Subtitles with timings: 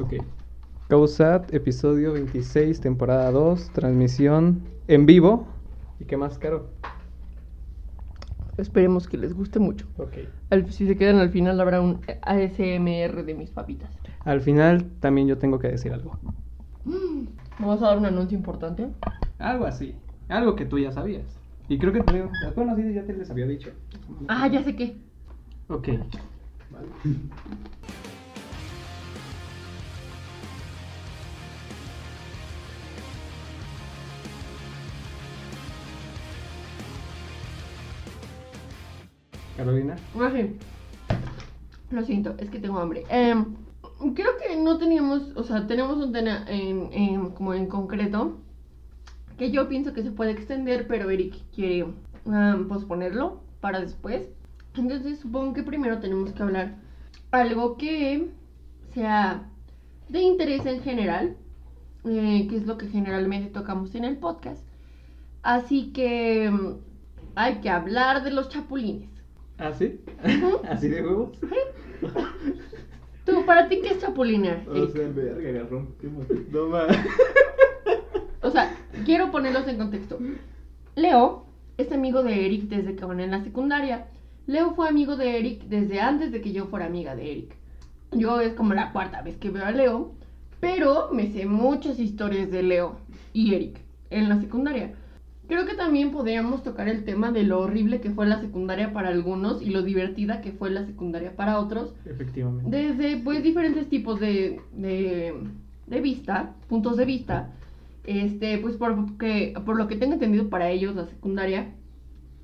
[0.00, 0.14] Ok.
[0.88, 5.46] Causat, episodio 26, temporada 2, transmisión en vivo.
[5.98, 6.70] ¿Y qué más, Caro?
[8.56, 9.86] Esperemos que les guste mucho.
[9.98, 10.14] Ok.
[10.50, 13.90] Al- si se quedan al final habrá un ASMR de mis papitas.
[14.24, 16.18] Al final también yo tengo que decir algo.
[16.84, 18.88] ¿Me vas a dar un anuncio importante?
[19.38, 19.94] Algo así.
[20.28, 21.24] Algo que tú ya sabías.
[21.68, 22.28] Y creo que también.
[22.56, 23.70] Bueno, sí, ya te les había dicho.
[24.28, 24.96] Ah, ya sé qué.
[25.68, 25.88] Ok.
[39.60, 39.96] Carolina.
[40.18, 40.32] Ah.
[41.90, 43.04] Lo siento, es que tengo hambre.
[43.10, 43.56] Em,
[44.14, 48.38] creo que no teníamos, o sea, tenemos un tema en, como en concreto
[49.36, 51.86] que yo pienso que se puede extender, pero Eric quiere
[52.68, 54.30] posponerlo para después.
[54.76, 56.76] Entonces supongo que primero tenemos que hablar
[57.30, 58.30] algo que
[58.94, 59.46] sea
[60.08, 61.36] de interés en general,
[62.06, 64.64] eh, que es lo que generalmente tocamos en el podcast.
[65.42, 66.76] Así que em,
[67.34, 69.19] hay que hablar de los chapulines.
[69.60, 70.00] ¿Ah, sí?
[70.68, 71.38] ¿Así de huevos?
[73.26, 74.66] Tú, ¿para ti qué es chapulinear?
[74.66, 75.66] O sea, verga.
[76.50, 76.88] No más.
[78.42, 80.18] O sea, quiero ponerlos en contexto.
[80.96, 81.44] Leo
[81.76, 84.06] es amigo de Eric desde que van en la secundaria.
[84.46, 87.54] Leo fue amigo de Eric desde antes de que yo fuera amiga de Eric.
[88.12, 90.12] Yo es como la cuarta vez que veo a Leo,
[90.58, 92.96] pero me sé muchas historias de Leo
[93.34, 94.94] y Eric en la secundaria.
[95.50, 99.08] Creo que también podríamos tocar el tema de lo horrible que fue la secundaria para
[99.08, 101.92] algunos y lo divertida que fue la secundaria para otros.
[102.04, 102.70] Efectivamente.
[102.70, 105.34] Desde pues diferentes tipos de, de,
[105.88, 107.50] de vista, puntos de vista.
[108.04, 111.74] Este, pues porque, por lo que tengo entendido para ellos, la secundaria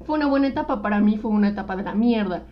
[0.01, 2.43] fue una buena etapa, para mí fue una etapa de la mierda.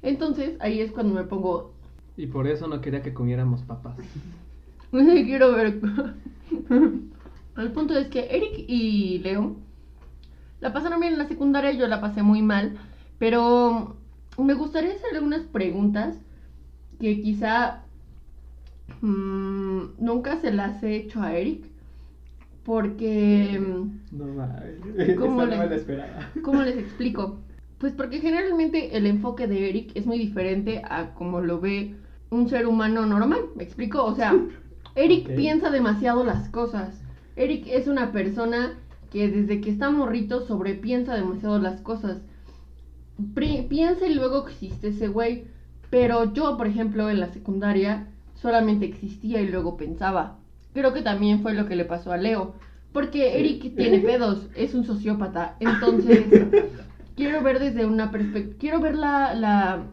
[0.00, 1.74] Entonces, ahí es cuando me pongo,
[2.16, 3.96] Y por eso no quería que comiéramos papas.
[4.92, 5.80] quiero ver.
[7.56, 9.63] El punto es que Eric y Leo
[10.64, 12.78] la pasaron bien en la secundaria, yo la pasé muy mal,
[13.18, 13.96] pero
[14.38, 16.16] me gustaría hacerle unas preguntas
[16.98, 17.82] que quizá
[19.02, 21.66] mm, nunca se las he hecho a Eric,
[22.64, 23.60] porque,
[24.10, 24.62] No más.
[25.18, 26.30] ¿Cómo no me la esperaba.
[26.42, 27.40] ¿cómo les explico?
[27.76, 31.94] Pues porque generalmente el enfoque de Eric es muy diferente a como lo ve
[32.30, 34.02] un ser humano normal, ¿me explico?
[34.02, 34.34] O sea,
[34.94, 37.02] Eric piensa demasiado las cosas.
[37.36, 38.78] Eric es una persona
[39.14, 42.18] que desde que está morrito sobrepiensa demasiado las cosas.
[43.34, 45.44] Pri- piensa y luego existe ese güey.
[45.88, 50.38] Pero yo, por ejemplo, en la secundaria solamente existía y luego pensaba.
[50.72, 52.54] Creo que también fue lo que le pasó a Leo.
[52.92, 53.38] Porque.
[53.38, 55.56] Eric tiene pedos, es un sociópata.
[55.60, 56.24] Entonces,
[57.16, 58.56] quiero ver desde una perspectiva.
[58.58, 59.84] Quiero ver la, la,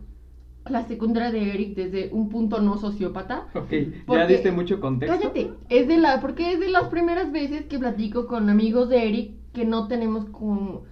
[0.70, 3.48] la secundaria de Eric desde un punto no sociópata.
[3.56, 3.72] Ok,
[4.08, 5.18] ya diste mucho contexto.
[5.18, 9.08] Cállate, es de la, porque es de las primeras veces que platico con amigos de
[9.08, 10.84] Eric que no tenemos como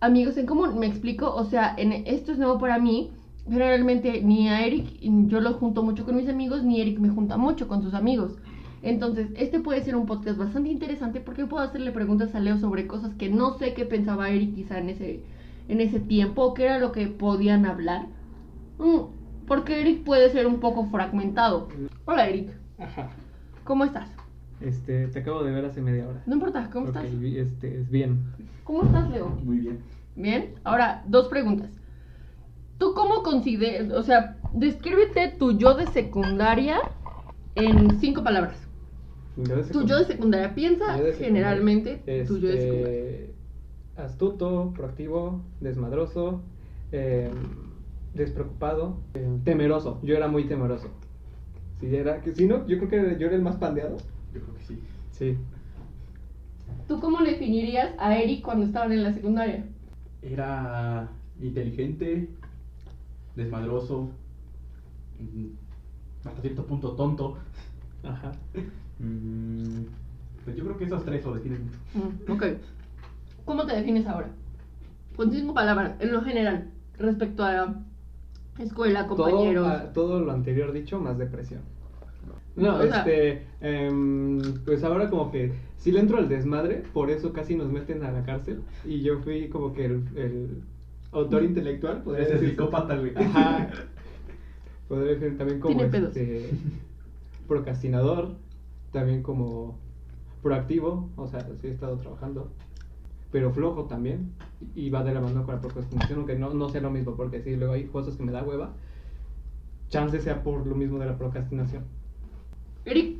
[0.00, 0.78] amigos en común.
[0.78, 1.34] ¿Me explico?
[1.34, 3.10] O sea, en, esto es nuevo para mí.
[3.48, 7.36] Generalmente ni a Eric yo lo junto mucho con mis amigos, ni Eric me junta
[7.36, 8.36] mucho con sus amigos.
[8.82, 12.86] Entonces, este puede ser un podcast bastante interesante porque puedo hacerle preguntas a Leo sobre
[12.86, 15.22] cosas que no sé qué pensaba Eric quizá en ese,
[15.68, 18.06] en ese tiempo, o qué era lo que podían hablar.
[18.78, 19.15] Mm,
[19.46, 21.68] porque Eric puede ser un poco fragmentado.
[22.04, 23.10] Hola Eric, Ajá.
[23.64, 24.08] ¿cómo estás?
[24.60, 26.22] Este, te acabo de ver hace media hora.
[26.26, 27.04] No importa, ¿cómo estás?
[27.04, 28.24] Este, es bien.
[28.64, 29.28] ¿Cómo estás, Leo?
[29.28, 29.78] Muy bien.
[30.16, 30.54] Bien.
[30.64, 31.70] Ahora, dos preguntas.
[32.78, 36.78] ¿Tú cómo consideras, o sea, descríbete tu yo de secundaria
[37.54, 38.56] en cinco palabras?
[39.72, 41.26] Tu yo de secundaria, piensa Yo de secundaria.
[41.26, 42.98] generalmente tu yo de secundaria.
[42.98, 43.34] Este,
[43.96, 46.40] astuto, proactivo, desmadroso,
[46.92, 47.30] eh,
[48.16, 50.00] despreocupado, eh, temeroso.
[50.02, 50.88] Yo era muy temeroso.
[51.80, 53.96] Si era, que si no, yo creo que yo era el más pandeado.
[54.34, 54.78] Yo creo que sí.
[55.12, 55.36] Sí.
[56.88, 59.64] ¿Tú cómo definirías a Eric cuando estaban en la secundaria?
[60.22, 61.08] Era
[61.40, 62.28] inteligente,
[63.34, 64.08] desmadroso,
[65.20, 67.36] mm, hasta cierto punto tonto.
[68.02, 68.32] Ajá.
[68.98, 69.84] Mm,
[70.44, 71.78] Pues yo creo que esos tres lo definen mucho.
[72.28, 72.44] Mm, ok.
[73.44, 74.28] ¿Cómo te defines ahora?
[75.16, 77.74] Con cinco palabras, en lo general, respecto a
[78.58, 79.66] escuela, compañeros.
[79.66, 81.60] Todo, todo lo anterior dicho, más depresión.
[82.56, 87.10] No, O sea- este, em, pues ahora como que sí le entro al desmadre, por
[87.10, 88.62] eso casi nos meten a la cárcel.
[88.84, 90.62] Y yo fui como que el, el
[91.12, 92.56] autor intelectual, podría Ese es decir.
[92.56, 93.12] psicópata, güey.
[93.16, 93.68] Ajá.
[94.88, 96.16] Podría decir también como Tiene pedos.
[96.16, 96.50] este,
[97.48, 98.36] procrastinador,
[98.92, 99.78] también como
[100.42, 102.50] proactivo, o sea, sí he estado trabajando,
[103.30, 104.32] pero flojo también,
[104.74, 107.42] y va de la mano con la procrastinación, aunque no, no sea lo mismo, porque
[107.42, 108.72] sí, luego hay cosas que me da hueva,
[109.88, 111.84] chance sea por lo mismo de la procrastinación.
[112.84, 113.16] Eric,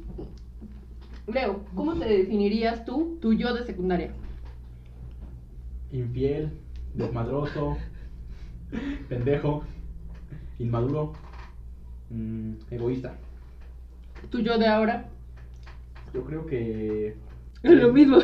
[1.27, 4.13] Leo, ¿cómo te definirías tú, tu yo de secundaria?
[5.91, 6.53] Infiel,
[6.95, 7.77] desmadroso,
[9.09, 9.65] pendejo,
[10.59, 11.13] inmaduro,
[12.11, 13.17] mm, egoísta.
[14.31, 15.09] ¿Tu yo de ahora?
[16.15, 17.17] Yo creo que.
[17.75, 18.19] Lo mismo.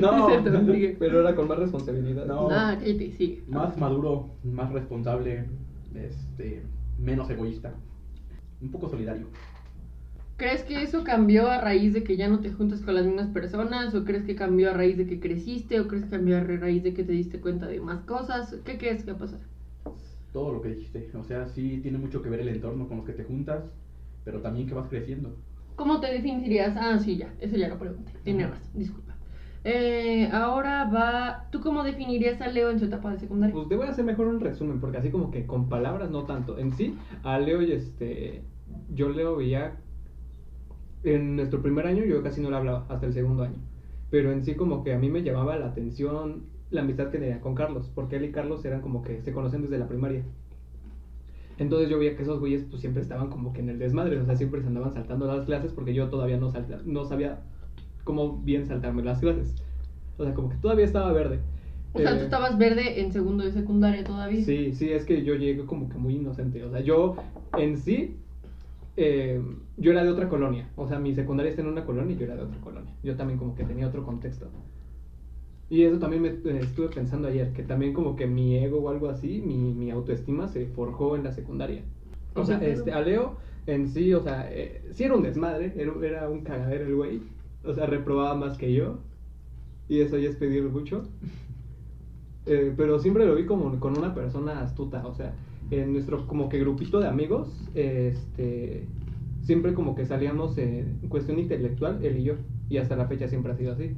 [0.00, 0.28] No.
[0.28, 0.96] Es cierto, sigue.
[0.98, 2.26] Pero ahora con más responsabilidad.
[2.26, 2.48] No.
[2.50, 3.42] Ah, cállate, sigue.
[3.48, 5.46] Más maduro, más responsable,
[5.94, 6.62] este,
[6.98, 7.74] menos egoísta,
[8.60, 9.26] un poco solidario.
[10.36, 13.28] ¿Crees que eso cambió a raíz de que ya no te juntas con las mismas
[13.28, 13.94] personas?
[13.94, 15.80] ¿O crees que cambió a raíz de que creciste?
[15.80, 18.54] ¿O crees que cambió a raíz de que te diste cuenta de más cosas?
[18.64, 19.40] ¿Qué crees que va a pasar?
[20.34, 21.10] Todo lo que dijiste.
[21.14, 23.64] O sea, sí tiene mucho que ver el entorno con los que te juntas,
[24.24, 25.34] pero también que vas creciendo.
[25.76, 26.76] ¿Cómo te definirías?
[26.76, 28.12] Ah, sí, ya, eso ya lo pregunté.
[28.24, 29.14] Tiene razón, disculpa.
[29.62, 31.48] Eh, ahora va.
[31.50, 33.54] ¿Tú cómo definirías a Leo en su etapa de secundaria?
[33.54, 36.24] Pues te voy a hacer mejor un resumen, porque así como que con palabras no
[36.24, 36.58] tanto.
[36.58, 38.42] En sí, a Leo y este.
[38.94, 39.76] Yo Leo veía.
[41.02, 43.56] En nuestro primer año yo casi no le hablaba, hasta el segundo año.
[44.10, 47.40] Pero en sí como que a mí me llamaba la atención la amistad que tenía
[47.40, 50.24] con Carlos, porque él y Carlos eran como que se conocen desde la primaria.
[51.58, 54.24] Entonces yo veía que esos güeyes pues siempre estaban como que en el desmadre, o
[54.26, 57.40] sea, siempre se andaban saltando las clases porque yo todavía no, salta, no sabía
[58.04, 59.54] cómo bien saltarme las clases.
[60.18, 61.40] O sea, como que todavía estaba verde.
[61.92, 64.44] O sea, Eh, tú estabas verde en segundo de secundaria todavía.
[64.44, 66.62] Sí, sí, es que yo llegué como que muy inocente.
[66.64, 67.16] O sea, yo
[67.56, 68.16] en sí,
[68.96, 69.42] eh,
[69.76, 70.70] yo era de otra colonia.
[70.76, 72.94] O sea, mi secundaria está en una colonia y yo era de otra colonia.
[73.02, 74.50] Yo también como que tenía otro contexto.
[75.68, 78.88] Y eso también me eh, estuve pensando ayer, que también como que mi ego o
[78.88, 81.82] algo así, mi, mi autoestima se forjó en la secundaria.
[82.34, 83.36] O sea, este, a Leo
[83.66, 87.20] en sí, o sea, eh, sí era un desmadre, era, era un cagadero el güey.
[87.64, 88.98] O sea, reprobaba más que yo.
[89.88, 91.04] Y eso ya es pedir mucho.
[92.48, 95.34] Eh, pero siempre lo vi como con una persona astuta, o sea,
[95.72, 98.86] en nuestro como que grupito de amigos, este,
[99.42, 102.34] siempre como que salíamos en cuestión intelectual, él y yo,
[102.68, 103.96] y hasta la fecha siempre ha sido así.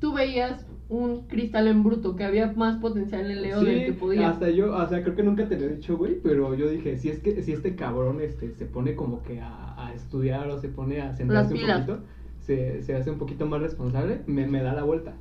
[0.00, 4.30] Tú veías un cristal en bruto, que había más potencial en Leo del que podía.
[4.30, 6.96] hasta yo, o sea, creo que nunca te lo he dicho, güey, pero yo dije,
[6.96, 10.58] si es que si este cabrón este se pone como que a, a estudiar o
[10.58, 12.00] se pone a centrarse un poquito,
[12.40, 15.14] se, se hace un poquito más responsable, me, me da la vuelta.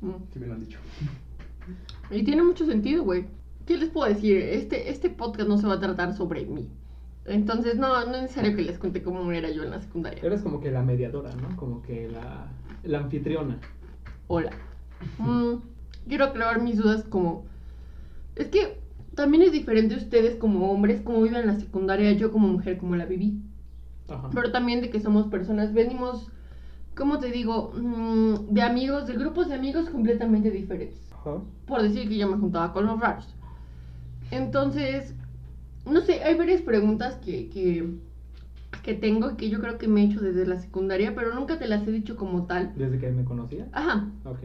[0.00, 0.10] Mm.
[0.32, 0.78] Sí me lo han dicho.
[2.10, 3.26] Y tiene mucho sentido, güey.
[3.66, 4.36] ¿Qué les puedo decir?
[4.36, 6.70] Este, este podcast no se va a tratar sobre mí.
[7.26, 10.20] Entonces, no, no es necesario que les cuente cómo era yo en la secundaria.
[10.22, 11.54] Eres como que la mediadora, ¿no?
[11.56, 12.46] Como que la,
[12.84, 13.58] la anfitriona.
[14.28, 14.50] Hola.
[15.18, 15.62] Mm,
[16.06, 17.46] quiero aclarar mis dudas como...
[18.36, 18.78] Es que
[19.14, 23.06] también es diferente ustedes como hombres, cómo viven la secundaria, yo como mujer, como la
[23.06, 23.40] viví.
[24.08, 24.30] Ajá.
[24.32, 26.30] Pero también de que somos personas, venimos,
[26.94, 27.72] ¿cómo te digo?
[27.74, 31.00] Mm, de amigos, de grupos de amigos completamente diferentes.
[31.12, 31.40] Ajá.
[31.66, 33.34] Por decir que yo me juntaba con los raros.
[34.30, 35.14] Entonces,
[35.86, 37.94] no sé, hay varias preguntas que, que,
[38.88, 41.68] que tengo que yo creo que me he hecho desde la secundaria, pero nunca te
[41.68, 42.72] las he dicho como tal.
[42.74, 43.66] Desde que me conocía.
[43.72, 44.38] Ajá, Ok.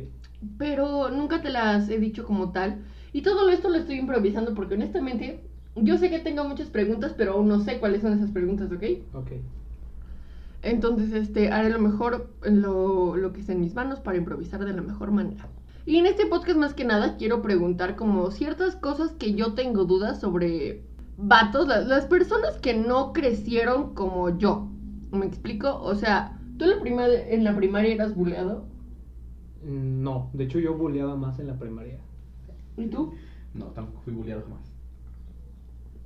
[0.57, 2.79] pero nunca te las he dicho como tal.
[3.13, 5.39] Y todo esto lo estoy improvisando porque honestamente
[5.77, 8.83] yo sé que tengo muchas preguntas, pero aún no sé cuáles son esas preguntas, ¿ok?
[9.13, 9.31] Ok.
[10.61, 14.73] Entonces, este, haré lo mejor, lo, lo que esté en mis manos para improvisar de
[14.73, 15.47] la mejor manera.
[15.85, 19.85] Y en este podcast más que nada quiero preguntar como ciertas cosas que yo tengo
[19.85, 20.81] dudas sobre
[21.27, 24.69] vatos, la- las personas que no crecieron como yo.
[25.11, 25.79] ¿Me explico?
[25.81, 28.65] O sea, ¿tú en la, primaria, en la primaria eras buleado?
[29.63, 31.99] No, de hecho yo bulleaba más en la primaria.
[32.77, 33.13] ¿Y tú?
[33.53, 34.71] No, tampoco fui bulleado jamás.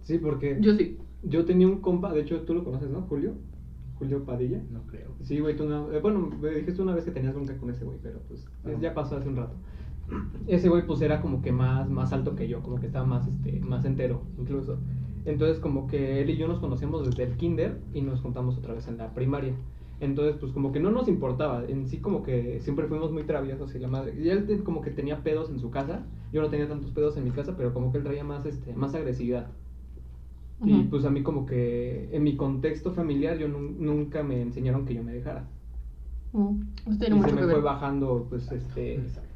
[0.03, 0.97] Sí, porque Yo sí.
[1.23, 3.01] yo tenía un compa, de hecho tú lo conoces, ¿no?
[3.03, 3.33] Julio.
[3.97, 4.61] Julio Padilla.
[4.71, 5.09] No creo.
[5.23, 7.83] Sí, güey, tú no, eh, bueno, me dijiste una vez que tenías bronca con ese
[7.83, 8.77] güey, pero pues es- Ah.
[8.79, 9.55] ya pasó hace un rato.
[10.47, 13.27] Ese güey pues era como que más, más alto que yo, como que estaba más,
[13.27, 14.77] este, más entero incluso.
[15.27, 18.73] Entonces como que él y yo nos conocemos desde el kinder y nos juntamos otra
[18.73, 19.53] vez en la primaria.
[19.99, 23.75] Entonces pues como que no nos importaba, en sí como que siempre fuimos muy traviesos
[23.75, 24.15] y la madre.
[24.19, 27.25] Y él como que tenía pedos en su casa, yo no tenía tantos pedos en
[27.25, 29.47] mi casa, pero como que él traía más, este, más agresividad.
[30.65, 34.85] Y pues a mí como que en mi contexto familiar yo nun- nunca me enseñaron
[34.85, 35.43] que yo me dejara.
[36.33, 37.55] Mm, Eso tiene y mucho se me que ver.
[37.57, 39.26] fue bajando pues este Exacto.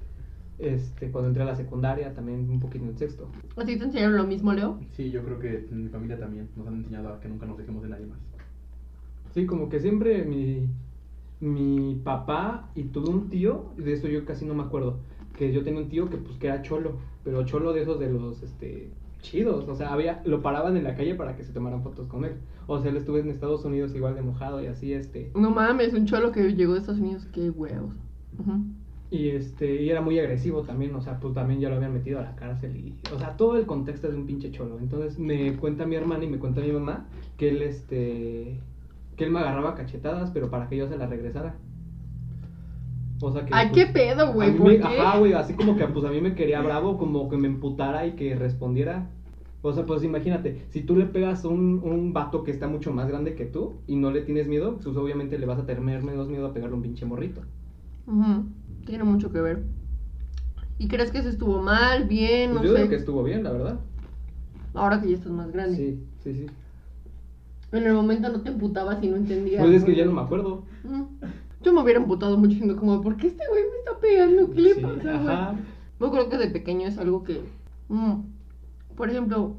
[0.62, 3.30] Este cuando entré a la secundaria también un poquito en sexto.
[3.58, 4.80] ¿A ti te enseñaron lo mismo, Leo?
[4.92, 7.58] Sí, yo creo que en mi familia también nos han enseñado a que nunca nos
[7.58, 8.20] dejemos de nadie más.
[9.34, 10.68] Sí, como que siempre mi
[11.42, 15.00] mi papá y tuve un tío, de eso yo casi no me acuerdo,
[15.36, 18.12] que yo tenía un tío que pues que era cholo, pero cholo de esos de
[18.12, 18.92] los este
[19.22, 22.26] chidos, o sea, había lo paraban en la calle para que se tomaran fotos con
[22.26, 22.34] él.
[22.68, 25.94] O sea, él estuvo en Estados Unidos igual de mojado y así este No mames,
[25.94, 27.96] un cholo que llegó de Estados Unidos, qué huevos.
[28.38, 28.64] Ujú.
[29.12, 32.20] Y este, y era muy agresivo también, o sea, pues también ya lo habían metido
[32.20, 34.80] a la cárcel y, o sea, todo el contexto de un pinche cholo.
[34.80, 37.06] Entonces me cuenta mi hermana y me cuenta mi mamá
[37.38, 38.58] que él, este,
[39.18, 41.56] que él me agarraba cachetadas, pero para que yo se las regresara.
[43.22, 43.54] O sea que.
[43.54, 44.56] Ay, pues, qué pedo, güey.
[44.58, 44.84] ¿Por me- qué?
[45.00, 48.08] Ajá, güey, así como que pues a mí me quería bravo, como que me emputara
[48.08, 49.10] y que respondiera.
[49.62, 52.92] O sea, pues imagínate, si tú le pegas a un, un vato que está mucho
[52.94, 55.82] más grande que tú y no le tienes miedo, pues obviamente le vas a tener
[55.84, 57.42] menos miedo a pegarle un pinche morrito.
[58.86, 59.64] Tiene mucho que ver.
[60.78, 62.52] ¿Y crees que eso estuvo mal, bien?
[62.52, 62.76] Pues no yo sé.
[62.80, 63.80] creo que estuvo bien, la verdad.
[64.74, 65.78] Ahora que ya estás más grande.
[65.78, 66.46] Sí, sí, sí.
[67.72, 69.62] En el momento no te emputabas y no entendías.
[69.64, 70.64] Pues es que ya no me acuerdo.
[71.62, 74.50] Yo me hubiera emputado mucho diciendo como, ¿por qué este güey me está pegando?
[74.52, 75.38] ¿Qué le Sí, pasa, güey?
[76.00, 77.42] Yo creo que de pequeño es algo que...
[77.90, 78.14] mm,
[78.96, 79.56] Por ejemplo,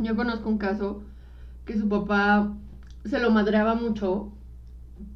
[0.00, 1.02] yo conozco un caso
[1.66, 2.54] que su papá
[3.04, 4.32] se lo madreaba mucho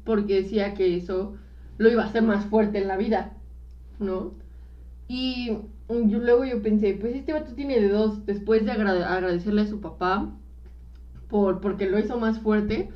[0.03, 1.33] porque decía que eso
[1.77, 3.33] lo iba a hacer más fuerte en la vida,
[3.99, 4.31] ¿no?
[5.07, 5.47] Y
[5.89, 9.67] yo, luego yo pensé, pues este vato tiene de dos, después de agrade- agradecerle a
[9.67, 10.29] su papá
[11.27, 12.89] por, porque lo hizo más fuerte,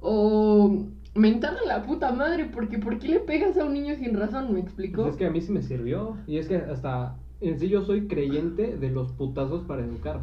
[0.00, 4.14] o mentarle a la puta madre, porque ¿por qué le pegas a un niño sin
[4.16, 4.52] razón?
[4.52, 5.02] ¿Me explico?
[5.02, 6.16] Pues es que a mí sí me sirvió.
[6.26, 10.20] Y es que hasta en sí yo soy creyente de los putazos para educar.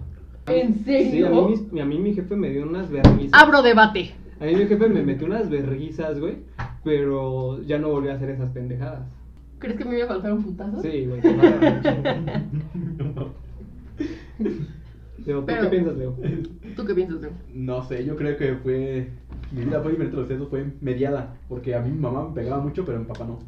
[0.48, 1.30] ¿En Sí, a serio?
[1.48, 3.42] mí, mis- a mí mi jefe me dio unas vergüenzas.
[3.42, 4.14] Abro debate.
[4.40, 6.38] A mí mi jefe me metió unas verguizas, güey.
[6.84, 9.08] Pero ya no volví a hacer esas pendejadas.
[9.60, 10.82] ¿Crees que me iba a faltar un putazo?
[10.82, 11.22] Sí, güey.
[11.22, 12.44] a.
[15.26, 16.16] Leo, ¿tú Pero- qué piensas, Leo?
[16.76, 17.32] ¿Tú qué piensas, Leo?
[17.54, 19.10] No sé, yo creo que fue.
[19.52, 21.36] Mi vida fue diferente a los dedos, fue mediada.
[21.48, 23.40] Porque a mí mi mamá me pegaba mucho, pero mi papá no.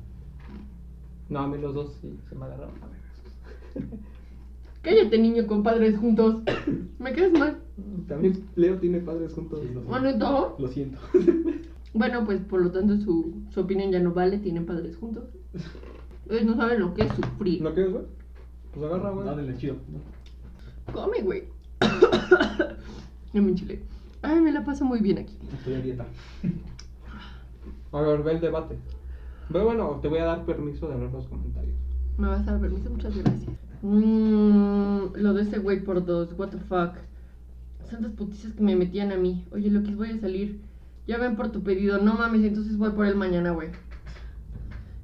[1.29, 3.99] No, a mí los dos sí se me agarraron a vergas.
[4.81, 6.43] Cállate, niño, con padres juntos.
[6.99, 7.57] Me quedas mal.
[8.07, 9.59] También Leo tiene padres juntos.
[9.61, 9.73] Sí.
[9.85, 10.55] Bueno, ¿y todo?
[10.59, 10.99] Lo siento.
[11.93, 15.23] Bueno, pues por lo tanto su, su opinión ya no vale, tienen padres juntos.
[16.29, 17.61] Ellos no saben lo que es sufrir.
[17.61, 18.05] ¿No quieres, güey?
[18.73, 19.35] Pues agarra, güey.
[19.35, 19.75] Denle chido.
[20.93, 21.43] Come, güey.
[23.33, 23.81] ya me enchilé.
[24.21, 25.37] Ay, me la paso muy bien aquí.
[25.53, 26.05] Estoy a dieta.
[27.91, 28.77] A ver, ve el debate.
[29.51, 31.75] Pero bueno, te voy a dar permiso de abrir los comentarios.
[32.17, 32.89] ¿Me vas a dar permiso?
[32.89, 33.55] Muchas gracias.
[33.81, 36.95] Mm, lo de ese güey por dos, what the fuck.
[37.89, 39.45] Santas putizas que me metían a mí.
[39.51, 40.59] Oye, lo que voy a salir.
[41.07, 41.99] Ya ven por tu pedido.
[41.99, 43.69] No mames, entonces voy por él mañana, güey.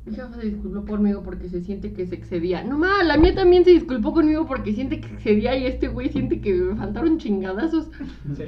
[0.06, 2.64] Mi jefa se disculpó conmigo porque se siente que se excedía.
[2.64, 6.10] No mames, la mía también se disculpó conmigo porque siente que excedía y este güey
[6.10, 7.90] siente que me faltaron chingadazos.
[8.36, 8.44] Sí.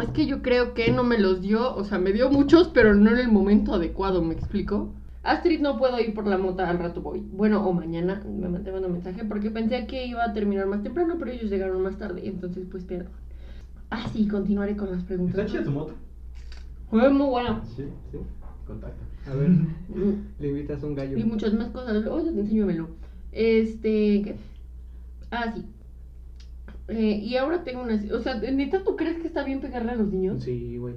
[0.00, 2.94] Es que yo creo que no me los dio, o sea, me dio muchos, pero
[2.94, 4.92] no en el momento adecuado, ¿me explico?
[5.24, 7.20] Astrid, no puedo ir por la mota, al rato voy.
[7.20, 11.16] Bueno, o mañana me mandé un mensaje porque pensé que iba a terminar más temprano,
[11.18, 13.12] pero ellos llegaron más tarde, entonces pues perdón.
[13.90, 15.38] Ah, sí, continuaré con las preguntas.
[15.40, 15.94] ¿Está chida tu moto?
[16.90, 17.62] Fue muy buena.
[17.64, 17.84] Sí.
[18.12, 18.18] Sí.
[18.66, 19.02] Contacto.
[19.28, 19.50] A ver,
[20.38, 21.18] le invitas un gallo.
[21.18, 22.88] Y muchas más cosas, luego te enseño a verlo.
[23.32, 24.36] Este, ¿qué?
[25.30, 25.64] Ah, sí.
[26.88, 28.00] Eh, y ahora tengo una...
[28.14, 30.42] O sea, ¿neta tú crees que está bien pegarle a los niños?
[30.42, 30.94] Sí, güey.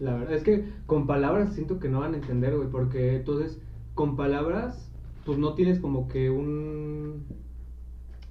[0.00, 3.58] La verdad es que con palabras siento que no van a entender, güey, porque entonces
[3.94, 4.90] con palabras
[5.24, 7.24] pues no tienes como que un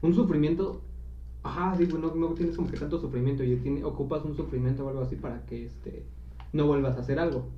[0.01, 0.81] un sufrimiento.
[1.41, 4.85] Ajá, sí, güey, no, no tienes como que tanto sufrimiento y tiene, ocupas un sufrimiento
[4.85, 6.05] o algo así para que este
[6.53, 7.49] no vuelvas a hacer algo.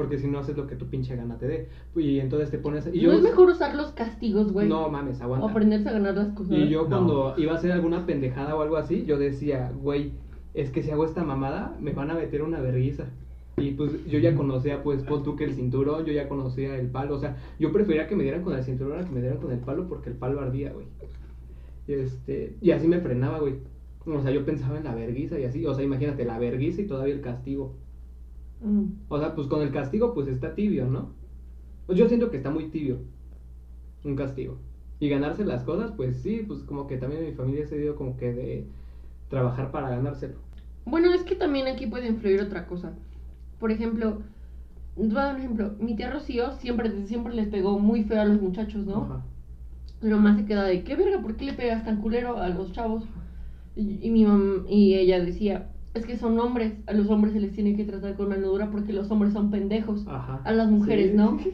[0.00, 1.68] Porque si no haces lo que tu pinche gana te dé.
[1.94, 4.66] Y entonces te pones y ¿No yo es mejor usar los castigos, güey?
[4.66, 5.50] No mames, O aguanta.
[5.50, 6.56] aprenderse a ganar las cosas.
[6.56, 6.88] Y yo No.
[6.88, 10.12] cuando iba a hacer alguna pendejada o algo así, yo decía, güey,
[10.54, 13.04] es que si hago esta mamada, me van a meter una vergüenza.
[13.58, 16.86] Y pues yo ya conocía, pues, pon tú que el cinturón, yo ya conocía el
[16.88, 17.16] palo.
[17.16, 19.52] O sea, yo prefería que me dieran con el cinturón a que me dieran con
[19.52, 20.86] el palo porque el palo ardía, güey.
[21.86, 23.56] Y, este, y así me frenaba, güey.
[24.06, 25.66] O sea, yo pensaba en la verguiza y así.
[25.66, 27.74] O sea, imagínate, la verguiza y todavía el castigo.
[28.62, 28.84] Mm.
[29.08, 31.10] O sea, pues con el castigo, pues está tibio, ¿no?
[31.86, 32.98] Pues yo siento que está muy tibio.
[34.04, 34.56] Un castigo.
[34.98, 38.16] Y ganarse las cosas, pues sí, pues como que también mi familia se dio como
[38.16, 38.66] que de
[39.28, 40.34] trabajar para ganárselo.
[40.84, 42.92] Bueno, es que también aquí puede influir otra cosa.
[43.58, 44.18] Por ejemplo,
[44.96, 45.72] te voy a dar un ejemplo.
[45.78, 49.04] Mi tía Rocío siempre, siempre les pegó muy feo a los muchachos, ¿no?
[49.04, 49.24] Ajá.
[50.00, 51.20] Pero más se queda de, ¿qué verga?
[51.20, 53.04] ¿Por qué le pegas tan culero a los chavos?
[53.76, 57.40] Y, y mi mam- y ella decía, es que son hombres, a los hombres se
[57.40, 60.06] les tiene que tratar con mano dura porque los hombres son pendejos.
[60.08, 60.40] Ajá.
[60.44, 61.16] A las mujeres, Sí.
[61.16, 61.38] ¿no?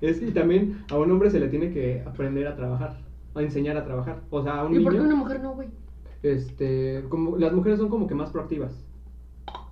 [0.00, 2.98] Es que también a un hombre se le tiene que aprender a trabajar,
[3.34, 4.20] a enseñar a trabajar.
[4.30, 5.68] O sea, a un ¿Y por qué una mujer no, güey?
[6.22, 8.84] este, como las mujeres son como que más proactivas.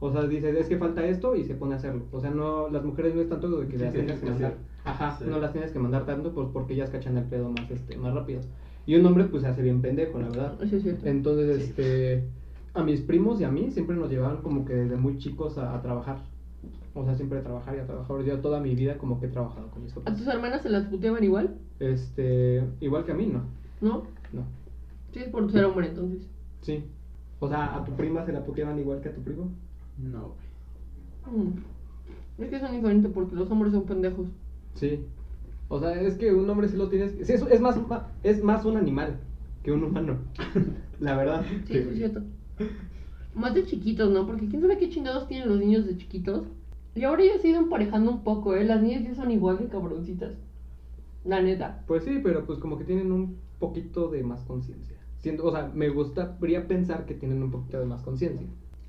[0.00, 2.02] O sea, dices, es que falta esto y se pone a hacerlo.
[2.12, 4.54] O sea, no, las mujeres no es tanto de que Sí, las tengas que mandar.
[4.84, 5.24] Ajá, Sí.
[5.28, 8.12] no las tienes que mandar tanto pues porque ellas cachan el pedo más, este, más
[8.14, 8.40] rápido.
[8.86, 10.54] Y un hombre pues se hace bien pendejo, la verdad.
[10.62, 11.06] Eso es cierto.
[11.06, 11.62] Entonces, Sí.
[11.70, 12.24] este,
[12.76, 15.74] a mis primos y a mí siempre nos llevaban como que desde muy chicos a,
[15.74, 16.18] a trabajar.
[16.94, 18.22] O sea, siempre a trabajar y a trabajar.
[18.24, 20.16] Yo toda mi vida como que he trabajado con mis ¿A papás.
[20.16, 21.56] tus hermanas se las puteaban igual?
[21.78, 23.42] Este, igual que a mí, ¿no?
[23.80, 24.04] ¿No?
[24.32, 24.42] No.
[25.12, 26.26] Sí, es por ser hombre, entonces.
[26.62, 26.84] Sí.
[27.38, 29.50] O sea, ¿a tu prima se la puteaban igual que a tu primo?
[29.98, 30.34] No,
[31.26, 31.44] güey.
[31.46, 31.58] Mm.
[32.38, 34.26] Es que son diferentes porque los hombres son pendejos.
[34.74, 35.04] Sí.
[35.68, 37.12] O sea, es que un hombre sí lo tienes.
[37.26, 37.78] Sí, es, es más,
[38.22, 39.18] es más un animal
[39.62, 40.16] que un humano.
[41.00, 41.44] La verdad.
[41.66, 42.22] Sí, sí, es cierto.
[43.34, 44.26] Más de chiquitos, ¿no?
[44.26, 46.46] Porque quién sabe qué chingados tienen los niños de chiquitos.
[46.94, 48.64] Y ahora ya se han ido emparejando un poco, ¿eh?
[48.64, 50.34] Las niñas ya son igual de cabroncitas.
[51.24, 51.82] La neta.
[51.86, 54.96] Pues sí, pero pues como que tienen un poquito de más conciencia.
[55.18, 58.46] Siento, o sea, me gustaría pensar que tienen un poquito de más conciencia.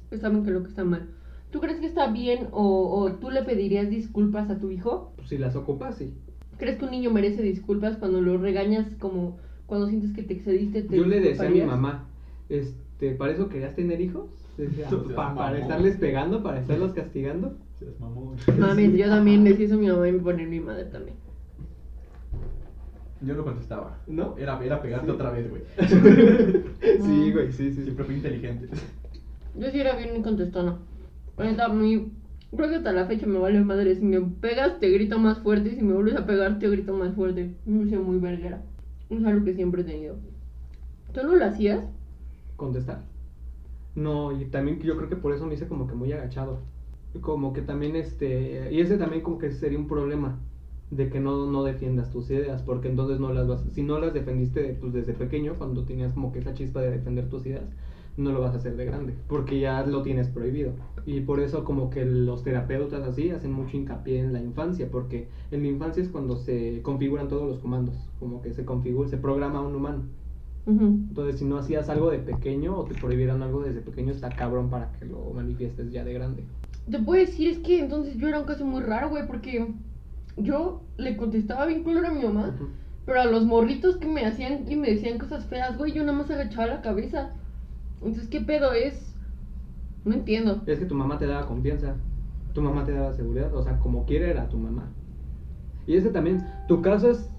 [0.10, 1.10] Pues saben que lo que está mal.
[1.52, 5.14] ¿Tú crees que está bien o, o tú le pedirías disculpas a tu hijo?
[5.16, 6.14] Pues si las ocupas, sí.
[6.58, 10.84] ¿Crees que un niño merece disculpas cuando lo regañas como cuando sientes que te excediste?
[10.84, 12.08] Te Yo le decía a mi mamá,
[12.50, 12.87] este,
[13.18, 14.26] ¿para eso querías tener hijos?
[14.58, 15.56] Decía, No seas "Pa- para mamón.
[15.62, 17.56] estarles pegando, para estarlos castigando.
[17.78, 18.36] Seas mamón.
[18.58, 21.16] Mames, yo también decía eso a mi mamá y me pone mi madre también.
[23.22, 23.98] Yo no contestaba.
[24.08, 24.36] ¿No?
[24.38, 25.12] Era, era pegarte Sí.
[25.12, 25.64] otra vez, güey.
[27.02, 27.84] sí, güey, sí, sí.
[27.84, 28.68] Siempre fui inteligente.
[29.56, 30.78] Yo sí era bien contestona.
[31.38, 32.12] A mí,
[32.56, 33.96] creo que hasta la fecha me vale madre.
[33.96, 35.70] Si me pegas, te grito más fuerte.
[35.70, 37.56] Y si me vuelves a pegar, te grito más fuerte.
[37.66, 38.62] Me hice muy verguera.
[39.10, 40.16] Es algo que siempre he tenido.
[41.12, 41.80] ¿Tú no lo hacías?
[42.58, 43.06] Contestar.
[43.96, 46.60] No, y también yo creo que por eso me hice como que muy agachado.
[47.22, 50.38] Como que también este, y ese también como que sería un problema
[50.92, 54.14] de que no, no defiendas tus ideas, porque entonces no las vas, si no las
[54.14, 57.66] defendiste pues desde pequeño, cuando tenías como que esa chispa de defender tus ideas,
[58.18, 60.74] no lo vas a hacer de grande, porque ya lo tienes prohibido.
[61.06, 65.28] Y por eso como que los terapeutas así hacen mucho hincapié en la infancia, porque
[65.52, 69.18] en la infancia es cuando se configuran todos los comandos, como que se configura, se
[69.18, 70.04] programa un humano.
[70.68, 74.70] Entonces, si no hacías algo de pequeño o te prohibieran algo desde pequeño, está cabrón
[74.70, 76.44] para que lo manifiestes ya de grande.
[76.92, 79.74] Te puedo decir, es que entonces yo era un caso muy raro, güey, porque
[80.36, 82.54] yo le contestaba bien culero a mi mamá.
[83.06, 86.18] Pero a los morritos que me hacían y me decían cosas feas, güey, yo nada
[86.18, 87.30] más agachaba la cabeza.
[88.02, 89.16] Entonces, ¿qué pedo es?
[90.04, 90.62] No entiendo.
[90.66, 91.96] Es que tu mamá te daba confianza,
[92.54, 94.90] tu mamá te daba seguridad, o sea, como quiere era tu mamá.
[95.86, 97.30] Y ese también, tu caso es,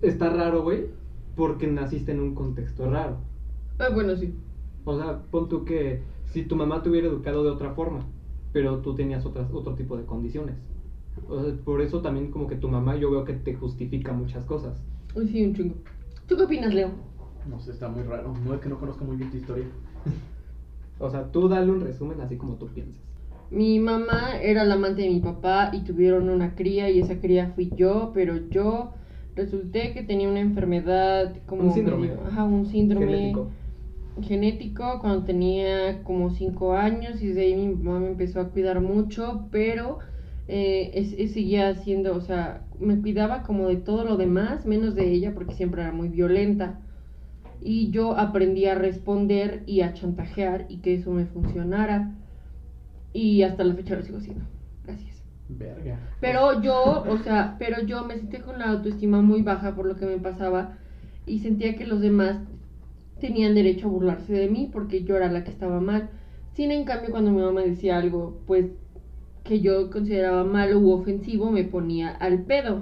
[0.00, 0.86] está raro, güey,
[1.36, 3.18] porque naciste en un contexto raro.
[3.78, 4.34] Ah, bueno, sí.
[4.84, 8.00] O sea, pon tú que si tu mamá te hubiera educado de otra forma,
[8.52, 10.56] pero tú tenías otras, otro tipo de condiciones.
[11.28, 14.44] O sea, por eso también como que tu mamá yo veo que te justifica muchas
[14.44, 14.80] cosas.
[15.14, 15.74] Uy, sí, un chingo.
[16.26, 16.90] ¿Tú qué opinas, Leo?
[17.48, 18.34] No sé, está muy raro.
[18.44, 19.66] No es que no conozco muy bien tu historia.
[21.00, 23.02] O sea, tú dale un resumen así como tú piensas.
[23.50, 27.52] Mi mamá era la amante de mi papá y tuvieron una cría y esa cría
[27.54, 28.92] fui yo, pero yo
[29.36, 32.08] resulté que tenía una enfermedad como Un síndrome.
[32.08, 33.50] medio- ajá, un síndrome Genético.
[34.22, 38.80] genético cuando tenía como 5 años y desde ahí mi mamá me empezó a cuidar
[38.80, 39.98] mucho, pero
[40.46, 44.94] eh, es- es- seguía haciendo, o sea, me cuidaba como de todo lo demás, menos
[44.94, 46.80] de ella porque siempre era muy violenta.
[47.62, 52.12] Y yo aprendí a responder y a chantajear y que eso me funcionara.
[53.14, 54.44] Y hasta la fecha lo sigo haciendo.
[54.84, 55.13] Gracias.
[55.48, 55.98] Verga.
[56.20, 59.96] Pero yo, o sea, pero yo me sentía con la autoestima muy baja por lo
[59.96, 60.78] que me pasaba
[61.26, 62.38] y sentía que los demás
[63.20, 66.08] tenían derecho a burlarse de mí porque yo era la que estaba mal.
[66.54, 68.66] Sin en cambio, cuando mi mamá decía algo, pues
[69.42, 72.80] que yo consideraba malo u ofensivo, me ponía al pedo.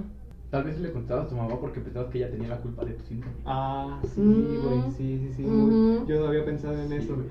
[0.50, 2.92] Tal vez le contabas a tu mamá porque pensabas que ella tenía la culpa de
[2.92, 3.34] tu síndrome.
[3.46, 4.62] Ah, sí, Mm.
[4.62, 5.42] güey, sí, sí, sí.
[5.42, 7.26] Muy- Yo no había pensado en eso, güey.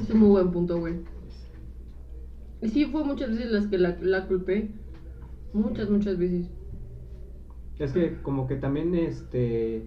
[0.00, 0.94] Es un muy buen punto, güey.
[2.62, 4.70] Sí, fue muchas veces las que la, la culpé.
[5.52, 6.50] Muchas, muchas veces.
[7.78, 9.86] Es que como que también, este,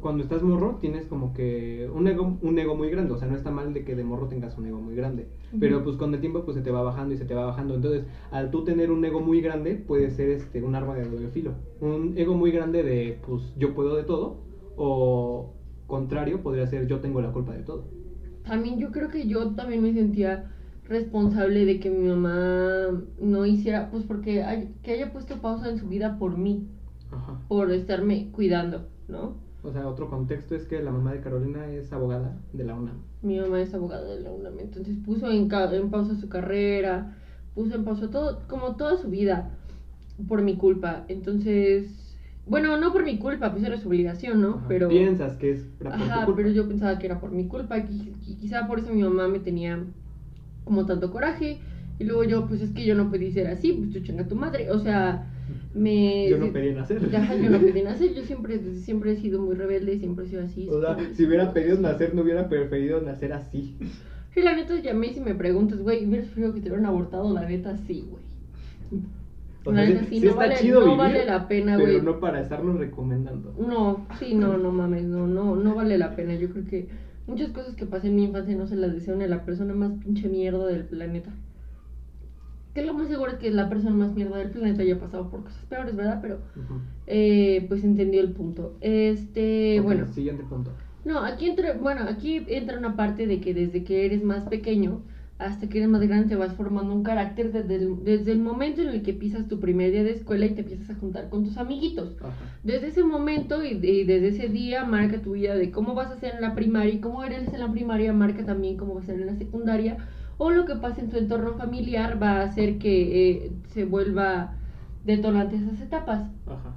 [0.00, 3.12] cuando estás morro, tienes como que un ego, un ego muy grande.
[3.12, 5.26] O sea, no está mal de que de morro tengas un ego muy grande.
[5.58, 7.74] Pero pues con el tiempo pues se te va bajando y se te va bajando.
[7.74, 11.28] Entonces, al tú tener un ego muy grande, puede ser este, un arma de doble
[11.28, 11.54] filo.
[11.80, 14.38] Un ego muy grande de, pues, yo puedo de todo.
[14.76, 15.52] O
[15.86, 17.84] contrario, podría ser yo tengo la culpa de todo.
[18.44, 20.52] También yo creo que yo también me sentía
[20.90, 22.88] responsable de que mi mamá
[23.20, 26.66] no hiciera, pues porque hay- que haya puesto pausa en su vida por mí,
[27.12, 27.40] Ajá.
[27.48, 29.36] por estarme cuidando, ¿no?
[29.62, 32.96] O sea, otro contexto es que la mamá de Carolina es abogada de la UNAM.
[33.22, 37.16] Mi mamá es abogada de la UNAM, entonces puso en, en pausa su carrera,
[37.54, 39.50] puso en pausa todo, como toda su vida,
[40.28, 41.04] por mi culpa.
[41.08, 44.54] Entonces, bueno, no por mi culpa, pues era su obligación, ¿no?
[44.56, 44.64] Ajá.
[44.68, 44.88] Pero...
[44.88, 46.36] Piensas que es por tu Ajá, culpa.
[46.36, 49.38] pero yo pensaba que era por mi culpa, qui- quizá por eso mi mamá me
[49.40, 49.84] tenía
[50.70, 51.58] como tanto coraje.
[51.98, 54.36] Y luego yo, pues es que yo no pedí ser así, pues tú chinga tu
[54.36, 54.70] madre.
[54.70, 55.26] O sea,
[55.74, 56.28] me.
[56.30, 57.10] Yo no pedí nacer.
[57.14, 60.44] Ajá, yo no pedí nacer, yo siempre, siempre he sido muy rebelde, siempre he sido
[60.44, 60.68] así.
[60.70, 63.76] O sea, si hubiera pedido nacer, no hubiera preferido nacer así.
[64.32, 67.34] Sí, la neta, ya me si me preguntas, güey, hubieras preferido que te hubieran abortado,
[67.34, 69.02] la neta, sí, güey.
[69.64, 71.92] O La sea, neta, sí, no, está vale, chido no vivir, vale la pena, pero
[71.92, 72.02] güey.
[72.02, 73.52] no para estarnos recomendando.
[73.58, 76.34] No, sí, no, no mames, no, no, no vale la pena.
[76.36, 76.88] Yo creo que
[77.30, 79.72] muchas cosas que pasé en mi infancia no se las deseo ni a la persona
[79.72, 81.30] más pinche mierda del planeta.
[82.74, 85.30] Que lo más seguro es que es la persona más mierda del planeta haya pasado
[85.30, 86.18] por cosas peores, ¿verdad?
[86.20, 86.38] Pero,
[87.06, 88.76] eh, pues entendió el punto.
[88.80, 90.06] Este, bueno.
[90.12, 90.72] Siguiente punto.
[91.04, 95.00] No, aquí entra, bueno, aquí entra una parte de que desde que eres más pequeño
[95.40, 98.82] hasta que eres más grande te vas formando un carácter desde el, desde el momento
[98.82, 101.44] en el que pisas tu primer día de escuela y te empiezas a juntar con
[101.44, 102.16] tus amiguitos.
[102.20, 102.34] Ajá.
[102.62, 106.20] Desde ese momento y, y desde ese día marca tu vida de cómo vas a
[106.20, 109.06] ser en la primaria y cómo eres en la primaria marca también cómo vas a
[109.08, 109.96] ser en la secundaria
[110.36, 114.54] o lo que pasa en tu entorno familiar va a hacer que eh, se vuelva
[115.04, 116.30] detonante esas etapas.
[116.46, 116.76] Ajá.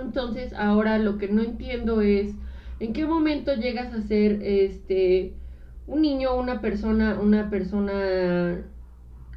[0.00, 2.34] Entonces, ahora lo que no entiendo es
[2.80, 5.34] en qué momento llegas a ser este
[5.86, 8.64] un niño o una persona, una persona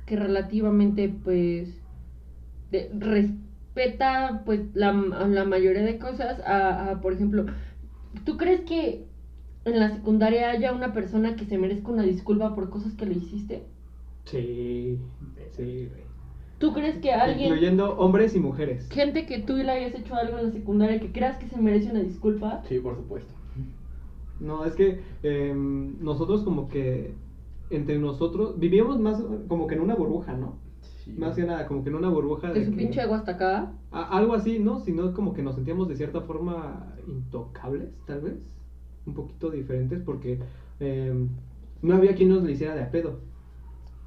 [0.06, 1.70] que relativamente pues
[2.72, 7.46] de- respeta pues la, la mayoría de cosas a, a, por ejemplo,
[8.26, 9.06] ¿tú crees que
[9.66, 13.16] en la secundaria haya una persona que se merezca una disculpa por cosas que le
[13.16, 13.64] hiciste?
[14.26, 15.00] Sí,
[15.56, 16.08] sí, güey.
[16.60, 18.90] ¿Tú crees que alguien Incluyendo hombres y mujeres.
[18.90, 21.92] gente que tú le hayas hecho algo en la secundaria que creas que se merece
[21.92, 22.64] una disculpa?
[22.68, 23.34] Sí, por supuesto.
[24.40, 27.14] No, es que em, nosotros como que
[27.70, 30.56] entre nosotros vivíamos más como que en una burbuja, ¿no?
[31.04, 31.12] Sí.
[31.18, 33.32] Más que nada, como que en una burbuja De de su que- pinche ego hasta
[33.34, 33.72] acá.
[33.92, 34.80] a- algo así, ¿no?
[34.80, 38.34] Sino como que nos sentíamos de cierta forma intocables, tal vez.
[39.06, 40.40] Un poquito diferentes porque
[40.80, 41.30] em,
[41.82, 43.20] no había quien nos le hiciera de a pedo.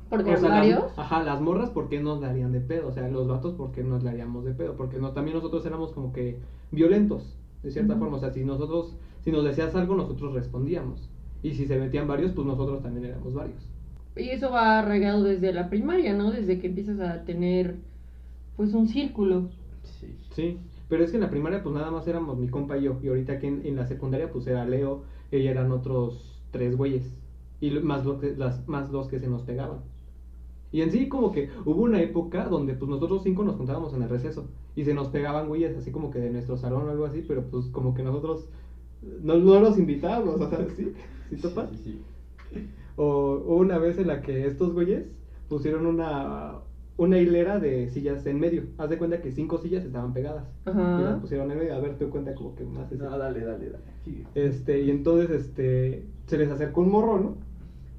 [0.09, 0.83] Porque O sea, varios.
[0.83, 2.89] las, ajá, las morras, ¿por qué nos darían de pedo?
[2.89, 4.75] O sea, los vatos, ¿por qué nos le haríamos de pedo?
[4.77, 6.39] Porque no, también nosotros éramos como que
[6.73, 8.17] violentos, de cierta forma.
[8.17, 11.09] O sea, si nosotros, si nos decías algo, nosotros respondíamos.
[11.43, 13.63] Y si se metían varios, pues nosotros también éramos varios.
[14.17, 16.31] Y eso va arraigado desde la primaria, ¿no?
[16.31, 17.77] Desde que empiezas a tener,
[18.57, 19.49] pues, un círculo.
[19.83, 20.15] Sí.
[20.35, 22.99] Sí, pero es que en la primaria, pues nada más éramos mi compa y yo.
[23.03, 27.15] Y ahorita que en, en la secundaria, pues era Leo, ella eran otros tres güeyes.
[27.61, 29.81] Y más, lo que, las, más los que se nos pegaban.
[30.73, 34.03] Y en sí, como que hubo una época donde pues nosotros cinco nos juntábamos en
[34.03, 34.47] el receso.
[34.77, 37.45] Y se nos pegaban güeyes así como que de nuestro salón o algo así, pero
[37.45, 38.49] pues como que nosotros
[39.23, 40.93] no, no los invitábamos, o sea, sí,
[41.31, 41.71] ¿sí topas?
[41.71, 42.01] Sí,
[42.53, 42.67] sí.
[42.97, 45.07] O hubo una vez en la que estos güeyes
[45.49, 46.57] pusieron una,
[46.97, 48.65] una hilera de sillas en medio.
[48.79, 50.45] Haz de cuenta que cinco sillas estaban pegadas.
[50.67, 50.99] Ajá.
[51.01, 51.75] Y las pusieron en medio.
[51.75, 53.85] A ver, te cuenta como que más es- No, dale, dale, dale.
[54.05, 54.27] Sigue.
[54.35, 57.37] Este, y entonces, este, se les acercó un morro, ¿no?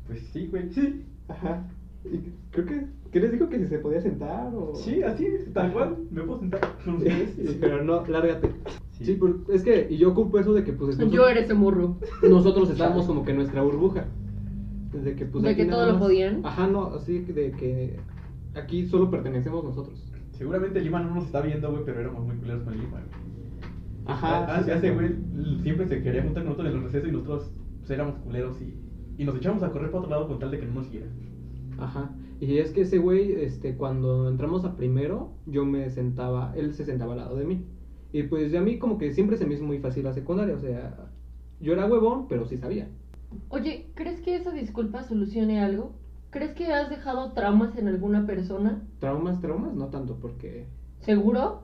[0.08, 0.70] Pues sí, güey.
[0.72, 1.04] Sí.
[1.30, 1.66] Ajá.
[2.06, 2.18] Y
[2.52, 4.76] creo que, ¿qué les dijo que si se podía sentar o...?
[4.76, 5.98] Sí, así, tal cual.
[6.12, 7.34] Me puedo sentar ustedes.
[7.36, 8.50] Sí, pero no, lárgate.
[9.02, 9.14] Sí.
[9.14, 11.98] Sí, por- es que, y yo ocupo eso de que, pues, Yo era ese morro.
[12.28, 14.06] nosotros estábamos como que en nuestra burbuja.
[14.94, 16.46] Desde que, pues, ¿De aquí que todo lo podían?
[16.46, 18.00] Ajá, no, así que de que
[18.56, 20.12] aquí solo pertenecemos nosotros.
[20.32, 23.32] Seguramente Lima no nos está viendo, güey, pero éramos muy culeros con Lima, güey.
[24.06, 24.46] Ajá.
[24.58, 24.94] Ah, sí, ese sí.
[24.94, 25.16] güey
[25.62, 28.76] siempre se quería juntar con nosotros en los recesos y nosotros pues, éramos culeros y,
[29.18, 31.08] y nos echamos a correr para otro lado con tal de que no nos siguiera.
[31.78, 32.12] Ajá.
[32.40, 36.84] Y es que ese güey, este, cuando entramos a primero, yo me sentaba, él se
[36.86, 37.64] sentaba al lado de mí.
[38.14, 40.60] Y pues a mí como que siempre se me hizo muy fácil la secundaria, o
[40.60, 41.10] sea,
[41.60, 42.90] yo era huevón, pero sí sabía.
[43.50, 45.94] Oye, ¿crees que esa disculpa solucione algo?
[46.30, 48.82] ¿Crees que has dejado traumas en alguna persona?
[49.00, 50.66] Traumas, traumas, no tanto, porque
[51.02, 51.64] ¿Seguro?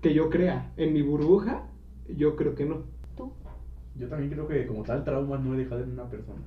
[0.00, 1.68] que yo crea en mi burbuja,
[2.08, 2.82] yo creo que no.
[3.16, 3.32] ¿Tú?
[3.96, 6.42] Yo también creo que como tal trauma no he dejado en una persona.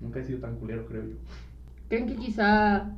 [0.00, 1.16] Nunca he sido tan culero, creo yo.
[1.88, 2.94] ¿Creen que quizá,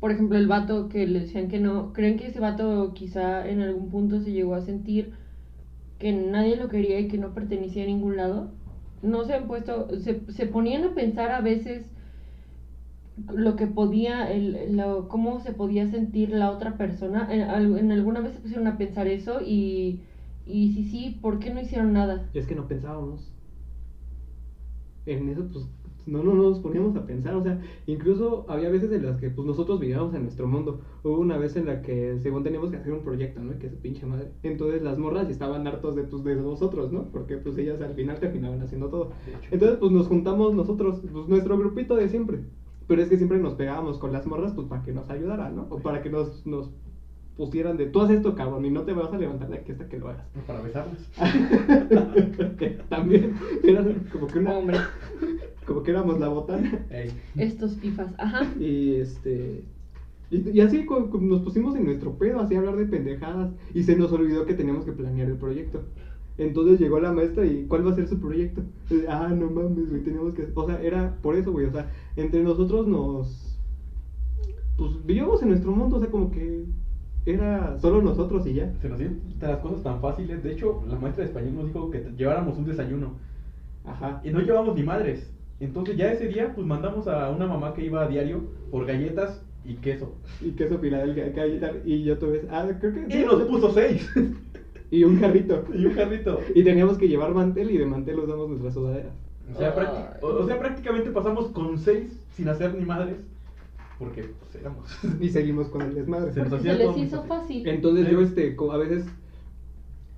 [0.00, 3.60] por ejemplo, el vato que le decían que no, ¿creen que ese vato quizá en
[3.60, 5.14] algún punto se llegó a sentir
[5.98, 8.58] que nadie lo quería y que no pertenecía a ningún lado?
[9.02, 11.86] No se han puesto, se, se ponían a pensar a veces
[13.28, 17.26] lo que podía, el, lo- cómo se podía sentir la otra persona.
[17.32, 20.04] En, al- en alguna vez se pusieron a pensar eso y,
[20.44, 22.30] y si sí, ¿por qué no hicieron nada?
[22.32, 23.36] Es que no pensábamos.
[25.06, 25.64] En eso, pues,
[26.06, 29.46] no, no nos poníamos a pensar, o sea, incluso había veces en las que, pues,
[29.46, 30.80] nosotros vivíamos en nuestro mundo.
[31.02, 33.58] Hubo una vez en la que, según teníamos que hacer un proyecto, ¿no?
[33.58, 34.30] Que es pinche madre.
[34.42, 37.04] Entonces las morras estaban hartos de, pues, de nosotros, ¿no?
[37.10, 39.10] Porque, pues, ellas al final terminaban haciendo todo.
[39.50, 42.40] Entonces, pues, nos juntamos nosotros, pues, nuestro grupito de siempre.
[42.86, 45.66] Pero es que siempre nos pegábamos con las morras, pues, para que nos ayudaran, ¿no?
[45.70, 46.70] O para que nos, nos
[47.36, 49.88] pusieran de, tú haz esto, cabrón, y no te vas a levantar de aquí hasta
[49.88, 50.26] que lo hagas.
[50.46, 51.10] Para besarlas.
[52.88, 54.78] También era como que una, Hombre,
[55.66, 57.10] como que éramos la botana Ey.
[57.36, 58.46] estos fifas, ajá.
[58.58, 59.64] y este
[60.30, 60.84] y, y así
[61.20, 64.54] nos pusimos en nuestro pedo así a hablar de pendejadas y se nos olvidó que
[64.54, 65.84] teníamos que planear el proyecto.
[66.38, 68.62] Entonces llegó la maestra y ¿cuál va a ser su proyecto?
[68.90, 71.90] Y, ah, no mames, güey, teníamos que, o sea, era por eso, güey, o sea,
[72.16, 73.58] entre nosotros nos
[74.76, 76.66] pues vivíamos en nuestro mundo, o sea, como que
[77.26, 78.72] era solo nosotros y ya.
[78.80, 80.42] Se nos dieron las cosas tan fáciles.
[80.42, 83.12] De hecho, la maestra de español nos dijo que lleváramos un desayuno.
[83.84, 84.20] Ajá.
[84.24, 85.30] Y no llevamos ni madres.
[85.60, 89.42] Entonces ya ese día, pues mandamos a una mamá que iba a diario por galletas
[89.64, 90.14] Y queso.
[90.40, 91.46] y queso Filadelfia acá
[91.84, 93.18] y yo tuve, ah, creo que.
[93.18, 94.08] Y nos puso seis.
[94.88, 95.64] Y un jarrito.
[95.74, 96.40] y un jarrito.
[96.54, 99.12] Y teníamos que llevar mantel y de mantel usamos nuestras sudaderas.
[99.52, 99.74] O sea,
[100.22, 103.16] o sea, prácticamente pasamos con seis sin hacer ni madres.
[103.98, 104.90] Porque pues éramos.
[105.20, 106.32] Y seguimos con el desmadre.
[106.32, 107.66] Se nos se les hizo fácil.
[107.66, 109.06] Entonces yo, este, a veces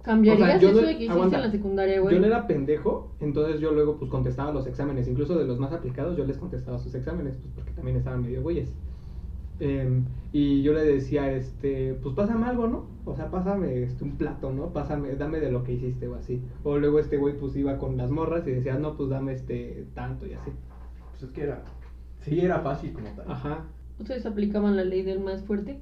[0.03, 1.37] ¿Cambiarías o sea, yo eso no- de que hiciste aguanta.
[1.37, 2.14] en la secundaria, güey?
[2.14, 5.73] Yo no era pendejo, entonces yo luego pues contestaba los exámenes, incluso de los más
[5.73, 8.73] aplicados yo les contestaba sus exámenes, pues porque también estaban medio güeyes.
[9.61, 12.87] Em, y yo le decía, este, pues pásame algo, ¿no?
[13.05, 14.73] O sea, pásame este, un plato, ¿no?
[14.73, 16.41] Pásame, dame de lo que hiciste o así.
[16.62, 19.85] O luego este güey pues iba con las morras y decía, no, pues dame este
[19.95, 20.53] tanto y así.
[21.11, 21.64] Pues es que era.
[22.29, 23.31] Sí, era fácil como tal.
[23.31, 23.64] Ajá,
[23.99, 25.81] ¿Ustedes aplicaban la ley del más fuerte?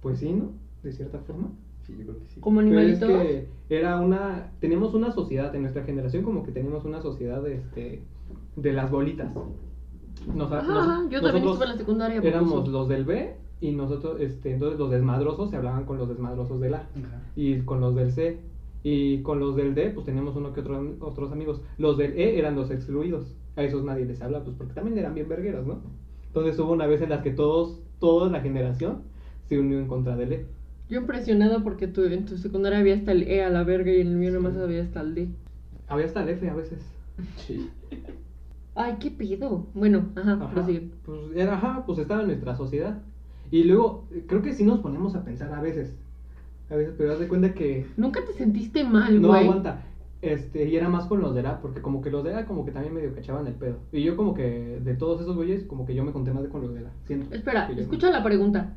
[0.00, 0.52] pues sí, ¿no?
[0.82, 1.48] De cierta forma.
[1.82, 2.40] Sí, yo creo que sí.
[2.40, 3.22] ¿Como Pero es animalitos?
[3.22, 8.02] que era una, teníamos una sociedad en nuestra generación como que teníamos una sociedad este,
[8.56, 9.30] de las bolitas.
[10.34, 12.20] Nos- Ajá, nos- ajá, yo también estuve en la secundaria.
[12.22, 16.60] Éramos los del B y nosotros, este, entonces los desmadrosos se hablaban con los desmadrosos
[16.60, 17.22] del A Ajá.
[17.36, 18.38] y con los del C
[18.82, 21.60] y con los del D pues teníamos uno que otro, otros amigos.
[21.76, 25.14] Los del E eran los excluidos, a esos nadie les habla pues porque también eran
[25.14, 25.80] bien vergueros, ¿no?
[26.26, 29.02] Entonces hubo una vez en las que todos, toda la generación
[29.48, 30.46] se unió en contra del E.
[30.88, 34.00] Yo impresionada porque tu, en tu secundaria había hasta el E a la verga y
[34.00, 35.28] en el mío nomás había hasta el D.
[35.88, 36.80] Había hasta el F a veces.
[37.36, 37.68] Sí.
[38.74, 39.66] Ay, qué pedo.
[39.74, 40.88] Bueno, ajá, Ajá, prosigue.
[41.04, 42.98] pues era, ajá, pues estaba en nuestra sociedad.
[43.50, 45.94] Y luego, creo que sí nos ponemos a pensar a veces.
[46.70, 47.86] A veces, pero haz de cuenta que.
[47.96, 49.42] Nunca te sentiste mal, No güey.
[49.44, 49.82] aguanta.
[50.22, 52.66] Este, y era más con los de la, porque como que los de la como
[52.66, 53.78] que también medio cachaban el pedo.
[53.90, 56.60] Y yo como que de todos esos güeyes, como que yo me conté más con
[56.62, 56.90] los de la.
[57.06, 57.34] Siento.
[57.34, 58.74] Espera, escucha la pregunta.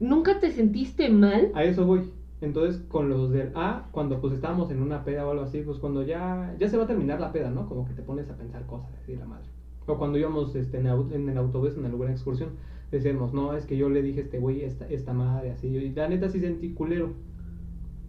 [0.00, 1.52] ¿Nunca te sentiste mal?
[1.54, 2.10] A eso voy.
[2.40, 5.78] Entonces, con los del A, cuando pues estábamos en una peda o algo así, pues
[5.78, 7.68] cuando ya, ya se va a terminar la peda, ¿no?
[7.68, 9.44] Como que te pones a pensar cosas, así la madre.
[9.86, 12.50] O cuando íbamos este, en, en el autobús en alguna excursión,
[12.90, 15.68] decíamos, no, es que yo le dije a este güey esta, esta madre, así.
[15.68, 17.12] Y la neta sí sentí culero.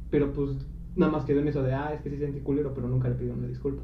[0.10, 2.88] Pero pues nada más quedó en eso de, ah, es que sí sentí culero, pero
[2.88, 3.84] nunca le pidió una disculpa.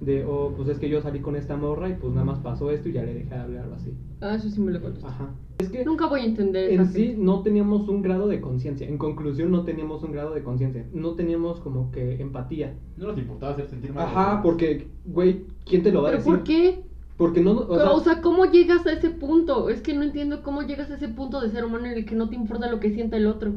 [0.00, 2.70] De, oh, pues es que yo salí con esta morra y pues nada más pasó
[2.70, 3.94] esto y ya le dejé de hablar o así.
[4.20, 5.06] Ah, eso sí me lo contaste.
[5.08, 5.30] Ajá.
[5.58, 7.22] Es que Nunca voy a entender en sí gente.
[7.22, 8.88] no teníamos un grado de conciencia.
[8.88, 10.84] En conclusión, no teníamos un grado de conciencia.
[10.92, 12.74] No teníamos como que empatía.
[12.96, 14.04] No nos importaba hacer sentir mal.
[14.04, 16.34] Ajá, porque, güey, ¿quién te lo va a ¿Pero decir?
[16.34, 16.82] por qué?
[17.16, 19.68] Porque no, o sea, O sea, ¿cómo llegas a ese punto?
[19.70, 22.16] Es que no entiendo cómo llegas a ese punto de ser humano en el que
[22.16, 23.52] no te importa lo que sienta el otro.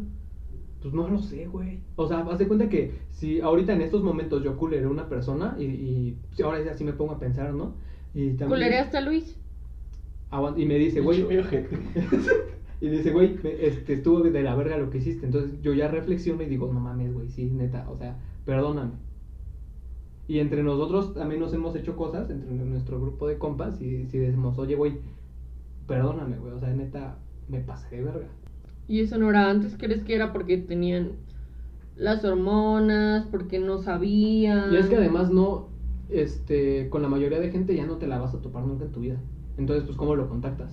[0.90, 1.80] Pues no lo sé, güey.
[1.96, 5.10] O sea, haz de cuenta que si ahorita en estos momentos yo culeré a una
[5.10, 7.74] persona y, ahora ya sí me pongo a pensar, ¿no?
[8.14, 8.50] Y también...
[8.50, 9.36] ¿Culereaste a Luis?
[10.56, 11.26] Y me dice, güey.
[12.80, 15.26] Y dice, güey, me- este, estuvo de la verga lo que hiciste.
[15.26, 18.92] Entonces yo ya reflexiono y digo, no mames, güey, sí, neta, o sea, perdóname.
[20.28, 24.20] Y entre nosotros también nos hemos hecho cosas, entre nuestro grupo de compas, y si
[24.20, 25.00] decimos, oye, güey,
[25.88, 28.28] perdóname, güey, o sea, neta, me pasé de verga.
[28.88, 29.76] ¿Y eso no era antes?
[29.78, 31.12] ¿Crees que era porque tenían
[31.96, 34.74] las hormonas, porque no sabían?
[34.74, 35.70] Y es que además no,
[36.10, 38.92] este, con la mayoría de gente ya no te la vas a topar nunca en
[38.92, 39.18] tu vida.
[39.58, 40.72] Entonces, pues, ¿cómo lo contactas?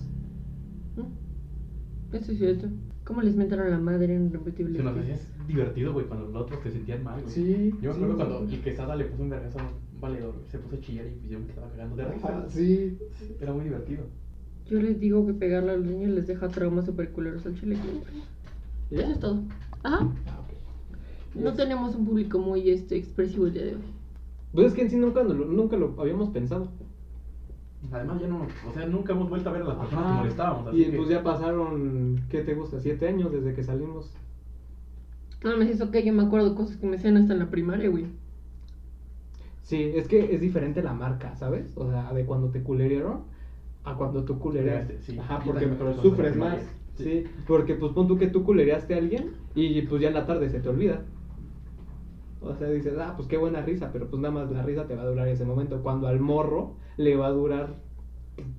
[0.95, 2.15] ¿Mm?
[2.15, 2.67] Eso es cierto.
[3.03, 4.77] ¿Cómo les mentaron a la madre en repetible?
[4.77, 7.33] Se nos hacía divertido, güey, cuando los otros se sentían mal, güey.
[7.33, 8.17] Sí, Yo me sí, acuerdo sí.
[8.17, 11.29] cuando el quesada le puso un vergazo a un valedor, se puso a chillar y
[11.29, 12.31] yo me estaba cagando de risa.
[12.31, 12.49] Güey.
[12.49, 12.97] sí.
[13.39, 14.03] Era muy divertido.
[14.69, 17.77] Yo les digo que pegarle a los niños les deja traumas super culeros al chile.
[18.91, 19.41] Eso es todo.
[19.83, 19.99] Ajá.
[20.27, 21.35] Ah, ok.
[21.43, 23.81] No Es- tenemos un público muy este, expresivo el día de hoy.
[24.53, 26.67] Pues es que en sí nunca, lo- nunca lo habíamos pensado.
[27.91, 30.13] Además, ya no, o sea, nunca hemos vuelto a ver a las personas Ajá.
[30.13, 30.67] que molestábamos.
[30.67, 32.79] Así Y que, pues ya pasaron, ¿qué te gusta?
[32.79, 34.11] ¿Siete años desde que salimos?
[35.43, 37.89] No me dices, ok, yo me acuerdo cosas que me hacían hasta en la primaria,
[37.89, 38.05] güey.
[39.61, 41.73] Sí, es que es diferente la marca, ¿sabes?
[41.75, 43.21] O sea, de cuando te culerearon
[43.85, 44.99] a cuando tú culereaste.
[45.01, 46.55] Sí, Ajá, porque cuando sufres más.
[46.55, 46.73] primaria.
[46.95, 50.25] Sí, porque pues pon tú que tú culereaste a alguien y pues ya en la
[50.25, 51.03] tarde se te olvida.
[52.41, 54.95] O sea, dices, ah, pues qué buena risa, pero pues nada más la risa te
[54.95, 55.81] va a durar ese momento.
[55.81, 57.75] Cuando al morro le va a durar,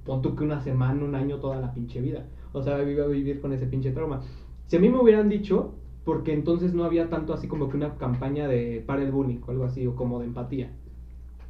[0.04, 2.26] pon tú que una semana, un año, toda la pinche vida.
[2.52, 4.22] O sea, iba a vivir con ese pinche trauma.
[4.66, 7.94] Si a mí me hubieran dicho, porque entonces no había tanto así como que una
[7.96, 10.72] campaña de para el bullying o algo así, o como de empatía.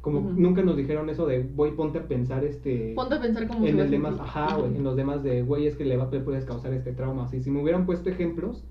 [0.01, 0.39] Como Ujú.
[0.39, 3.69] nunca nos dijeron eso de, voy, ponte a pensar este Ponte a pensar cómo se
[3.69, 6.09] en a el demás, ajá, güey, en los demás de, güey, es que le, va,
[6.11, 7.25] le puedes causar este trauma.
[7.25, 8.63] Así, si me hubieran puesto ejemplos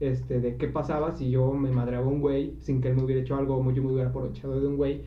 [0.00, 3.04] este, de qué pasaba si yo me madreaba a un güey sin que él me
[3.04, 5.02] hubiera hecho algo o yo me hubiera aprovechado de un güey,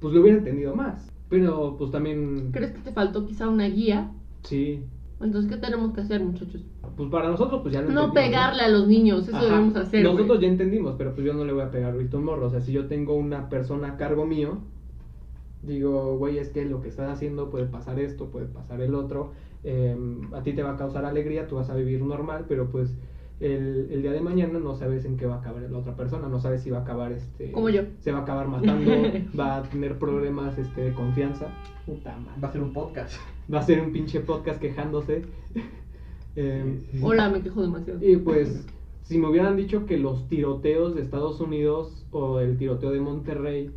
[0.00, 1.08] pues lo hubiera entendido más.
[1.28, 4.10] Pero pues también, ¿Crees que te faltó quizá una guía?
[4.44, 4.82] sí,
[5.20, 6.62] Entonces, ¿qué tenemos que hacer, muchachos?
[6.96, 9.44] pues para nosotros pues ya lo No pegarle a los niños, eso Ajá.
[9.44, 10.02] debemos hacer.
[10.02, 12.46] Nosotros ya entendimos, pero pues yo no le voy a pegar ahorita a un morro.
[12.46, 14.60] O sea, si yo tengo una persona a cargo mío,
[15.66, 19.32] Digo, güey, es que lo que estás haciendo puede pasar esto, puede pasar el otro.
[19.64, 22.94] em, a ti te va a causar alegría, tú vas a vivir normal, pero pues
[23.40, 26.28] el, el día de mañana no sabes en qué va a acabar la otra persona,
[26.28, 27.50] no sabes si va a acabar este...
[27.50, 27.82] Como yo.
[27.98, 28.92] Se va a acabar matando,
[29.38, 31.48] va a tener problemas este, de confianza.
[31.84, 32.40] Puta madre.
[32.40, 33.16] Va a ser un podcast.
[33.52, 35.22] Va a ser un pinche podcast quejándose.
[36.38, 37.98] Em, Hola, me quejo demasiado.
[38.06, 38.66] y pues,
[39.04, 43.70] si me hubieran dicho que los tiroteos de Estados Unidos o el tiroteo de Monterrey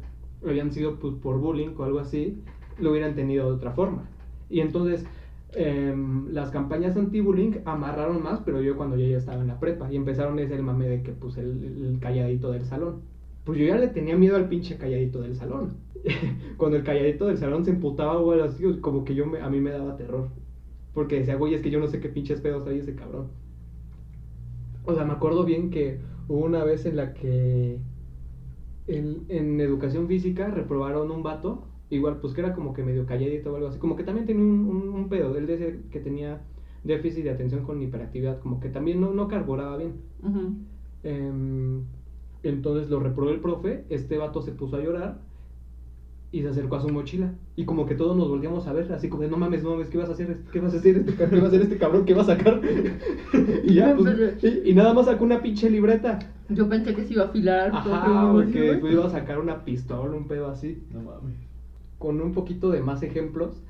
[0.45, 2.37] habían sido pues, por bullying o algo así,
[2.77, 4.09] lo hubieran tenido de otra forma.
[4.49, 5.05] Y entonces,
[5.53, 9.89] em, las campañas anti-bullying amarraron más, pero yo cuando yo ya estaba en la prepa
[9.89, 13.03] y empezaron ese el mame de que pues el, el calladito del salón.
[13.49, 15.77] Pues yo ya le tenía miedo al pinche calladito del salón.
[16.57, 19.49] cuando el calladito del salón se emputaba o algo así, como que yo me- a
[19.49, 20.29] mí me daba terror.
[20.93, 23.31] Porque decía, güey, es que yo no sé qué pinches pedos hay ese cabrón.
[24.83, 27.81] O sea, me acuerdo bien que hubo una vez en la que
[28.87, 33.51] en, en educación física reprobaron un vato, igual pues que era como que medio calladito
[33.53, 36.41] o algo así, como que también tenía un, un, un pedo, él decía que tenía
[36.83, 39.93] déficit de atención con hiperactividad, como que también no, no carburaba bien.
[42.43, 45.17] Entonces lo reprobó el profe, este vato se puso a llorar
[46.31, 47.33] y se acercó a su mochila.
[47.55, 49.87] Y como que todos nos volvíamos a ver, así como de no mames, no mames,
[49.89, 50.37] ¿qué vas a hacer?
[50.51, 52.05] ¿Qué vas a hacer este, qué va a hacer este cabrón?
[52.05, 52.61] ¿Qué va a sacar?
[53.63, 56.19] y ya, pues, y, y nada más sacó una pinche libreta.
[56.49, 57.71] Yo pensé que se iba a afilar.
[57.73, 60.83] Ajá, porque- porque pues, iba a sacar una pistola, un pedo así.
[60.93, 61.35] No mames.
[61.97, 63.61] Con un poquito de más ejemplos,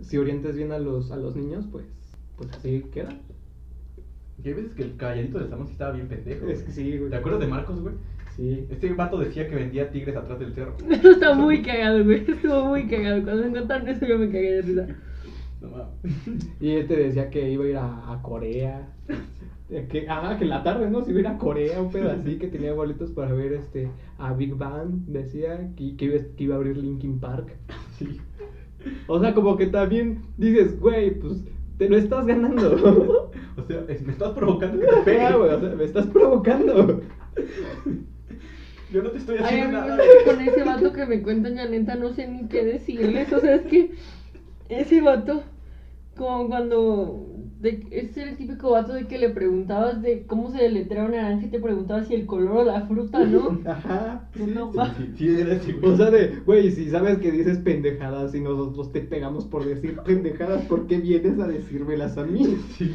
[0.00, 1.84] si orientes bien a los, a los niños, pues,
[2.36, 3.16] pues así queda.
[4.42, 6.46] Que hay veces que el calladito del salón sí estaba bien pendejo.
[6.48, 7.10] Es que sí, güey.
[7.10, 7.94] ¿Te acuerdas de Marcos, güey?
[8.36, 8.66] Sí.
[8.70, 10.76] Este vato decía que vendía tigres atrás del cerro.
[10.90, 12.24] Eso está muy cagado, güey.
[12.30, 13.22] Estuvo muy cagado.
[13.24, 14.86] Cuando me contaron eso, yo me cagué de risa.
[15.60, 16.48] No mames.
[16.60, 18.88] Y él te decía que iba a ir a, a Corea.
[19.70, 21.02] Eh, Que, ajá, que en la tarde, ¿no?
[21.02, 23.90] Se iba a ir a Corea, un pedo así, que tenía boletos para ver este
[24.18, 27.56] a Big Bang, decía, que, que, iba, que iba a abrir Linkin Park.
[27.98, 28.20] Sí.
[29.08, 31.44] O sea, como que también dices, güey, pues
[31.76, 33.30] te lo estás ganando.
[33.58, 35.20] O sea, es- me estás provocando que te pegue.
[35.26, 37.00] Ah, güey, o sea, me estás provocando.
[38.92, 40.24] Yo no te estoy Ay, haciendo amigos, nada.
[40.24, 43.32] con ese vato que me cuentan, ya neta, no sé ni qué decirles.
[43.32, 43.90] O sea, es que
[44.70, 45.42] ese vato,
[46.16, 47.26] como cuando.
[47.60, 51.46] De, es el típico vato de que le preguntabas de cómo se deletrea una naranja
[51.46, 53.58] y te preguntabas si el color o la fruta, ¿no?
[53.66, 54.28] Ajá.
[54.36, 55.60] No, no, Sí, sí, sí, era.
[55.82, 59.98] O sea, de, güey, si sabes que dices pendejadas y nosotros te pegamos por decir
[60.06, 62.56] pendejadas, ¿por qué vienes a decírmelas a mí?
[62.76, 62.90] Sí.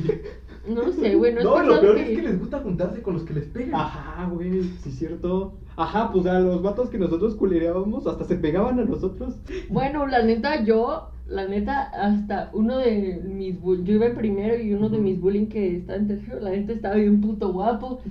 [0.67, 3.15] No sé, güey, no, No, es lo que peor es que les gusta juntarse con
[3.15, 3.75] los que les pegan.
[3.75, 5.55] Ajá, güey, sí es cierto.
[5.75, 9.35] Ajá, pues a los vatos que nosotros culereábamos hasta se pegaban a nosotros.
[9.69, 14.55] Bueno, la neta, yo, la neta, hasta uno de mis bull- yo iba en primero
[14.57, 18.01] y uno de mis bullying que está en tercero, la neta estaba bien puto guapo.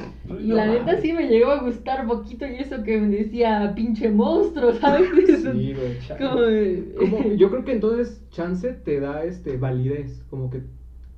[0.41, 3.73] Y No la neta sí me llegó a gustar poquito y eso que me decía
[3.75, 5.09] pinche monstruo, ¿sabes?
[5.41, 6.95] Sí, güey.
[6.99, 10.63] Como- yo creo que entonces chance te da este validez, como que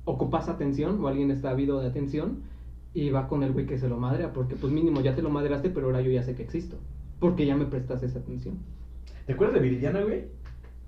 [0.05, 2.39] ocupas atención o alguien está ávido de atención
[2.93, 5.29] y va con el güey que se lo madrea, porque pues mínimo ya te lo
[5.29, 6.77] madreaste, pero ahora yo ya sé que existo,
[7.19, 8.55] porque ya me prestas esa atención.
[9.25, 10.25] ¿Te acuerdas de Viridiana, güey?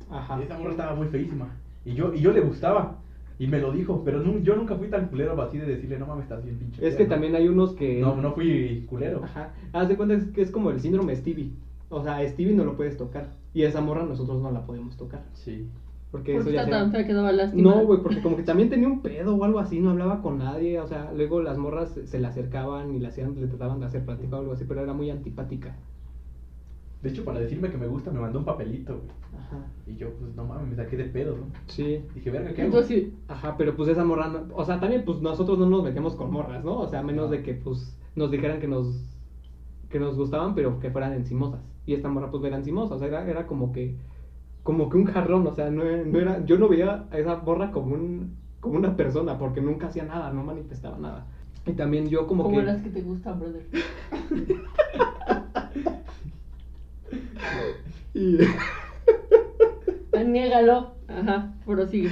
[0.10, 0.42] Ajá.
[0.42, 1.50] Esa morra estaba muy feísima.
[1.84, 3.00] Y yo, y yo le gustaba.
[3.40, 4.04] Y me lo dijo.
[4.06, 6.86] Pero nu- yo nunca fui tan culero así de decirle, no mames, estás bien pinche.
[6.86, 7.10] Es fea", que ¿no?
[7.10, 8.00] también hay unos que...
[8.00, 9.24] No, no fui culero.
[9.24, 9.54] Ajá.
[9.74, 11.52] Haz de cuenta es que es como el síndrome Stevie.
[11.90, 13.28] O sea, a Stevie no lo puedes tocar.
[13.54, 15.24] Y a esa morra nosotros no la podemos tocar.
[15.34, 15.68] Sí.
[16.12, 17.70] Porque ¿Por eso ya está sea- tan fea que daba lástima?
[17.76, 20.38] No, güey, porque como que también tenía un pedo o algo así, no hablaba con
[20.38, 23.80] nadie, o sea, luego las morras se- se le acercaban y le hacían, le trataban
[23.82, 25.76] de hacer plática o algo así, pero era muy antipática.
[27.02, 29.08] De hecho, para decirme que me gusta, me mandó un papelito, güey.
[29.38, 29.58] Ajá.
[29.86, 31.46] Y yo, pues no mames, me saqué de pedo, ¿no?
[31.68, 32.00] Sí.
[32.16, 32.70] Dije, verga, ¿qué hago?
[32.72, 35.84] Entonces, sí, Ajá, pero pues esa morra, no- o sea, también pues nosotros no nos
[35.84, 36.80] metemos con morras, ¿no?
[36.80, 39.04] O sea, a menos de que pues nos dijeran que nos
[39.90, 41.62] que nos gustaban, pero que fueran encimosas.
[41.86, 43.96] Y esta morra pues era encimosa, o sea, era, era como que
[44.68, 47.38] como que un jarrón, o sea, no, era- no era yo no veía a esa
[47.38, 51.26] morra como un como una persona porque nunca hacía nada, no manifestaba nada.
[51.66, 53.64] Y también yo como, como que las que te gustan, brother.
[58.14, 58.40] y,
[60.26, 60.96] Niégalo.
[61.08, 62.10] Ajá, prosigue.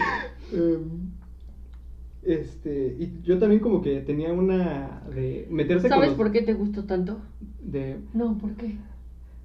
[0.53, 1.09] em,
[2.23, 6.41] este, y yo también como que tenía una de meterse con ¿Sabes los- por qué
[6.41, 7.17] te gustó tanto?
[7.59, 8.77] de No, ¿por qué?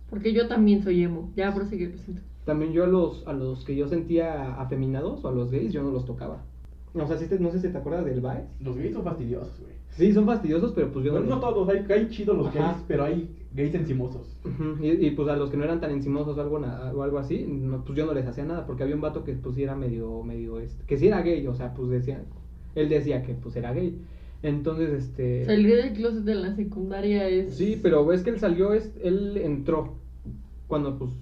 [0.08, 1.32] Porque yo también soy emo.
[1.34, 2.22] Ya prosigue, lo siento.
[2.50, 5.84] También yo a los, a los que yo sentía afeminados o a los gays, yo
[5.84, 6.42] no los tocaba.
[6.94, 8.42] O sea, sí te- no sé si te acuerdas del Baez.
[8.58, 9.74] Los gays son fastidiosos, güey.
[9.90, 12.58] Sí, son fastidiosos, pero pues yo Bueno, no no todos, hay, hay chidos los Ajá.
[12.72, 14.36] gays, pero hay gays encimosos.
[14.82, 17.18] Y, y, pues a los que no eran tan encimosos o algo, na- o algo
[17.18, 19.62] así, no, pues yo no les hacía nada, porque había un vato que pues sí
[19.62, 22.24] era medio, medio, este, que sí era gay, o sea, pues decía,
[22.74, 23.96] él decía que pues era gay.
[24.42, 25.44] Entonces, este...
[25.44, 27.54] Salir del closet de la secundaria es.
[27.54, 29.94] Sí, pero ves que él salió, es, él entró
[30.66, 31.12] cuando pues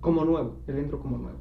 [0.00, 1.38] como nuevo, él entró como nuevo.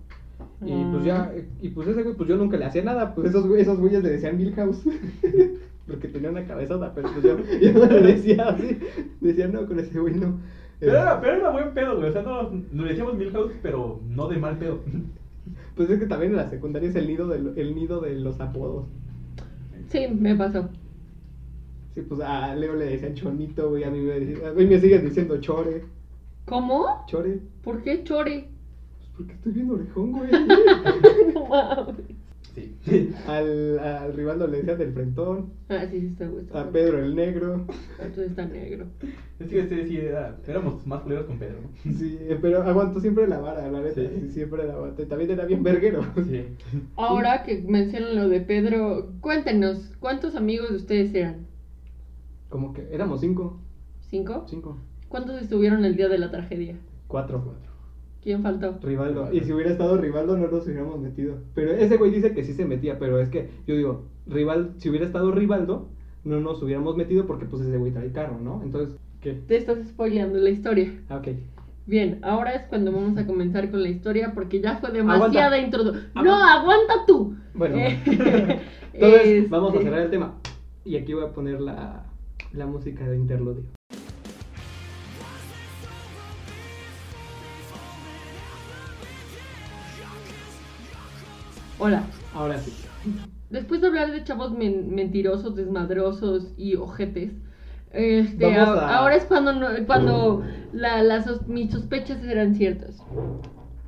[0.65, 3.45] Y pues ya, y pues ese güey, pues yo nunca le hacía nada, pues esos,
[3.47, 4.83] güey- esos güeyes le decían Milhouse.
[5.87, 7.37] Porque tenía una cabezota, pero pues yo,
[7.71, 8.77] yo le decía así.
[9.21, 10.37] Decía, no, con ese güey no.
[10.79, 12.09] Pero era, pero era buen pedo, güey.
[12.09, 14.79] O sea, no, nos decíamos Milhouse, pero no de mal pedo.
[15.77, 18.39] Pues es que también en la secundaria es el nido de, el nido de los
[18.41, 18.85] apodos.
[19.87, 20.69] Sí, me pasó.
[21.93, 24.79] Sí, pues a Leo le decían Chonito, güey, a mí me, decían- a mí me
[24.79, 25.83] siguen diciendo Chore.
[26.47, 27.03] ¿Cómo?
[27.07, 28.47] Chore, ¿Por qué chore?
[28.97, 30.29] pues porque estoy viendo orejón, güey.
[31.33, 31.95] No mames.
[32.85, 33.13] Sí.
[33.27, 36.47] al, al Rivaldo le decían del frentón, Ah, sí, sí, está bueno.
[36.57, 37.67] a Pedro el negro.
[37.99, 38.87] Entonces está negro.
[39.39, 41.91] Es que sí, sí, era- éramos más culeros con Pedro, ¿no?
[41.93, 44.07] Sí, pero aguantó siempre la vara, la neta, Sí.
[44.21, 44.75] sí, siempre la.
[44.97, 46.01] Y También era bien verguero.
[46.27, 46.45] Sí.
[46.95, 51.45] Ahora que mencionan lo de Pedro, cuéntenos, ¿cuántos amigos de ustedes eran?
[52.49, 53.59] Como que éramos cinco,
[54.09, 54.45] ¿Cinco?
[54.49, 54.77] cinco,
[55.09, 56.75] ¿Cuántos estuvieron el día de la tragedia?
[57.07, 57.71] cuatro, cuatro.
[58.21, 58.77] ¿Quién faltó?
[58.81, 59.31] Rivaldo.
[59.31, 61.35] Y si hubiera estado Rivaldo no nos hubiéramos metido.
[61.55, 64.89] Pero ese güey dice que sí se metía, pero es que yo digo, Rival, si
[64.89, 65.87] hubiera estado Rivaldo,
[66.25, 68.61] no nos hubiéramos metido porque pues ese güey trae carro, ¿no?
[68.63, 69.33] Entonces, ¿qué?
[69.33, 70.93] Te estás spoileando la historia.
[71.07, 71.29] Ah, ok.
[71.85, 76.11] Bien, ahora es cuando vamos a comenzar con la historia porque ya fue demasiada introducción.
[76.15, 77.33] No, aguanta tú.
[77.53, 77.97] Bueno, Eh,
[78.93, 80.35] entonces este, vamos a cerrar el tema.
[80.83, 82.03] Y aquí voy a poner la,
[82.51, 83.63] la música de interludio.
[91.79, 92.03] Hola.
[92.33, 92.73] Ahora sí.
[93.49, 97.31] Después de hablar de chavos men- mentirosos, desmadrosos y ojetes,
[97.93, 102.55] este, Vamos a- a- ahora es cuando, no- cuando la- las sos- mis sospechas eran
[102.55, 102.97] ciertas.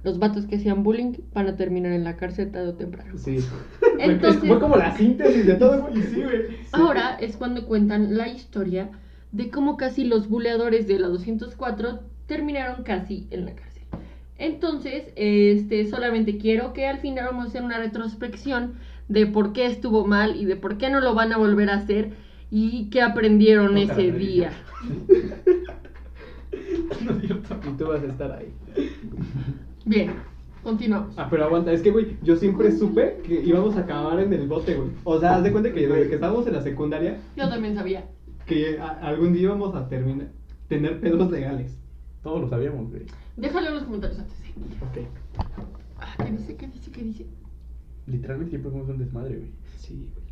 [0.04, 3.18] Los vatos que hacían bullying van a terminar en la cárcel tarde o temprano.
[3.18, 3.40] Sí.
[4.00, 5.90] Entonces- fue como la síntesis de todo.
[5.94, 6.48] Sí, güey.
[6.48, 6.56] Sí.
[6.72, 8.92] Ahora es cuando cuentan la historia
[9.34, 13.69] de cómo casi los buleadores de la 204 terminaron casi en la cárcel.
[14.40, 18.74] Entonces, este, solamente quiero que al final vamos a hacer una retrospección
[19.08, 21.76] de por qué estuvo mal y de por qué no lo van a volver a
[21.76, 22.12] hacer
[22.50, 24.52] y qué aprendieron ese día.
[27.06, 27.56] No es cierto.
[27.68, 28.52] Y tú vas a estar ahí.
[29.86, 30.12] Bien,
[30.64, 31.14] continuamos.
[31.18, 34.48] Ah, pero aguanta, es que, güey, yo siempre supe que íbamos a acabar en el
[34.48, 34.90] bote, güey.
[35.04, 38.06] O sea, haz de cuenta que desde que estábamos en la secundaria, Yo también sabía.
[38.46, 40.28] que a- algún día íbamos a terminar,
[40.68, 41.78] tener pedos legales.
[42.24, 43.04] Todos lo sabíamos, güey.
[43.40, 44.38] Déjalo en los comentarios antes.
[44.40, 44.54] ¿eh?
[44.82, 45.08] Ok.
[46.00, 46.56] Ah, ¿Qué dice?
[46.56, 46.92] ¿Qué dice?
[46.92, 47.26] ¿Qué dice?
[48.08, 49.52] Literalmente siempre fuimos un desmadre, güey.
[49.78, 50.30] Sí, güey.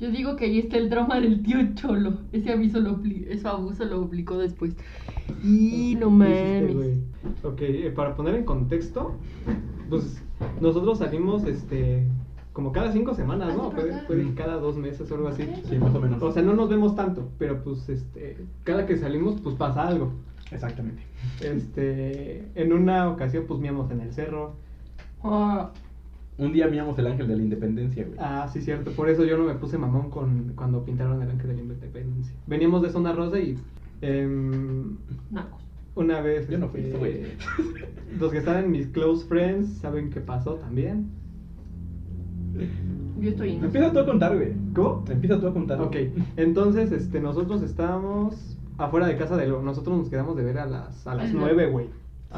[0.00, 2.18] Yo digo que ahí está el drama del tío Cholo.
[2.32, 4.76] Ese aviso lo ese abuso lo aplicó después.
[5.42, 6.74] Y no ¿Qué hiciste, mames.
[6.76, 6.94] güey?
[7.42, 9.16] Ok, eh, para poner en contexto,
[9.90, 10.22] pues
[10.60, 12.06] nosotros salimos, este,
[12.52, 13.64] como cada cinco semanas, ¿no?
[13.64, 15.44] Ah, sí, Puede, puede cada dos meses o algo así.
[15.68, 16.22] Sí, más o menos.
[16.22, 20.12] O sea, no nos vemos tanto, pero pues, este, cada que salimos, pues pasa algo.
[20.50, 21.02] Exactamente.
[21.40, 24.56] Este, en una ocasión, pues míamos en el cerro.
[25.22, 25.72] Ah,
[26.38, 28.16] Un día miramos el ángel de la independencia, güey.
[28.20, 28.92] Ah, sí, cierto.
[28.92, 32.34] Por eso yo no me puse mamón con cuando pintaron el ángel de la independencia.
[32.46, 33.58] Veníamos de zona rosa y
[35.30, 35.60] nacos.
[35.96, 36.48] una vez.
[36.48, 37.22] Yo no fui, este, güey.
[38.20, 41.08] Los que están en mis close friends saben qué pasó también.
[43.20, 43.64] Yo estoy en.
[43.64, 44.52] Empieza tú a contar, güey.
[44.74, 45.04] ¿Cómo?
[45.10, 45.80] Empieza tú a contar.
[45.80, 45.96] Ok,
[46.36, 49.60] entonces este, nosotros estábamos afuera de casa de lo.
[49.62, 51.32] Nosotros nos quedamos de ver a las, a las.
[51.34, 51.86] 9, güey.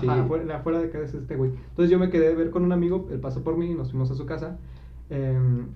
[0.01, 0.07] Sí.
[0.09, 1.51] Afuera, afuera de casa de este güey.
[1.71, 4.11] Entonces yo me quedé de ver con un amigo, él pasó por mí, nos fuimos
[4.11, 4.59] a su casa.
[5.11, 5.67] em,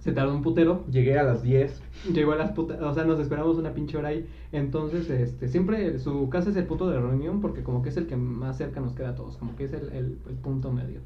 [0.00, 0.84] se tardó un putero.
[0.90, 1.82] Llegué a las 10.
[2.12, 4.28] Llegó a las putas, o sea, nos esperamos una pinche hora ahí.
[4.52, 8.06] Entonces, este, siempre su casa es el punto de reunión porque como que es el
[8.06, 11.00] que más cerca nos queda a todos, como que es el, el- el punto medio.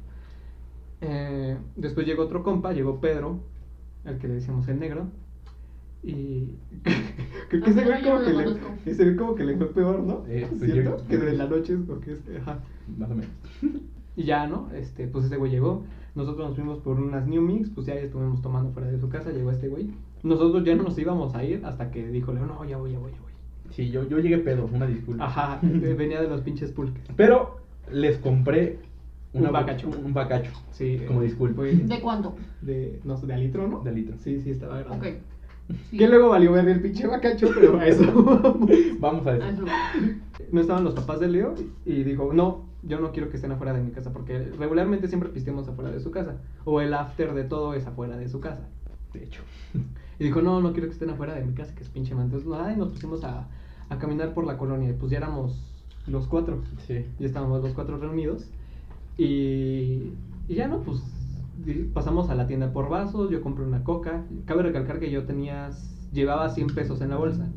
[1.01, 3.39] Eh, después llegó otro compa, llegó Pedro,
[4.05, 5.07] al que le decíamos el negro.
[6.03, 6.49] Y
[7.49, 9.67] creo que Ah, ese pero güey como que lo le, ese como que le fue
[9.67, 10.23] peor, ¿no?
[10.27, 11.03] Eh, pues ¿Cierto?
[11.07, 12.59] Que de la noche es porque es, ajá.
[12.97, 13.31] Más o menos.
[14.15, 14.69] Y ya, ¿no?
[14.75, 15.85] Este, pues ese güey llegó.
[16.13, 19.31] Nosotros nos fuimos por unas New Mix, pues ya estuvimos tomando fuera de su casa,
[19.31, 19.89] llegó este güey.
[20.21, 22.99] Nosotros ya no nos íbamos a ir hasta que dijo Leo, no, ya voy, ya
[22.99, 23.31] voy, ya voy.
[23.71, 25.25] Sí, yo, yo llegué pedo, una disculpa.
[25.25, 27.03] Ajá, eh, venía de los pinches pulques.
[27.15, 27.57] Pero
[27.91, 28.77] les compré
[29.33, 29.89] Un bacacho.
[29.89, 30.51] Un, un bacacho.
[30.69, 31.01] Sí.
[31.07, 31.63] Como eh, disculpa.
[31.63, 32.35] ¿De cuánto?
[32.61, 33.79] De, no sé, de a litro, ¿no?
[33.79, 34.15] De a litro.
[34.19, 35.07] Sí, sí, estaba Ok.
[35.89, 35.97] Sí.
[35.97, 38.03] Que luego valió ver el pinche bacacho, pero a eso.
[38.99, 39.45] Vamos a eso.
[39.45, 39.65] eso.
[40.51, 41.55] no estaban los papás de Leo
[41.85, 45.29] y dijo, no, yo no quiero que estén afuera de mi casa porque regularmente siempre
[45.29, 46.37] pisteamos afuera de su casa.
[46.65, 48.67] O el after de todo es afuera de su casa.
[49.13, 49.41] De hecho.
[50.19, 52.25] Y dijo, no, no quiero que estén afuera de mi casa, que es pinche man.
[52.25, 53.47] Entonces, ay, nos pusimos a,
[53.89, 55.59] a caminar por la colonia y pues ya éramos
[56.05, 56.61] los cuatro.
[56.85, 57.03] Sí.
[57.19, 58.45] Ya estábamos los cuatro reunidos.
[59.17, 60.13] Y,
[60.47, 61.01] y ya no, pues
[61.93, 64.25] pasamos a la tienda por vasos, yo compré una coca.
[64.45, 65.69] Cabe recalcar que yo tenía,
[66.11, 67.49] llevaba 100 pesos en la bolsa.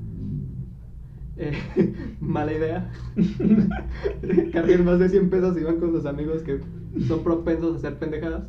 [1.37, 1.53] Eh,
[2.21, 2.91] mala idea.
[4.53, 6.61] Carguen más de 100 pesos y van con sus amigos que
[7.07, 8.45] son propensos a hacer pendejadas.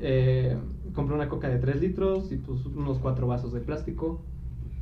[0.00, 0.56] Eh,
[0.94, 4.22] compré una coca de 3 litros y pues unos 4 vasos de plástico.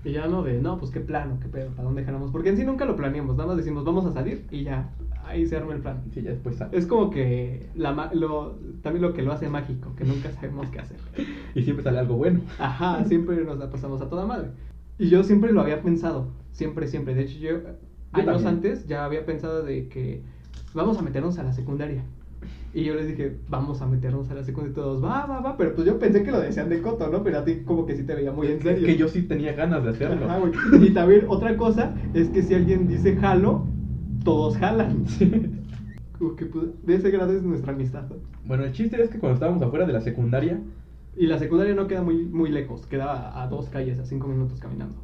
[0.07, 2.31] Y ya no de, no, pues qué plano, qué pedo, ¿para dónde jalamos?
[2.31, 4.91] Porque en sí nunca lo planeamos, nada más decimos, vamos a salir y ya,
[5.25, 6.05] ahí se arma el plan.
[6.15, 6.79] Sí, ya después sale.
[6.79, 10.79] Es como que la, lo, también lo que lo hace mágico, que nunca sabemos qué
[10.79, 10.99] hacer.
[11.57, 12.41] Y siempre sale algo bueno.
[12.61, 14.51] Ajá, siempre nos la pasamos a toda madre.
[14.97, 17.17] Y yo siempre lo había pensado, siempre, siempre.
[17.17, 17.57] De hecho, yo,
[18.13, 18.47] años también.
[18.47, 20.23] antes ya había pensado de que
[20.73, 22.05] vamos a meternos a la secundaria.
[22.75, 24.73] Y yo les dije, vamos a meternos a la secundaria.
[24.73, 25.57] Y todos, va, va, va.
[25.57, 27.23] Pero pues yo pensé que lo decían de coto, ¿no?
[27.23, 28.87] Pero a ti como que sí te veía muy en serio.
[28.87, 30.27] que yo sí tenía ganas de hacerlo.
[30.27, 30.41] Ajá.
[30.81, 33.65] Y también otra cosa es que si alguien dice jalo,
[34.25, 35.05] todos jalan.
[36.19, 38.09] Como que, pues, de ese grado es nuestra amistad.
[38.09, 38.17] ¿no?
[38.47, 40.61] Bueno, el chiste es que cuando estábamos afuera de la secundaria,
[41.17, 44.59] Y la secundaria no queda muy, muy lejos, queda a dos calles, a cinco minutos
[44.61, 44.97] caminando.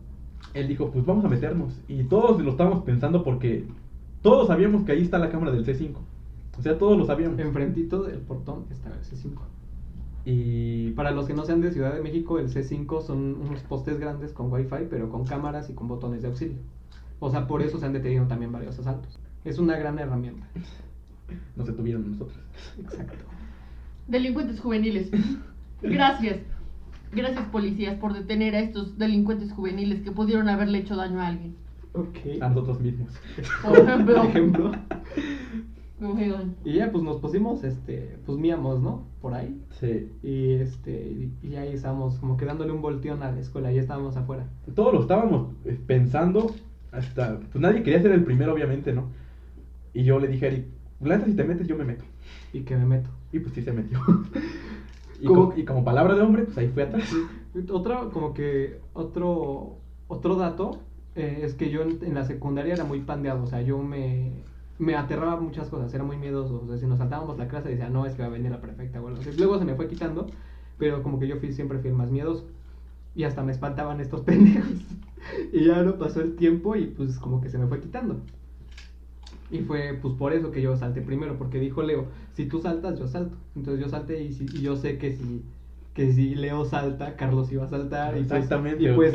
[0.55, 1.81] él dijo, pues vamos a meternos.
[1.89, 3.65] Y todos lo estábamos pensando porque
[4.23, 5.97] todos sabíamos que ahí está la cámara del C5.
[6.59, 7.39] O sea, todos lo sabíamos.
[7.39, 9.41] Enfrentito del portón está el C5.
[10.25, 13.99] Y Para los que no sean de Ciudad de México, el C5 son unos postes
[13.99, 16.59] grandes con Wi-Fi, pero con cámaras y con botones de auxilio.
[17.19, 19.19] O sea, por eso se han detenido también varios asaltos.
[19.45, 20.47] Es una gran herramienta.
[21.57, 22.39] nos detuvieron nosotros.
[22.79, 23.25] Exacto.
[24.07, 25.11] Delincuentes juveniles.
[25.83, 26.41] Gracias.
[27.13, 31.57] Gracias, policías, por detener a estos delincuentes juveniles que pudieron haberle hecho daño a alguien.
[31.93, 32.41] Ok.
[32.41, 33.13] A nosotros mismos.
[33.63, 34.73] Por ejemplo.
[36.03, 36.57] Oigan.
[36.65, 39.05] Y ya pues nos pusimos, este, pues míamos, ¿no?
[39.21, 39.63] Por ahí.
[39.79, 40.11] Sí.
[40.23, 44.17] Y este, y, ahí estábamos como que dándole un volteón a la escuela, ya estábamos
[44.17, 44.47] afuera.
[44.75, 46.53] Todos lo estábamos eh, pensando.
[46.91, 47.39] Hasta.
[47.39, 49.11] Pues nadie quería ser el primero, obviamente, ¿no?
[49.95, 50.67] Y yo le dije a Eric,
[51.01, 52.05] la neta, si te metes, yo me meto.
[52.53, 53.09] Y que me meto.
[53.33, 54.01] Y pues sí se metió.
[55.21, 57.15] y, como, y como palabra de hombre, pues ahí fue atrás.
[57.71, 59.79] Otro, como que, otro,
[60.09, 60.81] otro dato
[61.15, 64.33] eh, es que yo en, en la secundaria era muy pandeado, o sea, yo me,
[64.83, 67.89] me aterraba muchas cosas, era muy miedoso, o sea, si nos saltábamos la clase decía,
[67.89, 69.31] no, es que va a venir la perfecta, o algo así.
[69.39, 70.27] Luego se me fue quitando,
[70.77, 72.45] pero como que yo fui, siempre fui el más miedoso,
[73.15, 74.73] y hasta me espantaban estos pendejos,
[75.53, 78.21] y ya no pasó el tiempo y pues como que se me fue quitando.
[79.53, 82.99] Y fue pues por eso que yo salté primero, porque dijo Leo, si tú saltas,
[82.99, 83.37] yo salto.
[83.55, 85.43] Entonces yo salté y, si- y yo sé que si,
[85.95, 88.17] que si Leo salta, Carlos iba a saltar.
[88.17, 88.83] Y pues, Exactamente.
[88.83, 89.15] y pues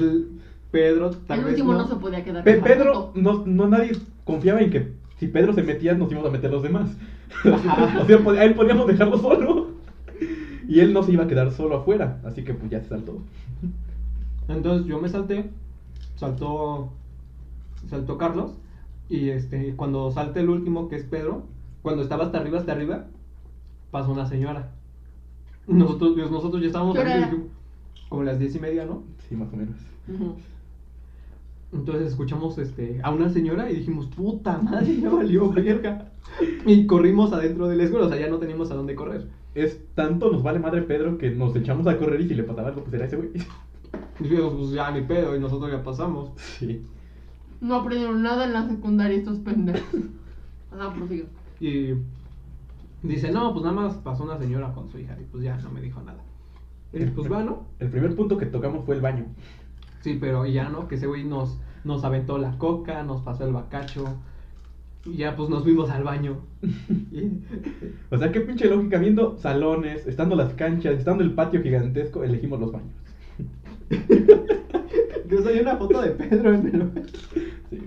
[0.72, 1.80] Pedro tal El vez último no.
[1.80, 2.44] no se podía quedar.
[2.44, 3.94] Pe- Pedro, no, no nadie
[4.26, 6.90] confiaba en que si Pedro se metía, nos íbamos a meter los demás.
[7.46, 9.68] O sea, a él podíamos dejarlo solo.
[10.68, 12.20] Y él no se iba a quedar solo afuera.
[12.24, 13.22] Así que pues ya se saltó.
[14.48, 15.50] Entonces yo me salté,
[16.16, 16.90] saltó,
[17.90, 18.54] saltó Carlos.
[19.10, 21.44] Y este, cuando salte el último, que es Pedro,
[21.82, 23.06] cuando estaba hasta arriba, hasta arriba,
[23.92, 24.72] pasó una señora.
[25.68, 26.98] Nosotros, pues, nosotros ya estábamos
[28.10, 29.04] como las diez y media, ¿no?
[29.28, 29.76] Sí, más o menos.
[31.74, 36.12] Entonces escuchamos este, a una señora y dijimos, puta madre, ya valió verga.
[36.66, 39.28] Y corrimos adentro de la escuela, o sea, ya no teníamos a dónde correr.
[39.54, 42.70] Es tanto nos vale madre Pedro que nos echamos a correr y si le pasaba
[42.70, 43.30] algo, pues era ese güey.
[44.20, 46.32] Y dijimos, pues ya ni pedo, y nosotros ya pasamos.
[46.38, 46.86] Sí.
[47.60, 50.02] No aprendieron nada en la secundaria estos pendejos.
[50.72, 51.28] Ajá, prosigo.
[51.60, 51.94] Y
[53.02, 55.72] dice, no, pues nada más pasó una señora con su hija, y pues ya no
[55.72, 56.24] me dijo nada.
[56.94, 59.26] Y pues bueno, El primer punto que tocamos fue el baño.
[60.02, 63.54] Sí, pero ya no, que ese güey nos, nos aventó la coca, nos pasó el
[63.54, 64.06] bacacho.
[65.06, 66.38] Y ya pues nos fuimos al baño.
[68.10, 72.60] O sea, qué pinche lógica, viendo salones, estando las canchas, estando el patio gigantesco, elegimos
[72.60, 72.94] los baños.
[75.30, 76.92] Yo soy una foto de Pedro en el
[77.70, 77.82] Sí.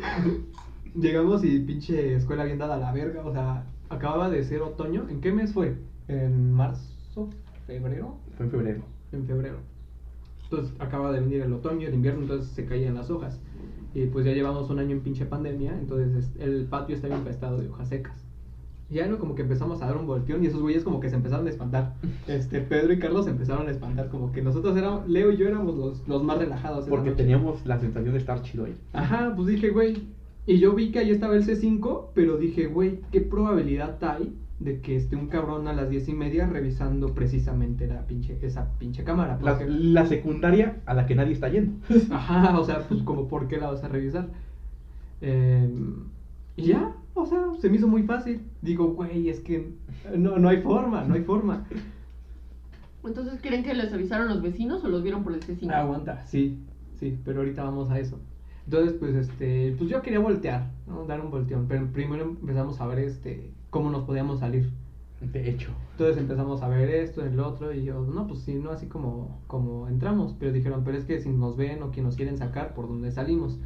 [0.95, 5.07] Llegamos y pinche escuela bien dada a la verga, o sea, acababa de ser otoño.
[5.09, 5.77] ¿En qué mes fue?
[6.09, 7.31] ¿En marzo?
[7.67, 8.17] ¿Febrero?
[8.37, 8.83] Fue en febrero.
[9.13, 9.59] En febrero.
[10.51, 13.39] Entonces acaba de venir el otoño, el invierno, entonces se caían las hojas.
[13.95, 17.59] Y pues ya llevamos un año en pinche pandemia, entonces es- el patio está infestado
[17.59, 18.25] de hojas secas.
[18.89, 21.09] Y ya no, como que empezamos a dar un volteón y esos güeyes como que
[21.09, 21.95] se empezaron a espantar.
[22.27, 25.47] Este, Pedro y Carlos se empezaron a espantar, como que nosotros éramos, Leo y yo
[25.47, 26.87] éramos los, los más relajados.
[26.89, 28.75] Porque teníamos la sensación de estar chido ahí.
[28.93, 30.09] Ajá, pues dije, güey.
[30.47, 34.81] Y yo vi que ahí estaba el C5, pero dije, güey, ¿qué probabilidad hay de
[34.81, 39.03] que esté un cabrón a las diez y media revisando precisamente la pinche, esa pinche
[39.05, 39.39] cámara?
[39.43, 41.73] La, Porque- la secundaria a la que nadie está yendo.
[42.11, 44.29] Ajá, o sea, pues como, ¿por qué la vas a revisar?
[45.23, 46.05] Em,
[46.57, 48.43] y ya, o sea, se me hizo muy fácil.
[48.63, 49.73] Digo, güey, es que
[50.17, 51.67] no, no hay forma, no hay forma.
[53.05, 55.71] Entonces, ¿creen que les avisaron los vecinos o los vieron por el C5?
[55.73, 56.59] Aguanta, sí,
[56.99, 58.19] sí, pero ahorita vamos a eso.
[58.67, 61.07] Entonces, pues, este, pues yo quería voltear, ¿no?
[61.07, 64.71] Dar un volteón, pero primero empezamos a ver, este, cómo nos podíamos salir.
[65.21, 65.71] De hecho.
[65.93, 69.43] Entonces empezamos a ver esto, el otro, y yo, no, pues sí, no así como,
[69.47, 72.73] como entramos, pero dijeron, pero es que si nos ven o que nos quieren sacar,
[72.73, 73.59] ¿por dónde salimos?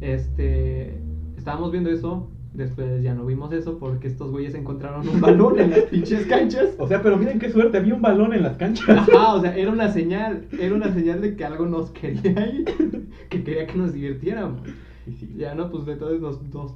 [0.00, 1.00] Este,
[1.36, 5.70] estábamos viendo eso, después ya no vimos eso porque estos güeyes encontraron un balón en
[5.70, 6.74] las pinches canchas.
[6.78, 8.88] O sea, pero miren qué suerte, había un balón en las canchas.
[8.88, 12.64] Ajá, o sea, era una señal, era una señal de que algo nos quería ahí,
[13.28, 14.62] que quería que nos divirtiéramos.
[15.06, 15.34] Y sí.
[15.36, 16.74] Ya no, pues entonces nos dos,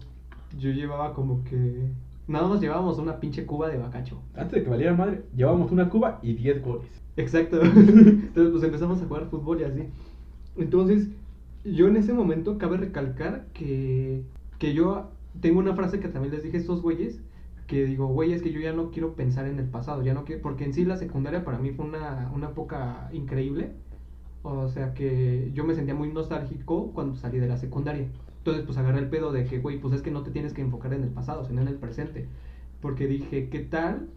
[0.59, 1.91] yo llevaba como que,
[2.27, 4.21] nada más llevábamos una pinche cuba de bacacho.
[4.35, 6.91] Antes de que valiera madre, llevábamos una cuba y 10 goles.
[7.17, 7.61] Exacto.
[7.63, 9.89] Entonces, pues empezamos a jugar fútbol y así.
[10.57, 11.09] Entonces,
[11.65, 14.23] yo en ese momento cabe recalcar que,
[14.59, 15.11] que yo
[15.41, 17.21] tengo una frase que también les dije a estos güeyes,
[17.67, 20.25] que digo, güey, es que yo ya no quiero pensar en el pasado, ya no
[20.25, 23.73] quiero, porque en sí la secundaria para mí fue una, una época increíble.
[24.43, 28.09] O sea que yo me sentía muy nostálgico cuando salí de la secundaria.
[28.43, 30.63] Entonces, pues agarré el pedo de que, güey, pues es que no te tienes que
[30.63, 32.27] enfocar en el pasado, sino en el presente.
[32.81, 34.09] Porque dije, ¿qué tal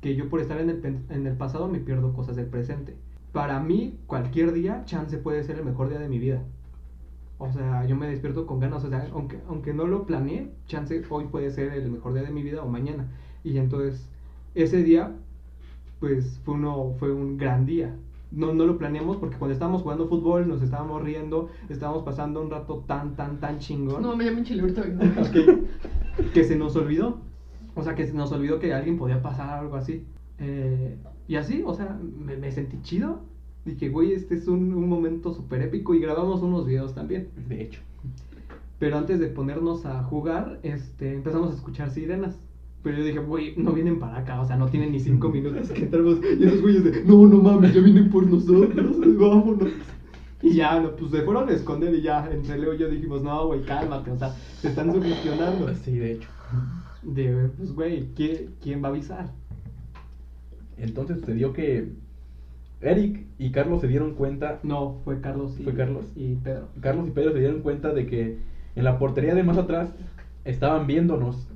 [0.00, 2.94] que yo por estar en el, en el pasado me pierdo cosas del presente?
[3.32, 6.44] Para mí, cualquier día, chance puede ser el mejor día de mi vida.
[7.38, 11.02] O sea, yo me despierto con ganas, o sea, aunque, aunque no lo planeé, chance
[11.10, 13.08] hoy puede ser el mejor día de mi vida o mañana.
[13.42, 14.08] Y entonces,
[14.54, 15.12] ese día,
[15.98, 17.96] pues fue, uno, fue un gran día.
[18.32, 22.50] No, no lo planeamos porque cuando estábamos jugando fútbol nos estábamos riendo, estábamos pasando un
[22.50, 24.82] rato tan, tan, tan chingón No, me llamo Chile ahorita.
[25.30, 25.64] que,
[26.32, 27.18] que se nos olvidó.
[27.74, 30.04] O sea, que se nos olvidó que alguien podía pasar algo así.
[30.38, 30.96] Eh,
[31.28, 33.20] y así, o sea, me, me sentí chido.
[33.64, 37.28] Dije, güey, este es un, un momento súper épico y grabamos unos videos también.
[37.48, 37.80] De hecho.
[38.78, 42.36] Pero antes de ponernos a jugar, este, empezamos a escuchar sirenas.
[42.82, 45.70] Pero yo dije, güey, no vienen para acá, o sea, no tienen ni cinco minutos
[45.70, 46.18] que entramos.
[46.38, 49.68] Y esos güeyes de, no, no mames, ya vienen por nosotros, vámonos.
[50.42, 53.46] Y ya, pues se fueron a esconder y ya, entre Leo y yo dijimos, no,
[53.46, 55.72] güey, cálmate, o sea, te están sugestionando.
[55.84, 56.28] Sí, de hecho.
[57.02, 59.30] De, pues, güey, ¿quién, ¿quién va a avisar?
[60.76, 61.90] Entonces sucedió que
[62.80, 66.04] Eric y Carlos se dieron cuenta, No, fue Carlos y, ¿Fue Carlos?
[66.16, 66.68] y Pedro.
[66.80, 68.38] Carlos y Pedro se dieron cuenta de que
[68.74, 69.90] en la portería de más atrás
[70.44, 71.46] estaban viéndonos.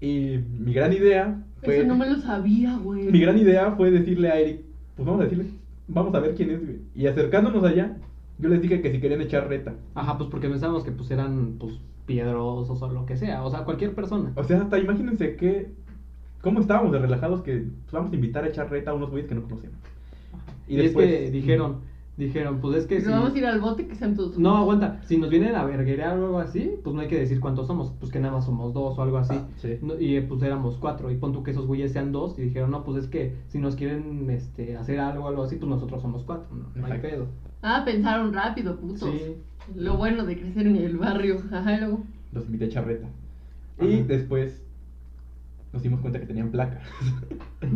[0.00, 1.78] Y mi gran idea fue...
[1.78, 3.10] Eso no me lo sabía, güey.
[3.10, 4.60] Mi gran idea fue decirle a Eric,
[4.96, 5.46] pues vamos a decirle,
[5.88, 6.78] vamos a ver quién es, güey.
[6.94, 7.96] Y acercándonos allá,
[8.38, 9.74] yo les dije que si querían echar reta.
[9.94, 11.74] Ajá, pues porque pensábamos que pues eran, pues,
[12.06, 14.32] piedrosos o lo que sea, o sea, cualquier persona.
[14.36, 15.72] O sea, hasta imagínense que...
[16.40, 19.28] ¿Cómo estábamos de relajados que pues, vamos a invitar a echar reta a unos güeyes
[19.28, 19.76] que no conocemos?
[20.68, 21.78] Y, Y es que después- dijeron,
[22.18, 23.10] dijeron, pues es que Nos si...
[23.10, 24.38] vamos a ir al bote que sean todos.
[24.38, 27.40] No, aguanta, si nos vienen a verguerear o algo así, pues no hay que decir
[27.40, 29.34] cuántos somos, pues que nada más somos dos o algo así.
[29.36, 29.78] Ah, sí.
[29.80, 32.42] No, y eh, pues éramos cuatro, y pon tú que esos güeyes sean dos, y
[32.42, 35.70] dijeron, no, pues es que si nos quieren este, hacer algo o algo así, pues
[35.70, 37.26] nosotros somos cuatro, no, no hay pedo.
[37.62, 39.08] Ah, pensaron rápido, putos.
[39.08, 39.36] Sí.
[39.74, 41.36] Lo bueno de crecer en el barrio.
[41.52, 42.04] Ajá, luego.
[42.32, 43.08] Los invité a echar reta.
[43.80, 44.62] Y después
[45.72, 46.80] nos dimos cuenta que tenían placa.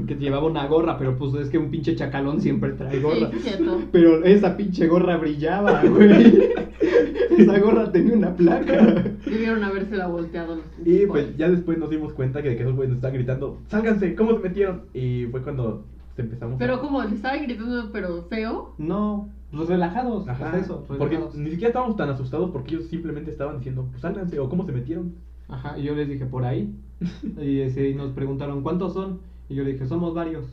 [0.07, 3.31] Que llevaba una gorra, pero pues es que un pinche chacalón siempre trae gorra.
[3.33, 3.83] Sí, cierto.
[3.91, 6.51] Pero esa pinche gorra brillaba, güey.
[7.39, 9.03] esa gorra tenía una placa.
[9.25, 12.77] Debieron habérsela volteado los Y pues ya después nos dimos cuenta que, de que esos
[12.77, 14.15] güeyes nos estaban gritando, ¡sálganse!
[14.15, 14.83] ¿Cómo se metieron?
[14.95, 15.85] Y fue cuando
[16.17, 16.81] empezamos Pero a...
[16.81, 18.75] como le estaba gritando, pero feo.
[18.79, 23.31] No, pues relajados, Ajá, pues eso, porque ni siquiera estábamos tan asustados porque ellos simplemente
[23.31, 25.15] estaban diciendo, pues sálganse, o cómo se metieron.
[25.49, 26.75] Ajá, y yo les dije, por ahí.
[27.43, 29.21] Y, ese, y nos preguntaron, ¿cuántos son?
[29.49, 30.45] Y yo le dije, somos varios.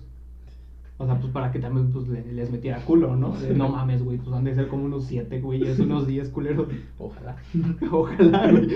[0.97, 3.31] O sea, pues para que también pues, le- les metiera culo, ¿no?
[3.37, 6.29] De, no mames, güey, pues han de ser como unos siete, güey, es unos diez
[6.29, 6.67] culeros.
[6.97, 7.37] Ojalá.
[7.91, 8.67] Ojalá, güey.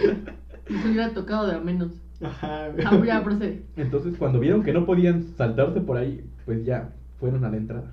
[0.69, 1.91] Nos hubiera tocado de a menos.
[2.21, 2.67] Ajá.
[2.85, 3.63] Ah, ya procede.
[3.75, 7.91] Entonces cuando vieron que no podían saltarse por ahí, pues ya fueron a la entrada.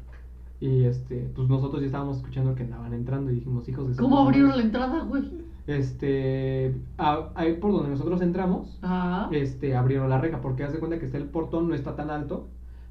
[0.61, 4.03] Y este, pues nosotros ya estábamos escuchando que andaban entrando y dijimos, hijos de su
[4.03, 4.67] ¿Cómo abrieron la madre".
[4.67, 5.25] entrada, güey?
[5.71, 9.29] Este, a- ahí por donde nosotros entramos, Ah.
[9.33, 12.11] este, abrieron la reja, porque haz de cuenta que está el portón, no está tan
[12.11, 12.49] alto,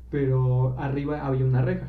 [0.09, 1.87] pero arriba había una reja,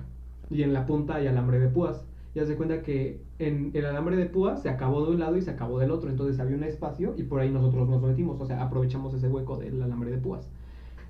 [0.51, 3.87] y en la punta hay alambre de púas, y haz de cuenta que en el
[3.87, 6.57] alambre de púas se acabó de un lado y se acabó del otro, entonces había
[6.57, 10.11] un espacio, y por ahí nosotros nos metimos, o sea, aprovechamos ese hueco del alambre
[10.11, 10.49] de púas,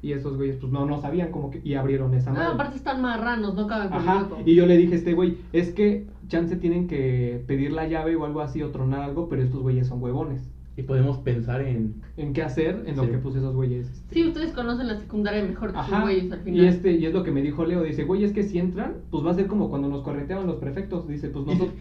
[0.03, 2.55] y esos güeyes, pues no, no sabían como que, y abrieron esa Ah, madre.
[2.55, 4.39] aparte están marranos, no caben por el Ajá, hueco.
[4.47, 8.16] y yo le dije a este güey, es que chance tienen que pedir la llave
[8.16, 10.49] o algo así o tronar algo, pero estos güeyes son huevones.
[10.76, 11.97] Y podemos pensar en...
[12.16, 12.85] ¿En qué hacer?
[12.87, 13.87] En lo que puse esos güeyes.
[13.91, 16.64] este, Sí, ustedes conocen la secundaria mejor que sus Ajá, güeyes al final.
[16.64, 18.95] y este, y es lo que me dijo Leo, dice, güey, es que si entran,
[19.11, 21.74] pues va a ser como cuando nos correteaban los prefectos, dice, pues nosotros,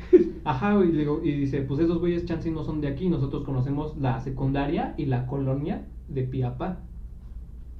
[0.43, 3.95] ajá, y, digo, y dice, pues esos güeyes chance no son de aquí, nosotros conocemos
[3.97, 6.80] la secundaria y la colonia de Piapa.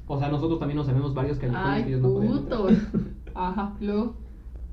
[0.08, 2.60] O sea, nosotros también nos sabemos varios callejones que Ay, ellos no podían entrar.
[2.62, 2.78] putos.
[3.36, 4.16] Ajá, luego.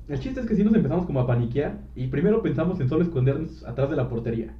[0.07, 3.03] El chiste es que sí nos empezamos como a paniquear y primero pensamos en solo
[3.03, 4.53] escondernos atrás de la portería.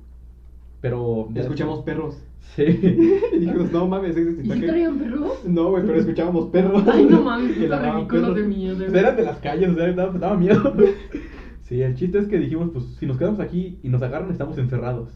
[0.81, 1.29] Pero...
[1.33, 2.21] ya Escuchamos perros.
[2.55, 2.63] Sí.
[2.63, 4.67] Y dijimos, no mames, ese ¿Y está si que-".
[4.67, 5.43] traían perros?
[5.45, 6.81] No, güey, pero escuchábamos perros.
[6.87, 8.77] Ay, no mames, Que ridículo de miedo.
[8.77, 10.73] Pues eran de las calles, o sea, daba, daba miedo.
[11.63, 14.57] Sí, el chiste es que dijimos, pues si nos quedamos aquí y nos agarran, estamos
[14.57, 15.09] encerrados.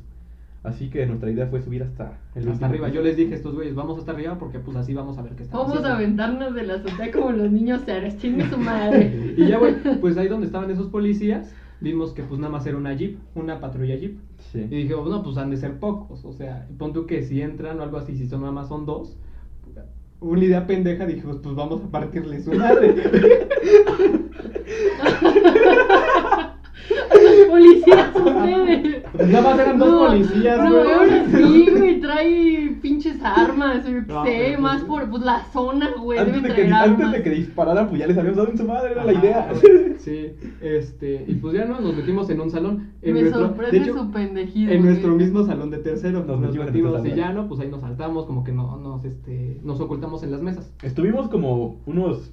[0.64, 2.86] Así que nuestra idea fue subir hasta el Hasta arriba.
[2.88, 2.98] piso.
[2.98, 5.34] Yo les dije a estos güeyes, vamos hasta arriba porque pues así vamos a ver
[5.34, 5.96] qué está Vamos a haciendo".
[5.96, 9.34] aventarnos de la azotea como los niños seres, chingue su madre.
[9.38, 12.78] Y ya, güey, pues ahí donde estaban esos policías, vimos que pues nada más era
[12.78, 14.20] una jeep, una patrulla jeep.
[14.52, 14.60] Sí.
[14.60, 16.24] Y dije, no, pues han de ser pocos.
[16.26, 18.86] O sea, pon tú que si entran o algo así, si son nada más son
[18.86, 19.18] dos.
[20.20, 22.94] Una idea pendeja, dijimos, pues vamos a partirle su madre.
[27.50, 29.04] Policías, ustedes.
[29.12, 30.92] Pues nada más eran dos No, policías, No, güey.
[30.92, 35.44] ahora sí, güey, trae pinches armas, yo qué No, sé, pues- más por pues, la
[35.52, 36.74] zona, güey, Antes de, que, antes
[37.06, 37.12] armas.
[37.12, 39.50] de que dispararan, pues ya les habíamos dado en su madre, era la idea.
[40.02, 42.90] Sí, este, y pues ya no, nos metimos en un salón.
[43.04, 44.72] En Me nuestro, sorprende de hecho, su pendejismo.
[44.72, 47.48] en nuestro mismo salón de tercero Nos nos, metimos en metimos nuestro y ya no,
[47.48, 50.74] pues ahí nos saltamos, como que no, nos, este, nos ocultamos en las mesas.
[50.82, 52.32] Estuvimos como unos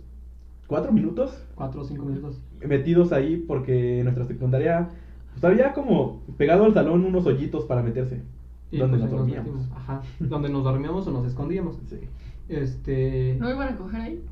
[0.67, 2.41] cuatro minutos Cuatro o cinco minutos.
[2.67, 4.89] Metidos ahí porque en nuestra secundaria
[5.33, 8.23] pues había como pegado al salón unos hoyitos para meterse.
[8.71, 9.69] Y donde pues nos dormíamos.
[9.75, 11.77] Ajá, donde nos dormíamos o nos escondíamos.
[11.89, 12.01] Sí.
[12.49, 13.37] Este.
[13.39, 14.25] ¿No iban a coger ahí?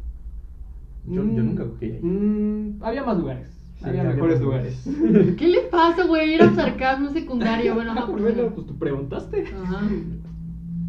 [1.07, 2.01] Yo, yo mm, nunca cogí ahí.
[2.03, 3.49] mm, había más lugares.
[3.79, 4.89] Sí, había mejores lugares.
[5.39, 6.35] ¿Qué les pasa, güey?
[6.35, 9.45] Era un sarcasmo secundario, bueno, ajá, por bueno, pues tú preguntaste.
[9.55, 9.83] Ajá.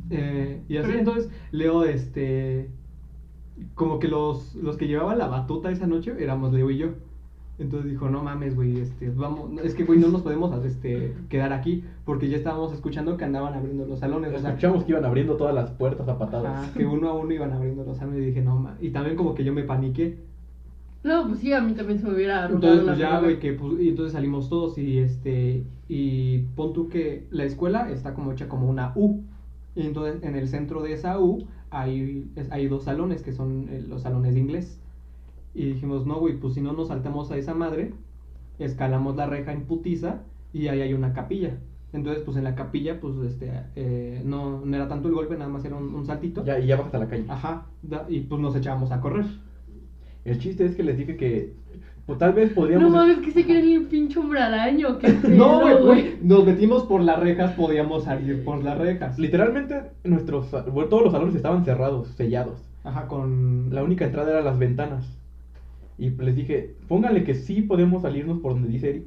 [0.09, 2.69] Eh, y así Pero- entonces Leo, este,
[3.75, 6.87] como que los, los que llevaban la batuta esa noche éramos Leo y yo.
[7.59, 11.53] Entonces dijo, no mames, güey, este, vamos, es que, güey, no nos podemos, este, quedar
[11.53, 15.05] aquí, porque ya estábamos escuchando que andaban abriendo los salones, o sea, Escuchamos que iban
[15.05, 16.67] abriendo todas las puertas a patadas.
[16.67, 19.15] ajá, que uno a uno iban abriendo los salones, y dije, no, ma, y también
[19.15, 20.19] como que yo me paniqué,
[21.03, 23.81] No, pues sí, a mí también se me hubiera entonces, pues ya, güey, que, pues,
[23.81, 28.47] y entonces salimos todos, y este, y pon tú que la escuela está como hecha
[28.47, 29.23] como una U,
[29.75, 33.83] y entonces en el centro de esa U hay, hay dos salones, que son eh,
[33.87, 34.79] los salones de inglés,
[35.57, 37.93] y dijimos, no, güey, pues si no nos saltamos a esa madre,
[38.59, 40.21] escalamos la reja en putiza,
[40.53, 41.57] y ahí hay una capilla.
[41.93, 45.49] Entonces, pues en la capilla, pues, este, eh, no, no era tanto el golpe, nada
[45.49, 46.43] más era un, un saltito.
[46.45, 47.25] Ya, y ya bajas a la calle.
[47.27, 49.25] Ajá, da- y pues nos echábamos a correr.
[50.25, 51.53] El chiste es que les dije que
[52.05, 52.91] pues, tal vez No podríamos...
[52.91, 57.01] mames, que se quiere el pinche hombre araño, qué No, güey, güey, nos metimos por
[57.01, 59.17] las rejas, podíamos salir por las rejas.
[59.17, 62.61] Literalmente, nuestros, todos los salones estaban cerrados, sellados.
[62.83, 63.69] Ajá, con...
[63.73, 65.16] La única entrada era las ventanas.
[65.97, 69.05] Y les dije, pónganle que sí podemos salirnos por donde dice Eric,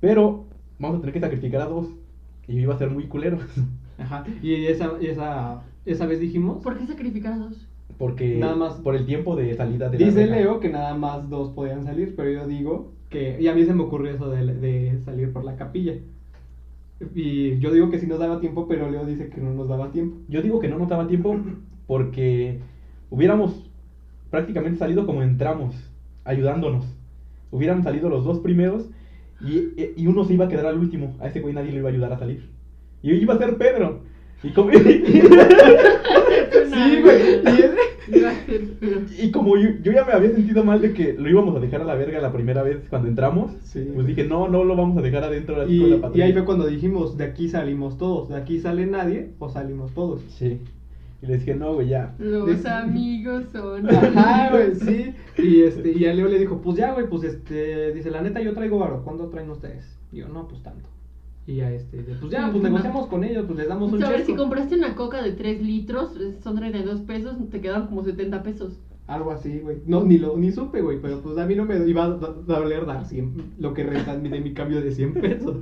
[0.00, 0.46] pero
[0.78, 1.88] vamos a tener que sacrificar a dos.
[2.48, 3.38] Y yo iba a ser muy culero.
[3.98, 6.62] Ajá, y esa, esa, esa vez dijimos...
[6.62, 7.66] ¿Por qué sacrificar a dos?
[7.98, 8.74] Porque Nada más.
[8.74, 10.26] por el tiempo de salida de la Dice.
[10.26, 13.36] Leo que nada más dos podían salir, pero yo digo que...
[13.38, 15.94] Y a mí se me ocurrió eso de, de salir por la capilla.
[17.14, 19.90] Y yo digo que sí nos daba tiempo, pero Leo dice que no nos daba
[19.90, 20.16] tiempo.
[20.28, 21.38] Yo digo que no nos daba tiempo
[21.86, 22.60] porque
[23.10, 23.70] hubiéramos
[24.30, 25.74] prácticamente salido como entramos,
[26.24, 26.84] ayudándonos.
[27.50, 28.86] Hubieran salido los dos primeros
[29.40, 31.16] y, y uno se iba a quedar al último.
[31.20, 32.48] A ese güey nadie le iba a ayudar a salir.
[33.02, 34.00] Y iba a ser Pedro.
[34.42, 34.70] Y como,
[36.70, 37.20] Sí, güey.
[39.18, 41.82] Y, como yo, yo ya me había sentido mal de que lo íbamos a dejar
[41.82, 43.86] a la verga la primera vez cuando entramos, Sí.
[43.94, 46.44] pues dije, no, no lo vamos a dejar adentro y, con la y ahí fue
[46.44, 50.22] cuando dijimos, de aquí salimos todos, de aquí sale nadie, o salimos todos.
[50.30, 50.60] Sí.
[51.22, 52.14] Y le dije, no, güey, ya.
[52.18, 53.88] Los amigos son.
[53.94, 55.14] Ajá, güey, sí.
[55.36, 58.40] Y este, y a Leo le dijo, pues ya, güey, pues este, dice, la neta
[58.40, 59.98] yo traigo varo, ¿cuánto traen ustedes?
[60.12, 60.88] Y yo, no, pues tanto.
[61.46, 64.24] Y ya este, pues ya, pues negociamos con ellos, pues les damos un A ver,
[64.24, 68.42] si compraste una coca de 3 litros, eh, son 32 pesos, te quedan como 70
[68.42, 68.78] pesos.
[69.06, 69.78] Algo así, güey.
[69.86, 72.86] No, ni lo, ni supe, güey, pero pues a mí no me iba a doler
[72.86, 75.56] dar 100, lo que resta de mi cambio de 100 pesos.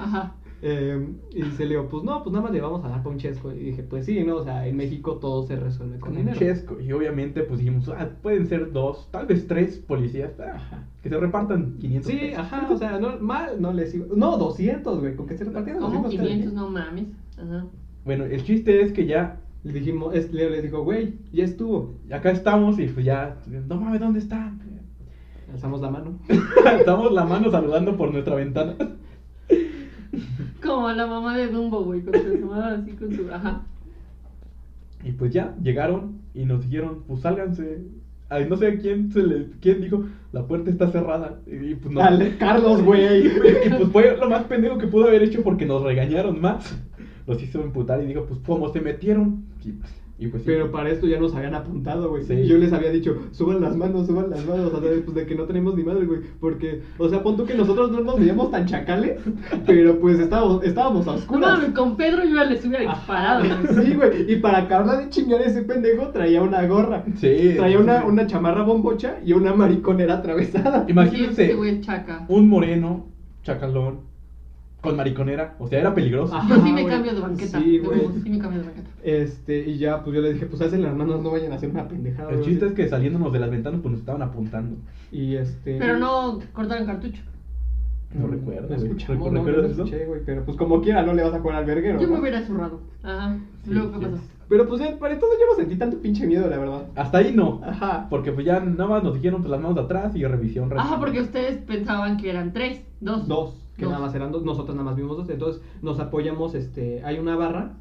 [0.00, 0.34] Ajá.
[0.66, 3.18] Eh, y dice Leo, pues no, pues nada más le vamos a dar pa' un
[3.18, 3.52] chesco.
[3.52, 4.36] Y dije, pues sí, ¿no?
[4.36, 6.38] O sea, en México todo se resuelve con Con un dinero.
[6.38, 6.80] chesco.
[6.80, 10.32] Y obviamente, pues dijimos, ah, pueden ser dos, tal vez tres policías.
[10.40, 10.84] ah, Ajá.
[11.02, 12.38] que se repartan 500 Sí, pesos.
[12.38, 14.06] ajá, o sea, no, mal no les iba.
[14.16, 16.54] No, 200, güey, con que se repartieran Como 200 cada 500, quien.
[16.62, 17.08] no mames.
[17.36, 17.66] Ajá.
[18.06, 21.94] Bueno, el chiste es que ya, Le dijimos, es, Leo les dijo, güey, ya estuvo.
[22.10, 23.36] acá estamos y pues ya,
[23.68, 24.60] no mames, ¿dónde están?
[25.52, 26.18] Alzamos la mano.
[26.80, 28.74] Estamos la mano saludando por nuestra ventana.
[30.62, 33.32] Como la mamá de Dumbo, güey, con su mamá así con su.
[33.32, 33.62] Ajá.
[35.04, 37.82] Y pues ya, llegaron y nos dijeron, pues sálganse.
[38.30, 41.40] Ay, no sé quién se le, quién dijo, la puerta está cerrada.
[41.46, 42.00] Y pues no.
[42.00, 43.26] Dale, Carlos, güey.
[43.66, 46.76] Y pues fue lo más pendejo que pudo haber hecho porque nos regañaron más.
[47.26, 49.44] Los hizo emputar y dijo, pues ¿cómo se metieron?
[49.64, 50.46] Y pues, y pues sí.
[50.48, 52.22] Pero para esto ya nos habían apuntado, güey.
[52.22, 52.46] Sí.
[52.46, 54.72] Yo les había dicho, suban las manos, suban las manos.
[54.72, 56.20] O sea, pues de que no tenemos ni madre, güey.
[56.40, 59.20] Porque, o sea, pon tú que nosotros no nos veíamos tan chacales,
[59.66, 61.58] pero pues estábamos, estábamos a No oscuras.
[61.58, 63.84] mames, con Pedro yo ya les hubiera disparado, güey.
[63.84, 64.32] Sí, güey.
[64.32, 67.04] Y para acabar de chingar ese pendejo, traía una gorra.
[67.16, 67.54] Sí.
[67.56, 68.06] Traía una, sí.
[68.08, 70.84] una chamarra bombocha y una mariconera atravesada.
[70.86, 72.24] Sí, Imagínense ese güey es chaca.
[72.28, 73.06] un moreno,
[73.42, 74.00] chacalón,
[74.84, 75.56] con mariconera.
[75.58, 76.32] O sea, era peligroso.
[76.36, 76.46] Ah.
[76.48, 76.94] Yo sí Ajá, me güey.
[76.94, 77.58] cambio de banqueta.
[77.60, 78.00] Sí, güey.
[78.22, 78.90] sí me cambio de banqueta.
[79.02, 81.70] Este, y ya, pues yo le dije, pues hacen las manos, no vayan a hacer
[81.70, 82.30] una pendejada.
[82.30, 84.76] El chiste es que saliéndonos de las ventanas, pues nos estaban apuntando.
[85.10, 85.78] Y este.
[85.78, 87.22] Pero no cortaron cartucho.
[88.14, 88.86] No recuerdo, No güey.
[88.86, 89.66] escuchamos, ¿Recu- no, no eso?
[89.82, 90.20] escuché, güey.
[90.24, 92.00] Pero pues como quiera, no le vas a jugar al verguero.
[92.00, 92.12] Yo ¿no?
[92.14, 92.80] me hubiera zurrado.
[93.02, 93.36] Ajá.
[93.64, 94.04] Sí, Luego, ¿qué sí.
[94.12, 94.22] pasó?
[94.46, 96.82] Pero pues para entonces yo no sentí tanto pinche miedo, la verdad.
[96.94, 97.60] Hasta ahí no.
[97.64, 98.06] Ajá.
[98.10, 100.70] Porque pues ya nada más nos dijeron pues, las manos de atrás y revisión.
[100.78, 103.26] Ajá, porque ustedes pensaban que eran tres, dos.
[103.26, 103.92] Dos, que Dos.
[103.92, 107.36] nada más eran dos, nosotros nada más vimos dos, entonces nos apoyamos, este, hay una
[107.36, 107.76] barra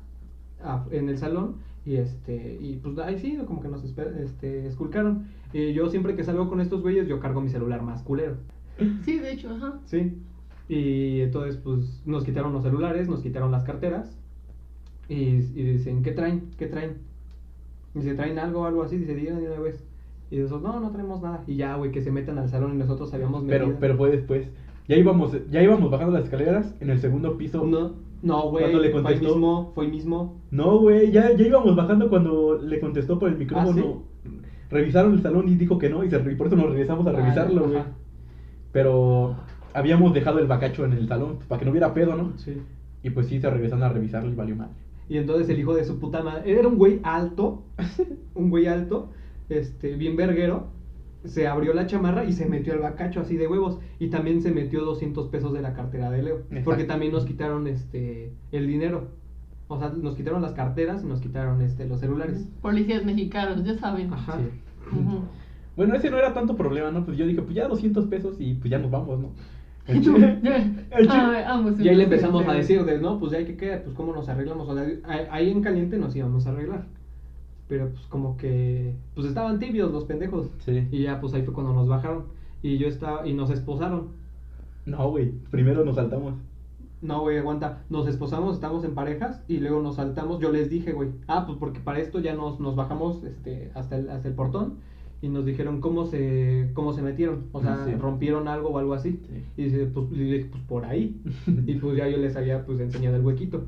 [0.63, 5.27] ah, en el salón y este, y pues ahí sí, como que nos este, esculcaron.
[5.51, 8.37] Y yo siempre que salgo con estos güeyes, yo cargo mi celular más culero,
[9.03, 9.79] Sí, de hecho, ajá.
[9.85, 10.17] ¿sí?
[10.67, 14.17] Y entonces pues nos quitaron los celulares, nos quitaron las carteras
[15.09, 16.49] y, y dicen, ¿qué traen?
[16.57, 16.97] ¿Qué traen?
[17.93, 18.97] Y dice, ¿traen algo o algo así?
[18.97, 19.83] Dice, digan de una vez.
[20.31, 21.43] Y nosotros, no, no traemos nada.
[21.45, 23.67] Y ya, güey, que se metan al salón y nosotros habíamos metido.
[23.67, 24.47] Pero, pero fue después.
[24.87, 27.63] Ya íbamos, ya íbamos bajando las escaleras en el segundo piso.
[27.65, 28.63] No, no, güey.
[28.65, 30.41] ¿Cuándo le Fue mismo, fue mismo.
[30.51, 34.03] No, güey, ya, ya íbamos bajando cuando le contestó por el micrófono.
[34.69, 37.11] Revisaron el salón y dijo que no, y, se- y por eso nos regresamos a
[37.11, 37.79] Ah, revisarlo, güey.
[38.71, 39.35] Pero
[39.73, 42.33] habíamos dejado el bacacho en el salón, para que no hubiera pedo, ¿no?
[42.37, 42.57] Sí.
[43.03, 44.69] Y pues sí, se regresaron a revisarlo y valió mal.
[45.09, 47.63] Y entonces el hijo de su puta madre, era un güey alto,
[48.35, 49.09] un güey alto,
[49.49, 50.67] este, bien verguero,
[51.25, 53.79] se abrió la chamarra y se metió al bacacho así de huevos.
[53.99, 56.37] Y también se metió 200 pesos de la cartera de Leo.
[56.39, 56.61] Exacto.
[56.65, 59.09] Porque también nos quitaron este, el dinero.
[59.67, 62.47] O sea, nos quitaron las carteras y nos quitaron este, los celulares.
[62.61, 64.13] Policías mexicanos, ya saben.
[64.13, 64.37] Ajá.
[64.37, 64.97] Sí.
[65.75, 67.03] Bueno, ese no era tanto problema, ¿no?
[67.05, 69.29] Pues yo dije, pues ya 200 pesos y pues ya nos vamos, ¿no?
[69.87, 70.01] El Ay,
[71.07, 73.83] chile- ambos Y ahí le empezamos a decir de, no, pues ya hay que quedar,
[73.83, 74.69] pues cómo nos arreglamos.
[74.69, 76.85] O sea, ahí- ahí en caliente nos íbamos a arreglar.
[77.67, 80.49] Pero pues como que, pues estaban tibios los pendejos.
[80.59, 80.87] Sí.
[80.91, 82.25] Y ya pues ahí fue cuando nos bajaron.
[82.61, 84.09] Y yo estaba, y nos esposaron.
[84.85, 86.33] No, güey, primero nos saltamos.
[87.01, 87.83] No, güey, aguanta.
[87.89, 90.39] Nos esposamos, estamos en parejas y luego nos saltamos.
[90.39, 93.97] Yo les dije, güey, ah, pues porque para esto ya nos, nos bajamos este, hasta,
[93.97, 94.75] el, hasta el portón
[95.21, 97.45] y nos dijeron cómo se, cómo se metieron.
[97.53, 97.93] O sea, Sí.
[97.95, 99.19] rompieron algo o algo así.
[99.29, 99.43] Sí.
[99.57, 101.19] Y dice, pues, y dije, pues por ahí.
[101.67, 103.63] y pues ya yo les había pues enseñado el huequito.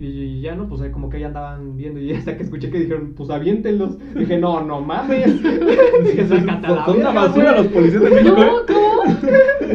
[0.00, 2.78] Y ya no, pues ahí como que ya andaban viendo y hasta que escuché que
[2.78, 3.98] dijeron, pues aviéntenlos.
[4.14, 5.42] Dije, no, no mames.
[6.04, 7.64] Dije, sácate la Son una basura güey".
[7.64, 8.62] los policías de México, No, ¿eh?
[8.66, 8.88] ¿cómo?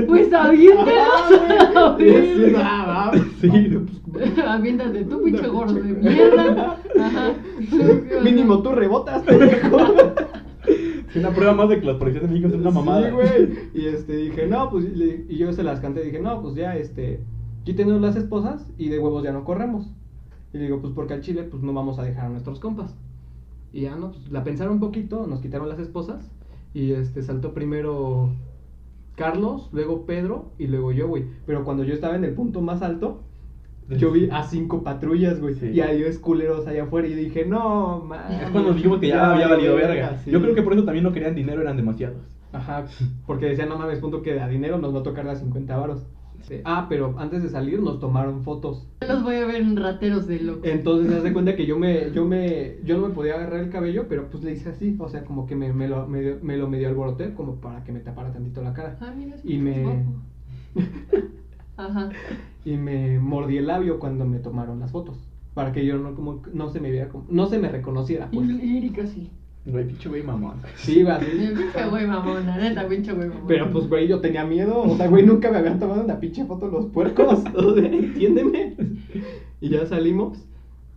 [0.07, 1.97] Pues aviéntalos.
[1.99, 3.11] Sí, sí, ah.
[3.41, 3.77] Sí.
[4.45, 6.77] Aviéntate tú, pinche gordo de mierda.
[6.99, 7.33] Ajá.
[8.23, 9.77] Mínimo tú rebotas, pendejo.
[10.67, 13.07] Es una prueba más de que los policías de México son una mamada.
[13.07, 13.49] Sí, güey.
[13.73, 17.19] Y este, dije, no, pues, y yo se las canté, dije, no, pues ya, este,
[17.65, 19.91] quítenos las esposas y de huevos ya no corremos.
[20.53, 22.95] Y le digo, pues porque al Chile, pues no vamos a dejar a nuestros compas.
[23.71, 26.31] Y ya, no, pues la pensaron un poquito, nos quitaron las esposas
[26.73, 28.29] y este, saltó primero
[29.15, 31.25] Carlos, luego Pedro y luego yo, güey.
[31.45, 33.23] Pero cuando yo estaba en el punto más alto,
[33.89, 35.55] yo vi a cinco patrullas, güey.
[35.55, 35.67] Sí.
[35.69, 38.31] Y a diez culeros allá afuera y dije, no, man.
[38.31, 40.19] Es cuando dijimos que ya, había valido verga.
[40.23, 40.31] sí.
[40.31, 42.21] Yo creo que por eso también no querían dinero, eran demasiados.
[42.51, 42.85] Ajá,
[43.25, 46.05] porque decían, no mames, punto que a dinero nos va a tocar las 50 varos.
[46.43, 46.55] Sí.
[46.65, 48.87] Ah, pero antes de salir nos tomaron fotos.
[49.01, 50.61] Los voy a ver en rateros de loco.
[50.63, 53.69] Entonces se hace cuenta que yo me, yo me, yo no me podía agarrar el
[53.69, 56.57] cabello, pero pues le hice así, o sea, como que me, me lo, me, me
[56.57, 58.97] lo medio alboroté como para que me tapara tantito la cara.
[59.01, 60.03] Ah, mira, Y es me- guapo.
[61.77, 62.09] Ajá.
[62.65, 65.17] Y me mordí el labio cuando me tomaron las fotos,
[65.53, 68.35] para que yo no como no se me viera como, no se me reconociera, Y
[68.37, 68.47] pues.
[68.47, 69.31] lírica sí.
[69.65, 70.55] Güey, pinche güey mamón.
[70.75, 71.17] Sí, güey.
[71.19, 73.47] Pinche güey mamón, la neta, pinche güey mamón.
[73.47, 74.81] Pero pues, güey, yo tenía miedo.
[74.81, 77.39] O sea, güey, nunca me habían tomado una pinche foto los puercos.
[77.55, 78.75] O sea, entiéndeme.
[79.61, 80.45] Y ya salimos.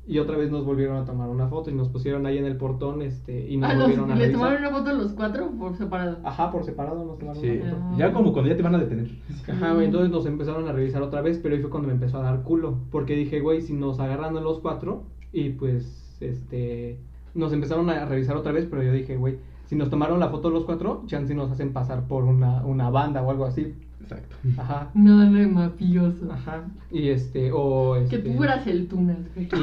[0.09, 2.57] Y otra vez nos volvieron a tomar una foto y nos pusieron ahí en el
[2.57, 4.41] portón, este, y nos Ah, los- volvieron a ¿Les revisar.
[4.41, 6.19] tomaron una foto los cuatro por separado?
[6.23, 7.49] Ajá, por separado nos tomaron Sí.
[7.61, 7.99] una foto.
[7.99, 9.11] Ya como cuando ya te van a detener.
[9.49, 12.19] Ajá, güey, entonces nos empezaron a revisar otra vez, pero ahí fue cuando me empezó
[12.19, 12.79] a dar culo.
[12.93, 15.03] Porque dije, güey, si nos agarran a los cuatro,
[15.33, 16.99] y pues, este,
[17.37, 20.51] nos empezaron a revisar otra vez, pero yo dije, güey, si nos tomaron la foto
[20.51, 23.75] los cuatro, chance nos hacen pasar por una, una banda o algo así.
[24.01, 24.37] Exacto.
[24.59, 24.91] Ajá.
[24.95, 26.31] No, no es mafioso.
[26.31, 26.65] Ajá.
[26.91, 28.31] Y este, o Que este.
[28.31, 29.49] tú fueras el tunas, güey.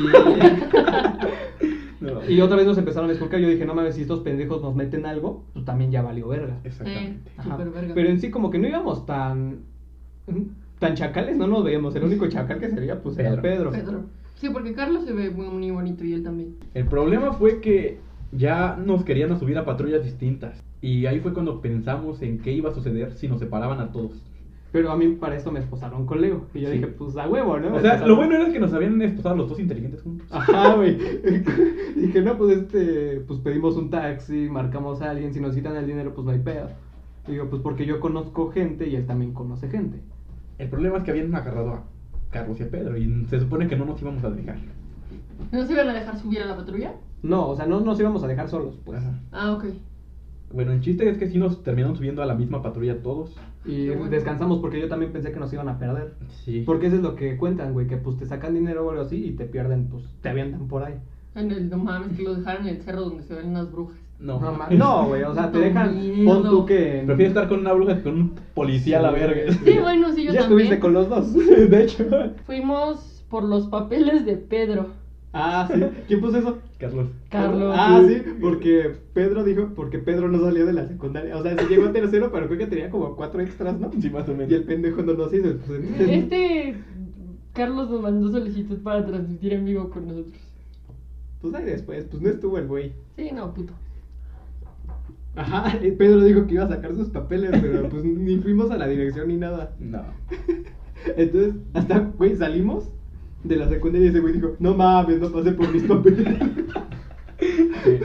[2.02, 2.30] No.
[2.30, 3.40] Y, otra vez nos empezaron a esculcar.
[3.40, 6.60] Yo dije, no mames, si estos pendejos nos meten algo, pues también ya valió verga.
[6.66, 7.30] Exactamente.
[7.30, 7.56] Eh, Ajá.
[7.56, 7.94] verga.
[7.96, 9.60] Pero en sí, como que no íbamos tan.
[10.80, 11.96] tan chacales, no nos veíamos.
[11.96, 13.72] El único chacal que sería, pues, era Pedro.
[13.72, 14.04] Pedro.
[14.36, 16.56] Sí, porque Carlos se ve muy, muy bonito y él también.
[16.74, 18.00] El problema fue que
[18.32, 20.62] ya nos querían a subir a patrullas distintas.
[20.82, 24.22] Y ahí fue cuando pensamos en qué iba a suceder si nos separaban a todos.
[24.74, 26.48] Pero a mí para esto me esposaron con Leo.
[26.54, 26.74] Y yo Sí.
[26.78, 27.68] dije, pues a huevo, ¿no?
[27.68, 28.08] O sea, esposaron.
[28.10, 30.28] lo bueno era que nos habían esposado los dos inteligentes juntos.
[30.32, 30.98] Ajá, güey.
[31.96, 35.86] dije, no, pues este, pues pedimos un taxi, marcamos a alguien, si nos quitan el
[35.88, 36.70] dinero, pues no hay pedo.
[37.28, 40.00] Digo, pues porque yo conozco gente y él también conoce gente.
[40.58, 41.84] El problema es que habían agarrado a
[42.34, 42.98] Carlos y a Pedro.
[42.98, 44.58] Y se supone que no nos íbamos a dejar.
[45.52, 46.96] ¿No se iban a dejar subir a la patrulla?
[47.22, 49.00] No, o sea, no nos íbamos a dejar solos, pues.
[49.00, 49.20] Ajá.
[49.32, 49.66] Ah, ok.
[50.52, 53.36] Bueno, el chiste es que sí nos terminaron subiendo a la misma patrulla todos.
[53.66, 54.10] Y bueno.
[54.10, 56.16] descansamos porque yo también pensé que nos iban a perder.
[56.44, 56.64] Sí.
[56.66, 59.26] Porque eso es lo que cuentan, güey, que pues te sacan dinero o algo así
[59.26, 60.96] y te pierden, pues te avientan por ahí.
[61.36, 63.98] En el, no mames, que lo dejaron en el cerro donde se ven unas brujas.
[64.24, 64.40] No.
[64.40, 65.96] No, ma- no, güey, o sea, te dejan,
[66.26, 67.04] pon tú que...
[67.06, 69.52] Prefiero estar con una bruja que con un policía a la verga.
[69.66, 70.62] Sí, bueno, sí, yo ya también.
[70.68, 71.34] estuviste con los dos.
[71.70, 72.06] de hecho.
[72.46, 74.88] Fuimos por los papeles de Pedro.
[75.34, 75.82] Ah, sí.
[76.08, 76.60] ¿Quién puso eso?
[76.78, 77.08] Carlos.
[77.30, 77.76] Carlos.
[77.78, 81.36] Ah, sí, porque Pedro dijo, porque Pedro no salió de la secundaria.
[81.36, 83.92] O sea, se llegó a tercero, pero creo que tenía como cuatro extras, ¿no?
[84.00, 84.52] Sí, más o menos.
[84.52, 85.50] Y el pendejo no nos hizo.
[85.68, 86.76] Pues, entonces- Este
[87.54, 90.34] Carlos nos mandó solicitud para transmitir en vivo con nosotros.
[91.42, 92.94] Pues ahí después, pues no estuvo el güey.
[93.18, 93.74] Sí, no, puto.
[95.36, 98.88] Ajá, Pedro dijo que iba a sacar sus papeles, pero pues ni fuimos a la
[98.88, 99.74] dirección ni nada.
[99.80, 100.04] No.
[101.18, 102.90] Entonces, hasta, güey, salimos
[103.44, 106.38] de la secundaria y ese güey dijo, no mames, no pasé por mis papeles.
[107.84, 108.00] Sí.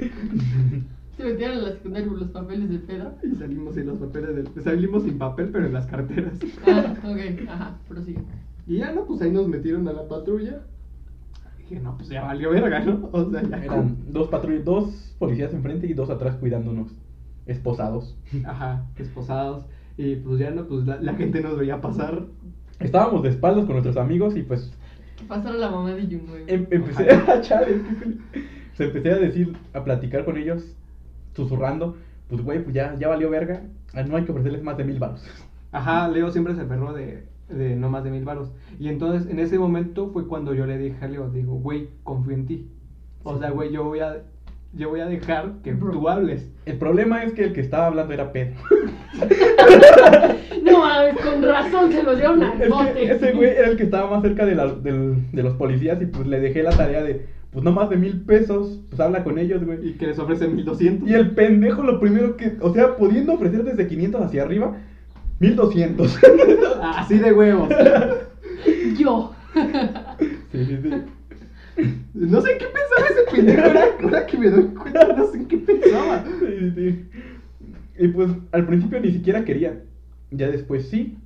[1.16, 3.12] Se metieron en la secundaria por los papeles de Pedro.
[3.22, 6.34] Y salimos sin los papeles, del- salimos sin papel, pero en las carteras.
[6.66, 8.20] Ah, ok, ajá, prosigue.
[8.66, 10.62] Y ya, no, pues ahí nos metieron a la patrulla.
[11.68, 13.08] Dije, no, pues ya valió verga, ¿no?
[13.12, 13.56] O sea, ya.
[13.64, 16.92] Eran dos patrullas, dos policías enfrente y dos atrás cuidándonos.
[17.46, 18.16] Esposados.
[18.44, 19.66] Ajá, esposados.
[19.96, 22.24] Y pues ya no, pues la, la gente nos veía pasar.
[22.80, 24.72] Estábamos de espaldas con nuestros amigos y pues
[25.28, 26.44] Pasaron la mamá de Jun, güey.
[26.48, 27.80] em- empecé a chale.
[28.74, 30.74] Se empecé a decir, a platicar con ellos,
[31.34, 31.96] susurrando,
[32.28, 33.62] pues güey, pues ya, ya valió verga,
[33.94, 35.22] ah, no hay que ofrecerles más de mil baros.
[35.70, 38.52] Ajá, Leo siempre se aferró de, de no más de mil varos.
[38.78, 42.34] Y entonces, en ese momento fue cuando yo le dije a Leo, digo, güey, confío
[42.34, 42.66] en ti.
[43.22, 43.40] O Sí.
[43.40, 44.22] sea, güey, yo voy a,
[44.72, 45.92] yo voy a dejar que Bro.
[45.92, 46.50] tú hables.
[46.66, 48.54] El problema es que el que estaba hablando era Pedro.
[50.64, 50.80] No
[51.22, 53.04] con razón se los dieron al bote.
[53.12, 56.06] ese güey era el que estaba más cerca de, la- del- de los policías y
[56.06, 59.38] pues le dejé la tarea de, pues no más de mil pesos, pues habla con
[59.38, 59.88] ellos, güey.
[59.90, 61.08] Y que les ofrece 1200.
[61.08, 64.76] Y el pendejo lo primero que, o sea, pudiendo ofrecer desde 500 hacia arriba,
[65.40, 66.18] 1200.
[66.82, 67.68] Así de huevos.
[68.98, 69.34] Yo.
[70.52, 70.90] sí, sí, sí.
[72.14, 73.62] No sé en qué pensaba ese pendejo.
[73.62, 76.24] Ahora, ahora que me doy cuenta, no sé en qué pensaba.
[77.98, 79.82] Y pues al principio ni siquiera quería.
[80.30, 81.18] Ya después sí.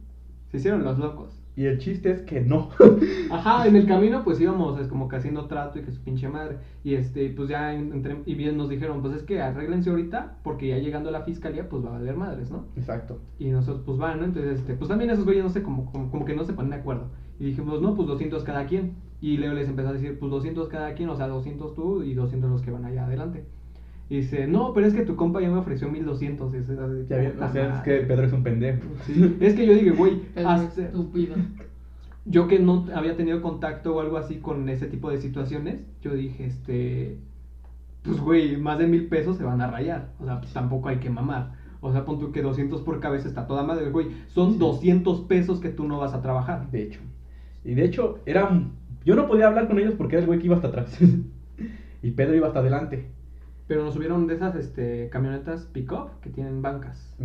[0.51, 1.38] Se hicieron los locos.
[1.59, 2.71] Y el chiste es que no.
[3.33, 6.29] Ajá, en el camino pues íbamos es como que haciendo trato y que su pinche
[6.29, 6.59] madre.
[6.85, 10.39] Y este, pues ya en- entre, y bien nos dijeron, pues es que arréglense ahorita,
[10.45, 12.67] porque ya llegando a la fiscalía, pues va a valer madres, ¿no?
[12.77, 13.19] Exacto.
[13.41, 14.27] Y nosotros, pues van, ¿no?
[14.27, 16.71] Entonces, este, pues también esos güeyes, no sé, como, como, como que no se ponen
[16.71, 17.09] de acuerdo.
[17.41, 18.93] Y dijimos, no, pues 200 cada quien.
[19.21, 22.15] Y Leo les empezó a decir, pues 200 cada quien, o sea, 200 tú y
[22.15, 23.45] 200 los que van allá adelante.
[24.11, 26.55] Y dice, no, pero es que tu compa ya me ofreció 1200.
[26.55, 28.01] Y es de, Ya bien, "Puta o sea, es madre".
[28.01, 28.81] que Pedro es un pendejo.
[29.05, 31.37] Sí, es que yo dije, güey, hasta- estúpido.
[32.25, 36.15] yo que no había tenido contacto o algo así con ese tipo de situaciones, yo
[36.15, 37.19] dije, este,
[38.03, 40.97] pues güey, más de mil pesos se van a rayar, o sea, pues, tampoco hay
[40.99, 41.53] que mamar.
[41.81, 44.09] O sea, pon tú que 200 por cabeza está toda madre, güey.
[44.29, 44.59] Son Sí.
[44.59, 46.71] 200 pesos que tú no vas a trabajar.
[46.73, 46.99] De hecho.
[47.65, 48.51] Y de hecho, era.
[49.05, 50.99] Yo no podía hablar con ellos porque era el güey que iba hasta atrás.
[52.03, 53.07] y Pedro iba hasta adelante.
[53.69, 57.15] Pero nos subieron de esas este, camionetas pick-up que tienen bancas.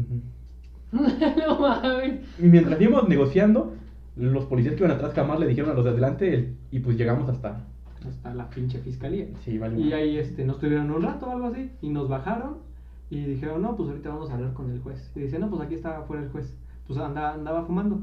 [0.92, 2.22] No mames.
[2.40, 3.74] Y mientras íbamos negociando,
[4.16, 6.98] los policías que iban atrás jamás le dijeron a los de adelante el- y pues
[6.98, 7.66] llegamos hasta.
[8.08, 9.26] Hasta la pinche fiscalía.
[9.44, 9.80] Sí, vale.
[9.80, 11.72] Y ahí este, nos tuvieron un rato o algo así.
[11.82, 12.58] Y nos bajaron.
[13.10, 15.12] Y dijeron, no, pues ahorita vamos a hablar con el juez.
[15.16, 16.56] Y dice, no, pues aquí está afuera el juez.
[16.86, 18.02] Pues andaba, andaba fumando.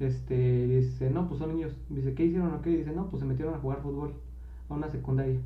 [0.00, 1.72] Este, dice, no, pues son niños.
[1.90, 2.70] Dice, ¿qué hicieron o qué?
[2.70, 4.14] Dice, no, pues se metieron a jugar fútbol.
[4.68, 5.38] A una secundaria.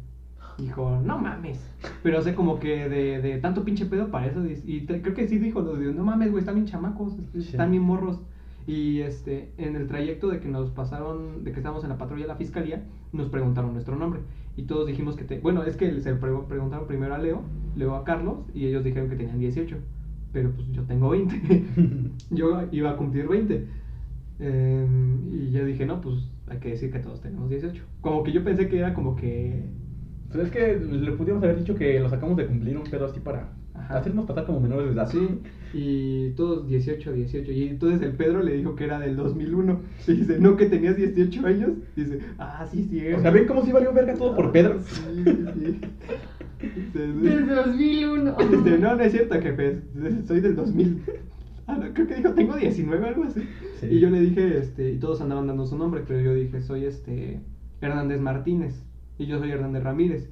[0.59, 1.71] Dijo, no mames.
[2.03, 4.45] Pero sea, como que de, de tanto pinche pedo para eso.
[4.67, 7.15] Y creo que sí dijo, los no mames, güey, están bien chamacos.
[7.35, 7.39] este.
[7.39, 8.21] Están bien morros.
[8.67, 12.23] Y este, en el trayecto de que nos pasaron, de que estábamos en la patrulla
[12.25, 14.21] de la fiscalía, nos preguntaron nuestro nombre.
[14.57, 17.43] Y todos dijimos que, te, bueno, es que se pre- preguntaron primero a Leo,
[17.77, 19.77] luego a Carlos, y ellos dijeron que tenían 18.
[20.33, 21.65] Pero pues yo tengo 20.
[22.31, 23.67] yo iba a cumplir 20.
[24.41, 27.83] Em, y yo dije, no, pues hay que decir que todos tenemos 18.
[28.01, 29.65] Como que yo pensé que era como que...
[30.31, 33.19] Pues es que le pudimos haber dicho que lo sacamos de cumplir un pedo así
[33.21, 33.99] para Ajá.
[33.99, 35.09] hacernos pasar como menores de edad.
[35.09, 35.41] Sí,
[35.73, 37.53] y todos 18, 18.
[37.53, 39.81] Y entonces el Pedro le dijo que era del 2001.
[40.07, 41.71] Y dice, no, que tenías 18 años.
[41.97, 43.13] Dice, ah, sí, sí.
[43.13, 44.81] O sea, ¿ven cómo si valió verga todo por Pedro?
[44.83, 45.81] Sí, sí.
[46.95, 48.37] Desde 2001.
[48.51, 49.81] Dice, no, no es cierto, jefe.
[50.27, 51.03] Soy del 2000.
[51.67, 53.43] Ah, no, creo que dijo, tengo 19, algo así.
[53.81, 53.87] Sí.
[53.91, 56.87] Y yo le dije, este, y todos andaban dando su nombre, pero yo dije, soy
[56.87, 57.41] este,
[57.81, 58.88] Hernández Martínez.
[59.19, 60.29] Y yo soy Hernández Ramírez.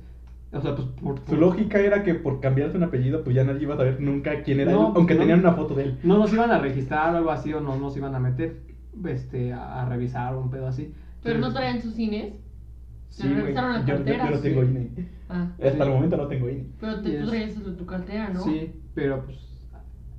[0.53, 1.21] O sea, pues por.
[1.29, 4.43] Su lógica era que por cambiarse un apellido, pues ya nadie iba a saber nunca
[4.43, 5.21] quién era No, él, aunque no.
[5.21, 5.99] tenían una foto de él.
[6.05, 8.61] No nos iban a registrar o algo así, o no nos iban a meter.
[9.05, 10.95] este, a, a revisar o un pedo así.
[11.23, 12.33] Pero no traían sus cines.
[13.11, 13.41] Sí, ¿Te güey.
[13.43, 14.25] revisaron la Yo, yo- cartera?
[14.31, 14.69] yo no tengo Sí.
[14.71, 14.91] INE.
[15.29, 15.81] Ah, Hasta Sí.
[15.83, 16.67] el momento no tengo INE.
[16.81, 18.41] pero te, Y tú traías eso de tu cartera, ¿no?
[18.41, 19.46] Sí, pero pues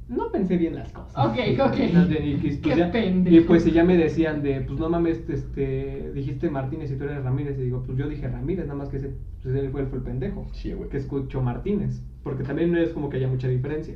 [0.09, 1.13] no pensé bien las cosas.
[1.17, 1.75] Ok, ok.
[1.77, 3.35] Y, que, pues, Qué ya- pendejo.
[3.35, 7.03] y pues si ya me decían de, pues no mames, este, dijiste Martínez y tú
[7.03, 7.57] eres Ramírez.
[7.59, 9.11] Y digo, pues yo dije Ramírez, nada más que ese,
[9.43, 10.47] pues él fue, él fue el pendejo.
[10.53, 10.89] Sí, güey.
[10.89, 12.01] Que escuchó Martínez.
[12.23, 13.95] Porque también no es como que haya mucha diferencia.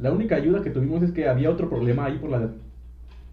[0.00, 2.50] La única ayuda que tuvimos es que había otro problema ahí por la...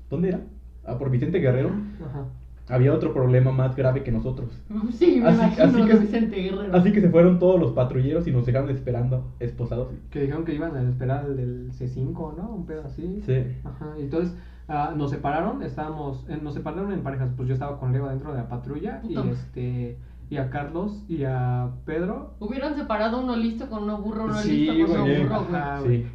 [0.09, 0.41] ¿Dónde era?
[0.85, 1.71] Ah, por Vicente Guerrero.
[2.05, 2.25] Ajá.
[2.69, 4.49] Había otro problema más grave que nosotros.
[4.93, 6.75] Sí, me Así- imagino así que- Vicente Guerrero.
[6.75, 9.89] Así que se fueron todos los patrulleros y nos dejaron esperando, esposados.
[10.09, 12.49] Que dijeron que iban a esperar el del C5, ¿no?
[12.51, 13.21] Un pedo así.
[13.25, 13.43] Sí.
[13.65, 14.33] Ajá, y entonces
[14.69, 18.31] ah, nos separaron, estábamos, eh, nos separaron en parejas, pues yo estaba con Leo dentro
[18.31, 19.97] de la patrulla y este
[20.33, 22.33] y a Carlos y a Pedro.
[22.39, 25.55] Hubieran separado uno listo con uno burro, uno Sí, listo con uno burro, güey.
[25.61, 25.81] ajá.
[25.85, 26.05] Sí.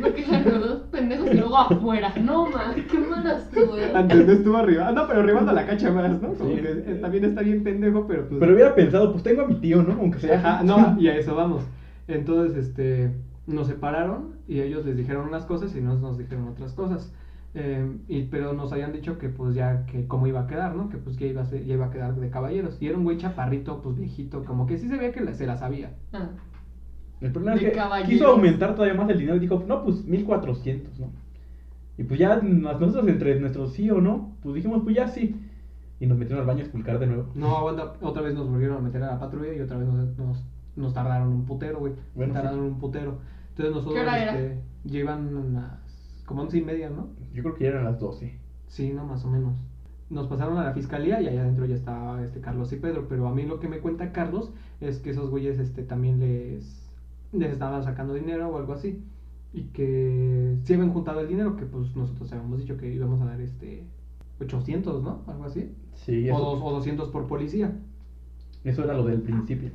[0.00, 2.12] No que eran los dos pendejos y luego afuera.
[2.22, 3.84] No, man, qué malas tú, güey.
[3.94, 6.34] Antes no estuvo arriba, ah, no, pero arribando la cacha más, ¿no?
[6.34, 6.56] Como Sí.
[6.60, 8.38] que eh, también está bien pendejo, pero pues.
[8.40, 9.94] Pero hubiera pensado, pues tengo a mi tío, ¿no?
[9.94, 10.38] Aunque sea.
[10.38, 11.62] Ajá, no, y a eso vamos.
[12.08, 13.10] Entonces, este,
[13.46, 17.10] nos separaron y ellos les dijeron unas cosas y nos, nos dijeron otras cosas.
[17.52, 20.88] Eh, y, pero nos habían dicho que pues ya que cómo iba a quedar, ¿no?
[20.88, 22.80] Que pues que iba a, ser- ya iba a quedar de caballeros.
[22.80, 25.46] Y era un güey chaparrito, pues viejito, como que sí se veía que la- se
[25.46, 25.92] la sabía.
[26.12, 26.28] Ah,
[27.20, 28.10] El problema De es que caballeros.
[28.12, 31.08] quiso aumentar todavía más el dinero y dijo, no, pues 1400, ¿no?
[31.98, 35.34] Y pues ya nos- nosotros entre nuestros sí o no, pues dijimos, pues ya sí.
[35.98, 37.26] Y nos metieron al baño a esculcar de nuevo.
[37.34, 40.16] No, aguanta, otra vez nos volvieron a meter a la patrulla y otra vez nos,
[40.16, 40.42] nos,
[40.76, 41.92] nos tardaron un putero, güey.
[42.14, 42.40] Bueno, sí.
[42.40, 43.18] tardaron un putero.
[43.50, 44.32] Entonces nosotros ¿Qué hora era?
[44.38, 47.08] este, llevan unas como once y media, ¿no?
[47.34, 48.36] Yo creo que ya eran las 12.
[48.68, 49.54] Sí, no, más o menos.
[50.10, 53.28] Nos pasaron a la fiscalía y allá adentro ya estaba este Carlos y Pedro, pero
[53.28, 54.50] a mí lo que me cuenta Carlos
[54.80, 56.88] es que esos güeyes este también les
[57.32, 59.04] les estaban sacando dinero o algo así
[59.52, 63.26] y que sí habían juntado el dinero que pues nosotros habíamos dicho que íbamos a
[63.26, 63.84] dar este
[64.40, 65.22] 800, ¿no?
[65.28, 65.70] Algo así.
[65.94, 67.76] Sí, O, eso, dos- o 200 por policía.
[68.64, 69.70] eso era lo del principio.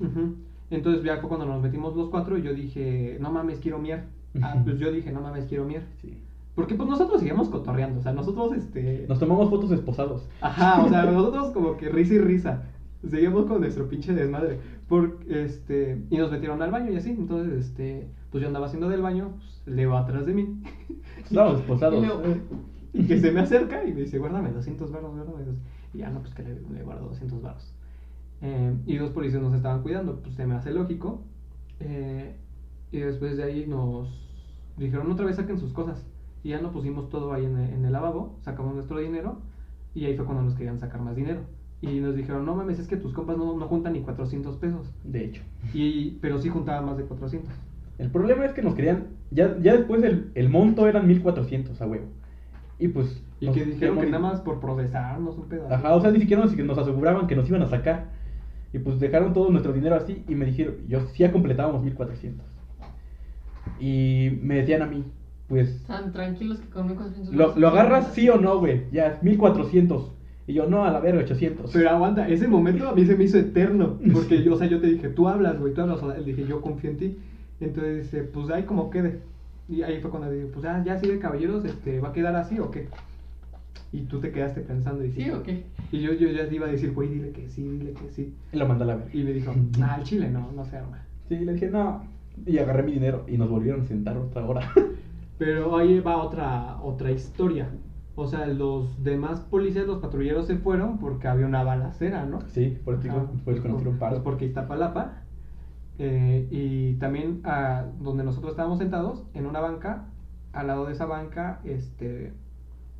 [0.70, 4.04] Entonces ya fue cuando nos metimos los cuatro y yo dije, no mames, quiero mier.
[4.42, 5.84] Ah, pues yo dije, no mames, quiero mier.
[6.02, 6.18] Sí.
[6.56, 9.06] Porque pues nosotros seguíamos cotorreando, o sea, nosotros este...
[9.10, 10.28] Nos tomamos fotos esposados.
[10.40, 12.64] Ajá, o sea, nosotros como que risa y risa.
[13.10, 14.60] Seguíamos con nuestro pinche desmadre.
[14.88, 17.10] Por, este, y nos metieron al baño y así.
[17.10, 20.62] Entonces, este, pues yo andaba haciendo del baño, pues, Leo atrás de mí.
[21.24, 22.04] Estábamos esposados.
[22.94, 25.58] Y Y que se me acerca y me dice, guárdame 200 baros, guárdame dos".
[25.94, 27.74] Y ya no, pues que le, le guardo 200 baros.
[28.42, 31.22] Eh, y dos policías nos estaban cuidando, pues se me hace lógico.
[31.80, 32.36] Eh,
[32.92, 34.10] y después de ahí nos
[34.78, 36.06] dijeron otra vez saquen sus cosas.
[36.46, 39.40] Y ya nos pusimos todo ahí en el, en el lavabo, sacamos nuestro dinero.
[39.96, 41.40] Y ahí fue cuando nos querían sacar más dinero.
[41.82, 44.94] Y nos dijeron, no mames, es que tus compas no, no juntan ni 400 pesos.
[45.04, 45.42] De hecho.
[45.74, 47.52] Y, pero sí juntaban más de 400.
[47.98, 49.08] El problema es que nos querían.
[49.32, 52.06] Ya, ya después el, el monto eran 1400 a huevo.
[52.78, 53.24] Y pues.
[53.40, 55.74] Y que dijeron que nada más por procesarnos un pedazo.
[55.74, 58.12] Ajá, o sea, ni siquiera nos, nos aseguraban que nos iban a sacar.
[58.72, 62.46] Y pues dejaron todo nuestro dinero así y me dijeron, yo sí ya completábamos 1400.
[63.80, 65.06] Y me decían a mí,
[65.48, 68.84] pues, Tan tranquilos que con 1400 ¿lo, lo agarras sí o no, güey?
[68.92, 70.12] Ya, 1400.
[70.48, 71.72] Y yo, no, a la verga, 800.
[71.72, 73.98] Pero aguanta, ese momento a mí se me hizo eterno.
[74.14, 76.02] Porque yo, o sea, yo te dije, tú hablas, güey, tú hablas.
[76.04, 77.18] Le dije, yo confío en ti.
[77.60, 79.22] Entonces, eh, pues ahí como quede.
[79.68, 82.60] Y ahí fue cuando dije, pues ya, ya sigue, caballeros, este, ¿va a quedar así
[82.60, 82.88] o qué?
[83.92, 85.64] Y tú te quedaste pensando y ¿Sí o qué?
[85.92, 88.34] Y yo, yo ya te iba a decir, güey, dile que sí, dile que sí.
[88.52, 89.12] Y lo mandé a la verga.
[89.14, 91.04] Y me dijo, ah, el chile no, no se arma.
[91.28, 92.04] Sí, le dije, no.
[92.46, 94.72] Y agarré mi dinero y nos volvieron a sentar otra hora.
[95.38, 97.70] Pero ahí va otra, otra historia.
[98.16, 102.42] O sea, los demás policías, los patrulleros se fueron porque había una balacera, ¿no?
[102.48, 102.80] sí,
[103.44, 104.16] por eso que nos dieron paro.
[104.16, 105.24] pues porque Iztapalapa.
[105.98, 110.06] eh, y también ah, donde nosotros estábamos sentados, en una banca,
[110.54, 112.34] al lado de esa banca, este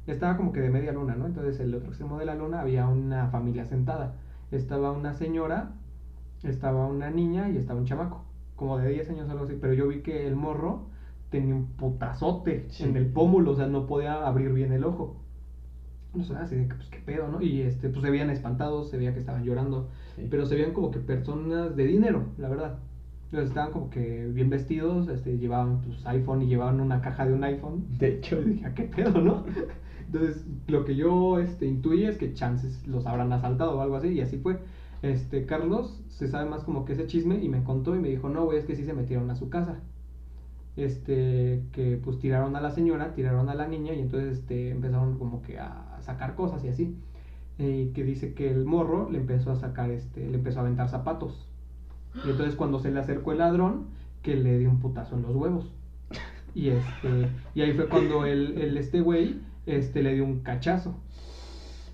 [0.08, 1.26] estaba como que de media luna, ¿no?
[1.26, 4.16] Entonces, el otro extremo de la luna había una familia sentada.
[4.52, 5.74] Estaba una señora,
[6.44, 8.24] estaba una niña y estaba un chamaco,
[8.56, 9.58] como de 10 años o algo así.
[9.60, 10.88] Pero yo vi que el morro
[11.36, 12.84] tenía un putazote Sí.
[12.84, 15.18] en el pómulo, o sea, no podía abrir bien el ojo.
[16.14, 17.42] No sé, así de que, pues, qué pedo, ¿no?
[17.42, 19.90] Y este, pues se veían espantados, se veía que estaban llorando.
[20.16, 20.28] Sí.
[20.32, 22.80] Pero se veían como que personas de dinero, la verdad.
[23.26, 27.34] Entonces estaban como que bien vestidos, este, llevaban pues iPhone y llevaban una caja de
[27.34, 27.86] un iPhone.
[27.98, 29.44] De hecho, Yo dije, ¿a qué pedo, no?
[30.06, 34.10] Entonces, lo que yo este, intuí es que chances los habrán asaltado o algo así,
[34.10, 34.60] y así fue.
[35.02, 38.30] Este, Carlos se sabe más como que ese chisme y me contó y me dijo,
[38.30, 39.82] no, güey, es que sí se metieron a su casa.
[40.78, 45.18] Este, que pues tiraron a la señora, tiraron a la niña y entonces este, empezaron
[45.18, 46.98] como que a sacar cosas y así.
[47.58, 50.90] Y que dice que el morro le empezó a sacar, este, le empezó a aventar
[50.90, 51.48] zapatos.
[52.26, 53.86] Y entonces cuando se le acercó el ladrón,
[54.22, 55.72] que le dio un putazo en los huevos.
[56.54, 60.96] Y este, y ahí fue cuando el, el este güey este, le dio un cachazo.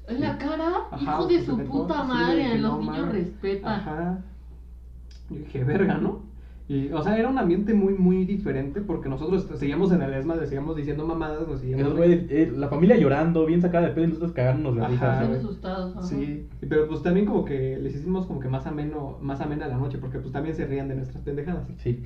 [0.07, 2.71] En la cara, Ajá, hijo de pues, su de puta todo, sí, madre, que los
[2.71, 3.79] no niños respetan.
[3.79, 4.19] Ajá.
[5.29, 6.30] Yo dije, verga, ¿no?
[6.71, 10.35] Y, o sea, era un ambiente muy, muy diferente porque nosotros seguíamos en el ESMA,
[10.35, 11.99] le seguíamos diciendo mamadas, nos seguíamos...
[11.99, 15.19] Eh, la familia llorando, bien sacada de pedo y nosotros cagándonos de Ajá.
[15.19, 15.37] risa.
[15.37, 15.97] Asustados.
[15.97, 16.07] ajá.
[16.07, 19.75] Sí, pero pues también como que les hicimos como que más ameno, más amena la
[19.75, 21.67] noche, porque pues también se rían de nuestras pendejadas.
[21.75, 22.03] Sí.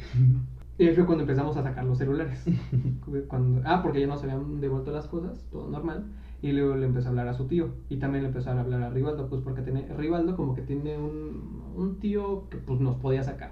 [0.79, 2.43] Y ahí fue cuando empezamos a sacar los celulares.
[3.27, 6.05] Cuando, ah, porque ya nos habían devuelto las cosas, todo normal.
[6.41, 7.69] Y luego le empezó a hablar a su tío.
[7.87, 10.97] Y también le empezó a hablar a Rivaldo, pues porque tiene, Rivaldo como que tiene
[10.97, 13.51] un, un tío que pues nos podía sacar.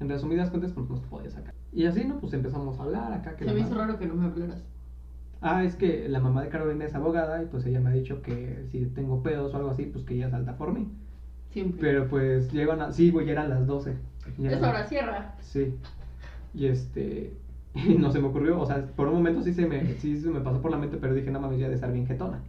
[0.00, 1.54] En resumidas cuentas, pues nos podía sacar.
[1.72, 2.20] Y así, ¿no?
[2.20, 3.36] Pues empezamos a hablar acá.
[3.36, 4.62] Que Se me hizo raro que no me hablaras.
[5.40, 8.22] Ah, es que la mamá de Carolina es abogada y pues ella me ha dicho
[8.22, 10.88] que si tengo pedos o algo así, pues que ella salta por mí.
[11.50, 11.80] Siempre.
[11.80, 12.92] Pero pues llegan a...
[12.92, 13.94] Sí, güey, ya eran las 12.
[14.38, 15.34] Ya Es hora, cierra.
[15.40, 15.74] Sí.
[16.54, 17.36] Y este.
[17.74, 20.30] Y no se me ocurrió, o sea, por un momento sí se me, sí se
[20.30, 22.40] me pasó por la mente, pero dije, no mames, ya de estar bien jetona.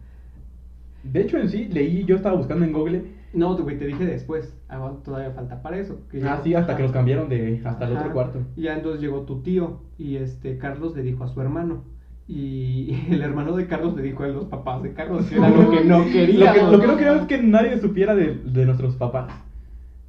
[1.04, 3.17] De hecho, en sí, leí, yo estaba buscando en Google.
[3.34, 4.56] No, güey, te dije después.
[4.68, 6.00] Ah, todavía falta para eso.
[6.10, 6.76] que Ah, llegó- sí, hasta ajá.
[6.76, 8.00] que los cambiaron de hasta el Ajá.
[8.02, 8.38] otro cuarto.
[8.56, 11.82] Y ya entonces llegó tu tío y este Carlos le dijo a su hermano.
[12.26, 15.70] Y el hermano de Carlos le dijo a los papás de Carlos que era lo
[15.70, 16.52] que no Ay, Lo quería.
[16.52, 19.30] que, lo que no queríamos es que nadie supiera de, de nuestros papás.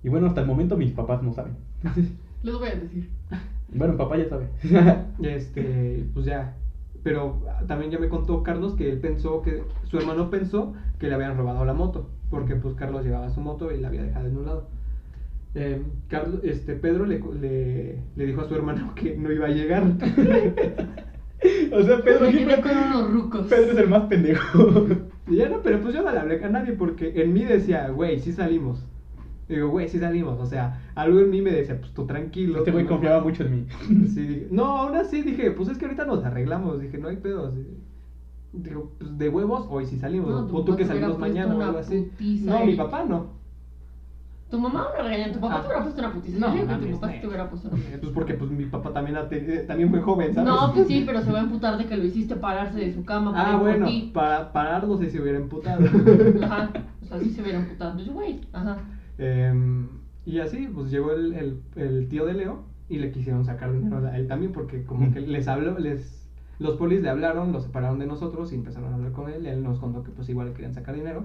[0.04, 1.56] Y bueno, hasta el momento mis papás no saben.
[2.44, 3.10] Les voy a decir.
[3.74, 4.48] Bueno, papá ya sabe.
[5.22, 6.56] Este, pues ya.
[7.04, 11.16] Pero también ya me contó Carlos que él pensó que, su hermano pensó que le
[11.16, 14.38] habían robado la moto, porque pues Carlos llevaba su moto y la había dejado en
[14.38, 14.68] un lado.
[15.56, 19.50] Eh, Carlos, este, Pedro le, le, le dijo a su hermano que no iba a
[19.50, 19.84] llegar.
[21.72, 22.62] o sea, Pedro Me siempre.
[22.62, 23.48] con unos rucos.
[23.48, 24.86] Pedro es el más pendejo.
[25.30, 27.88] Y ya no, pero pues yo no le hablé a nadie porque en mí decía,
[27.90, 28.84] güey, sí salimos.
[29.48, 30.40] Digo, güey, sí salimos.
[30.40, 32.58] O sea, algo en mí me decía, pues tú tranquilo.
[32.58, 33.40] Este güey no confiaba mames".
[33.40, 34.08] mucho en mí.
[34.08, 36.82] Sí, dije- no, aún así dije, pues es que ahorita nos arreglamos.
[36.82, 37.54] Dije, no hay pedos.
[38.52, 40.30] Digo, pues de huevos, hoy sí salimos.
[40.30, 42.02] No, o tú que salimos mañana o algo así.
[42.12, 43.38] putiza, No, mi papá no.
[44.50, 45.62] Tu mamá me regañó, tu papá Ah.
[45.62, 46.40] te hubiera puesto una putiza.
[46.40, 48.50] No, Yo digo que tu papá sí te hubiera puesto una Eh, Pues porque pues
[48.50, 49.16] mi papá también,
[49.68, 50.50] también fue joven, ¿sabes?
[50.52, 53.06] No, pues sí, pero se va a emputar de que lo hiciste pararse de su
[53.06, 55.82] cama para Ah, bueno, para parar no sé si hubiera emputado.
[56.44, 56.72] Ajá.
[57.04, 58.00] O sea, sí se hubiera emputado.
[58.00, 58.78] Yo, güey, ajá.
[59.20, 59.88] Em,
[60.26, 63.98] y así, pues llegó el, el, el tío de Leo y le quisieron sacar dinero
[64.08, 66.19] a él también porque como que les habló, les...
[66.60, 69.46] Los polis le hablaron, lo separaron de nosotros y empezaron a hablar con él.
[69.46, 71.24] Él nos contó que pues igual le querían sacar dinero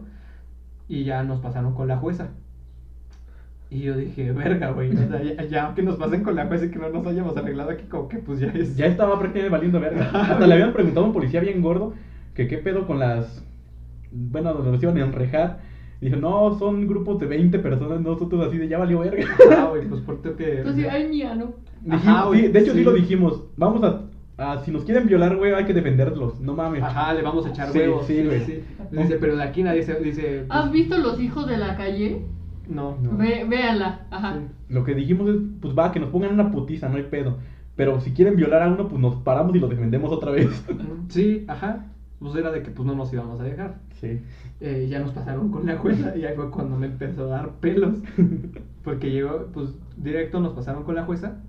[0.89, 2.29] y ya nos pasaron con la jueza.
[3.71, 6.67] Y yo dije, verga, güey, o sea, ya, ya que nos pasen con la jueza
[6.67, 8.77] y que no nos hayamos arreglado aquí, como que pues ya es...
[8.77, 10.11] Ya estaba prácticamente valiendo verga.
[10.13, 11.95] Hasta le habían preguntado a un policía bien gordo
[12.35, 13.45] que qué pedo con las.
[14.13, 15.61] Bueno, donde nos iban a enrejar.
[16.01, 19.25] Y dijo, no, son grupos de 20 personas, nosotros así de ya valió verga.
[19.57, 20.59] Ah, güey, pues por tu que...
[20.59, 21.55] Entonces, ay, mía, ¿no?
[21.83, 22.79] Dijimos- Ajá, güey, sí, de hecho, sí.
[22.79, 22.85] sí.
[22.85, 23.45] lo dijimos.
[23.57, 24.03] Vamos a,
[24.37, 26.41] a- Si nos quieren violar, güey, hay que defenderlos.
[26.41, 26.83] No mames.
[26.83, 28.07] Ajá, le vamos a echar Sí, huevos.
[28.07, 28.41] sí, güey.
[28.91, 30.45] Dice, pero de aquí nadie se dice.
[30.47, 32.23] pues, ¿Has visto los hijos de la calle?
[32.69, 32.97] No.
[33.03, 33.17] No.
[33.17, 34.35] Ve, véanla, ajá.
[34.39, 34.47] Sí.
[34.75, 37.37] Lo que dijimos es, pues va, que nos pongan una putiza, no hay pedo.
[37.77, 40.65] Pero si quieren violar a uno, pues nos paramos y lo defendemos otra vez.
[41.09, 41.87] Sí, ajá.
[42.21, 43.79] Pues era de que pues no nos íbamos a dejar.
[44.01, 44.21] Sí.
[44.61, 47.51] Eh, ya nos pasaron con la jueza y ahí fue cuando me empezó a dar
[47.61, 47.99] pelos.
[48.85, 51.41] Porque llegó, pues directo nos pasaron con la jueza.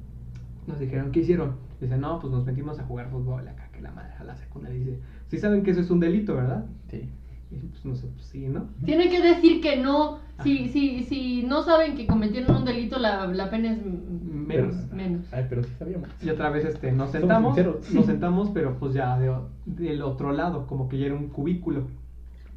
[0.67, 1.53] Nos dijeron, ¿qué hicieron?
[1.79, 4.77] Dice, no, pues nos metimos a jugar fútbol acá, que la madre a la secundaria.
[4.79, 6.65] Dice, sí saben que eso es un delito, ¿verdad?
[6.89, 7.09] Sí.
[7.51, 8.67] Y pues no sé, pues sí, ¿no?
[8.85, 10.19] Tienen que decir que no.
[10.41, 14.75] Si, si, si no saben que cometieron un delito, la, la pena es Menos.
[14.91, 15.25] menos.
[15.31, 16.09] Ay, pero sí sabíamos.
[16.21, 17.55] Y otra vez este, nos sentamos,
[17.93, 19.33] nos sentamos, pero pues ya de,
[19.65, 21.87] del otro lado, como que ya era un cubículo.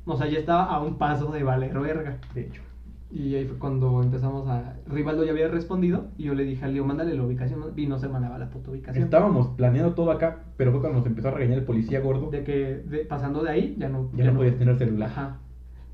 [0.06, 2.18] O sea, ya estaba a un paso de valer verga.
[2.34, 2.62] De hecho.
[3.10, 4.74] Y ahí fue cuando empezamos a...
[4.86, 7.98] Rivaldo ya había respondido y yo le dije a Leo, mándale la ubicación y no
[7.98, 9.02] se mandaba la puta ubicación.
[9.05, 12.30] Estábamos planeando todo acá, pero fue cuando nos empezó a regañar el policía gordo.
[12.30, 14.10] De que de- pasando de ahí ya no...
[14.14, 15.09] Ya no podías tener celular.
[15.09, 15.39] Ajá.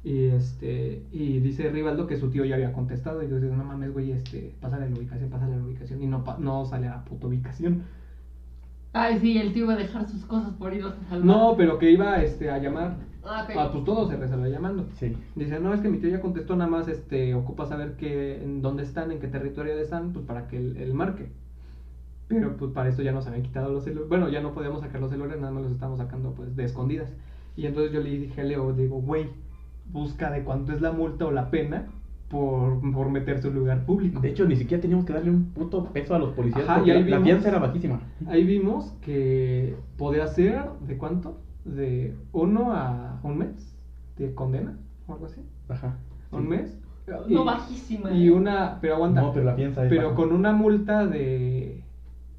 [0.02, 3.64] Y este y dice Rivaldo que su tío ya había contestado y yo digo, no
[3.64, 6.96] mames, güey, este, pásale la ubicación, pásale la ubicación y no, pa- no sale a
[6.96, 7.84] la puta ubicación.
[8.92, 11.24] Ay, sí, el tío iba a dejar sus cosas por irlos a salvar.
[11.24, 12.96] No, pero que iba este, a llamar.
[13.24, 13.56] Ah, ok.
[13.56, 14.86] Ah, pues todo se resolvió llamando.
[14.94, 15.16] Sí.
[15.34, 18.62] Dice, no, es que mi tío ya contestó, nada más este, ocupa saber que, en
[18.62, 21.28] dónde están, en qué territorio están, pues para que él, él marque.
[22.28, 24.08] Pero pues para esto ya nos habían quitado los celulares.
[24.08, 27.12] Bueno, ya no podíamos sacar los celulares, nada más los estábamos sacando pues de escondidas.
[27.56, 29.28] Y entonces yo le dije a Leo, digo, güey,
[29.92, 31.86] busca de cuánto es la multa o la pena
[32.28, 34.20] por, por meterse a un lugar público.
[34.20, 36.90] De hecho, ni siquiera teníamos que darle un puto peso a los policías Ajá, porque
[36.90, 38.00] y ahí la, fianza era bajísima.
[38.26, 41.38] Ahí vimos que podía ser, ¿de cuánto?
[41.64, 43.74] De uno a un mes
[44.18, 44.76] de condena
[45.06, 45.40] o algo así.
[45.68, 45.96] Ajá.
[46.32, 46.78] Un mes.
[47.28, 48.12] No, bajísima.
[48.12, 49.20] Y una, pero aguanta.
[49.22, 50.14] No, pero la fianza es Pero baja.
[50.16, 51.80] con una multa de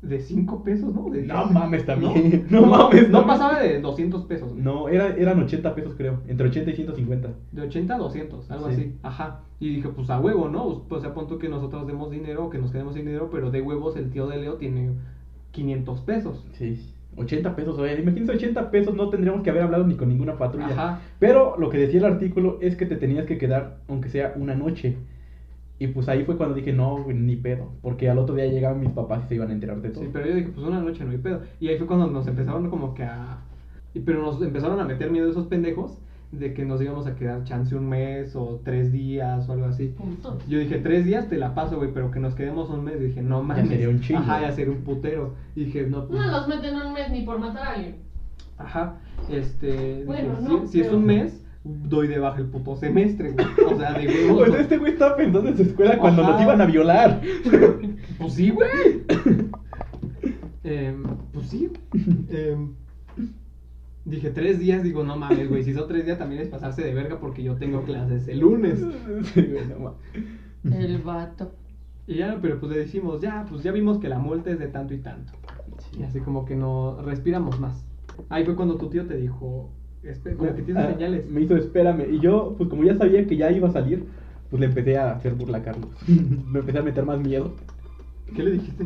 [0.02, 1.10] de 5 pesos, ¿no?
[1.10, 1.52] De No 10.
[1.52, 2.46] mames también.
[2.52, 3.10] No, mames.
[3.10, 3.40] No mames.
[3.40, 4.54] pasaba de 200 pesos.
[4.54, 6.20] No, era, eran 80 pesos creo.
[6.28, 7.30] Entre 80 y 150.
[7.52, 8.74] De 80 a 200, algo Sí.
[8.74, 8.96] así.
[9.02, 9.40] Ajá.
[9.60, 10.84] Y dije, pues a huevo, ¿no?
[10.88, 13.96] Pues a punto que nosotros demos dinero, que nos quedemos sin dinero, pero de huevos
[13.98, 14.92] el tío de Leo tiene
[15.52, 16.46] 500 pesos.
[16.54, 16.94] Sí.
[17.18, 20.72] 80 pesos, oye, imagínense 80 pesos, no tendríamos que haber hablado ni con ninguna patrulla.
[20.72, 21.02] Ajá.
[21.20, 24.56] Pero lo que decía el artículo es que te tenías que quedar, aunque sea una
[24.56, 24.98] noche.
[25.78, 27.72] Y pues ahí fue cuando dije, no, ni pedo.
[27.82, 30.04] Porque al otro día llegaban mis papás y se iban a enterar de todo.
[30.04, 31.42] Sí, pero yo dije, pues una noche no hay pedo.
[31.60, 33.40] Y ahí fue cuando nos empezaron como que a...
[34.06, 36.00] Pero nos empezaron a meter miedo esos pendejos
[36.40, 39.88] de que nos íbamos a quedar chance un mes o tres días o algo así.
[39.88, 40.38] Punto.
[40.48, 43.00] Yo dije, tres días te la paso, güey, pero que nos quedemos un mes.
[43.00, 43.68] dije, no mames.
[43.68, 44.20] sería un chingo.
[44.20, 45.34] Ajá, ya sería un putero.
[45.56, 46.20] Y dije, no, pues...
[46.20, 47.96] No los meten un mes ni por matar a alguien.
[48.58, 48.98] Ajá,
[49.30, 50.04] este.
[50.06, 53.46] Bueno, dije, no, si, si es un mes, doy de baja el puto semestre, güey.
[53.66, 54.48] O sea, de huevos.
[54.48, 56.32] Pues este güey estaba pensando en su escuela cuando Ajá.
[56.32, 57.22] nos iban a violar.
[58.18, 58.70] Pues sí, güey.
[60.64, 61.70] Em, pues sí.
[62.30, 62.74] Em,
[64.16, 65.64] dije tres días, digo, no mames, güey.
[65.64, 68.80] Si son tres días también es pasarse de verga porque yo tengo clases el lunes.
[69.34, 70.84] Sí, güey, no mames.
[70.84, 71.52] El vato.
[72.08, 74.68] Y ya, pero pues le decimos, ya, pues ya vimos que la multa es de
[74.68, 75.32] tanto y tanto.
[76.00, 77.86] Y así como que no respiramos más.
[78.30, 79.72] Ahí fue cuando tu tío te dijo,
[80.04, 81.30] "Espe- como que tienes Ah, señales.
[81.30, 82.06] Me hizo espérame.
[82.12, 84.06] Y yo, pues como ya sabía que ya iba a salir,
[84.50, 85.90] pues le empecé a hacer burla a Carlos.
[86.52, 87.54] me empecé a meter más miedo.
[88.36, 88.86] ¿Qué le dijiste?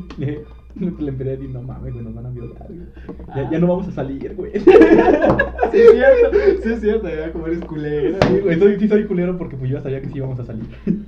[0.80, 2.80] Le, le empecé a decir, no mames, güey, nos van a violar, güey.
[3.36, 3.50] Ya, Ah.
[3.52, 4.52] ya no vamos a salir, güey.
[5.72, 8.18] Sí, es cierto, sí, es cierto, ya como eres culero.
[8.28, 10.46] Sí, güey, soy, sí soy culero porque pues yo ya sabía que sí íbamos a
[10.46, 10.66] salir.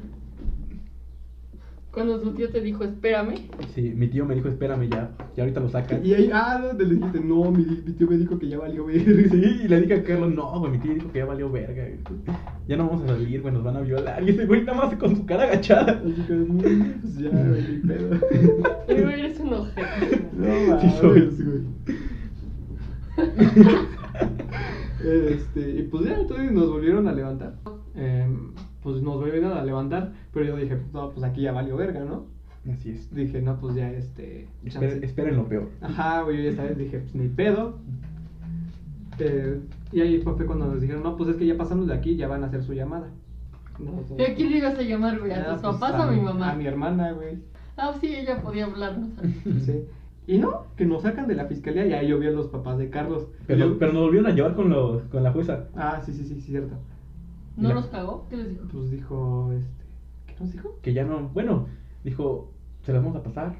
[1.92, 3.36] Cuando tu tío te dijo, espérame.
[3.76, 6.06] Sí, mi tío me dijo, espérame ya, ya ahorita lo sacan.
[6.06, 7.20] Y ahí, ah, ¿dónde le dijiste?
[7.20, 9.02] No, mi, mi tío me dijo que ya valió ver.
[9.32, 11.84] Sí, y le dije a Carlos, no, güey, mi tío dijo que ya valió verga,
[11.84, 12.00] güey.
[12.68, 14.24] Ya no vamos a salir, güey, nos van a violar.
[14.24, 16.02] Y ese güey nada más con su cara agachada.
[16.02, 16.62] Así que, no,
[17.02, 18.20] pues ya, güey, pedo.
[18.88, 20.30] Pero eres un ojete.
[20.34, 21.30] No Sí güey.
[25.04, 27.56] Este, y pues ya, entonces nos volvieron a levantar.
[27.96, 28.51] Em,
[28.84, 32.26] pues nos volvieron a levantar, pero yo dije, no, pues aquí ya valió verga, ¿no?
[32.72, 33.14] Así es.
[33.14, 34.48] Dije, no, pues ya, este...
[34.64, 35.70] Esperen, esperen lo peor.
[35.82, 37.78] Ajá, güey, yo ya sabes, dije, pues ni pedo.
[39.20, 39.60] Eh,
[39.92, 42.28] y ahí fue cuando nos dijeron, no, pues es que ya pasamos de aquí, ya
[42.28, 43.10] van a hacer su llamada.
[43.80, 45.32] No, ¿Y a quién le ibas a llamar, güey?
[45.32, 46.52] ¿A Ah, tus pues, papás o a mi mamá?
[46.52, 47.40] A mi hermana, güey.
[47.78, 49.10] Ah, sí, ella podía hablarnos.
[49.66, 49.84] Sí.
[50.28, 52.78] Y no, que nos sacan de la fiscalía y ahí yo vi a los papás
[52.78, 53.28] de Carlos.
[53.48, 55.66] Pero, Yo- pero nos volvieron a llevar con, los, con la jueza.
[55.76, 56.76] Ah, sí, sí, sí, sí, cierto.
[57.58, 58.28] ¿No La- los cagó?
[58.30, 58.64] ¿Qué les dijo?
[58.72, 59.84] Pues dijo, este...
[60.28, 60.80] ¿Qué nos dijo?
[60.82, 61.68] Que ya no, bueno,
[62.04, 62.52] dijo,
[62.84, 63.56] se las vamos a pasar,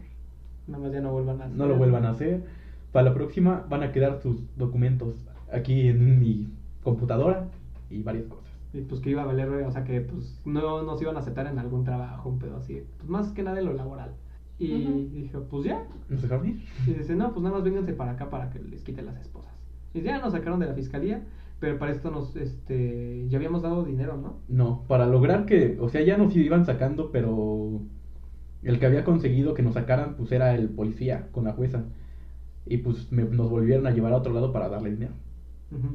[0.68, 1.58] Nada más ya no vuelvan a hacer.
[1.58, 2.44] no lo vuelvan a hacer.
[2.92, 5.16] Para la próxima van a quedar sus documentos
[5.52, 6.48] aquí en mi
[6.84, 7.48] computadora
[7.90, 8.46] y varias cosas.
[8.74, 11.48] Y pues que iba a valer, o sea que pues no nos iban a aceptar
[11.48, 12.82] en algún trabajo, un pedo así.
[12.98, 14.12] Pues más que nada en lo laboral.
[14.60, 15.10] Y Ujú.
[15.14, 15.84] dije, pues ya.
[16.10, 16.64] ¿Nos dejaron ir?
[16.88, 19.52] Y dice, no, pues nada más vénganse para acá para que les quiten las esposas.
[19.94, 21.24] Y ya nos sacaron de la fiscalía,
[21.62, 24.40] pero para esto nos, este, ya habíamos dado dinero, ¿no?
[24.50, 27.80] No, para lograr que, o sea, ya nos iban sacando, pero
[28.64, 31.84] el que había conseguido que nos sacaran, pues era el policía con la jueza.
[32.66, 35.14] Y pues me- nos volvieron a llevar a otro lado para darle dinero.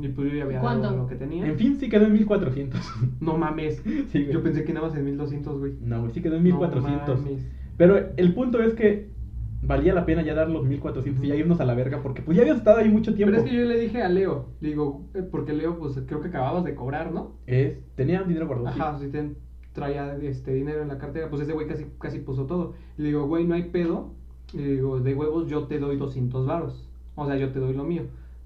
[0.01, 0.85] Y pues yo ya había ¿Cuánto?
[0.85, 1.47] dado lo que tenía.
[1.47, 2.81] En fin, sí quedó en 1400.
[3.21, 3.83] No mames.
[4.11, 4.27] Sí.
[4.33, 5.75] Yo pensé que nada más en 1200, güey.
[5.83, 7.21] No, güey, sí quedó en No 1400.
[7.21, 7.45] mames.
[7.77, 9.09] Pero el punto es que
[9.67, 12.37] valía la pena ya dar los 1400 y ya irnos a la verga porque pues
[12.37, 13.33] ya habíamos estado ahí mucho tiempo.
[13.35, 16.21] Pero es que yo le dije a Leo, le digo, eh, porque Leo, pues creo
[16.21, 17.33] que acababas de cobrar, ¿no?
[17.47, 18.75] Es, tenía dinero guardado.
[18.75, 18.81] sí.
[18.81, 19.33] Ajá, si te
[19.73, 22.75] traía este dinero en la cartera, pues ese güey casi, casi puso todo.
[22.97, 24.13] Le digo, güey, no hay pedo.
[24.55, 26.89] Le digo, de huevos yo te doy 200 varos.
[27.15, 28.03] O sea, yo te doy lo mío.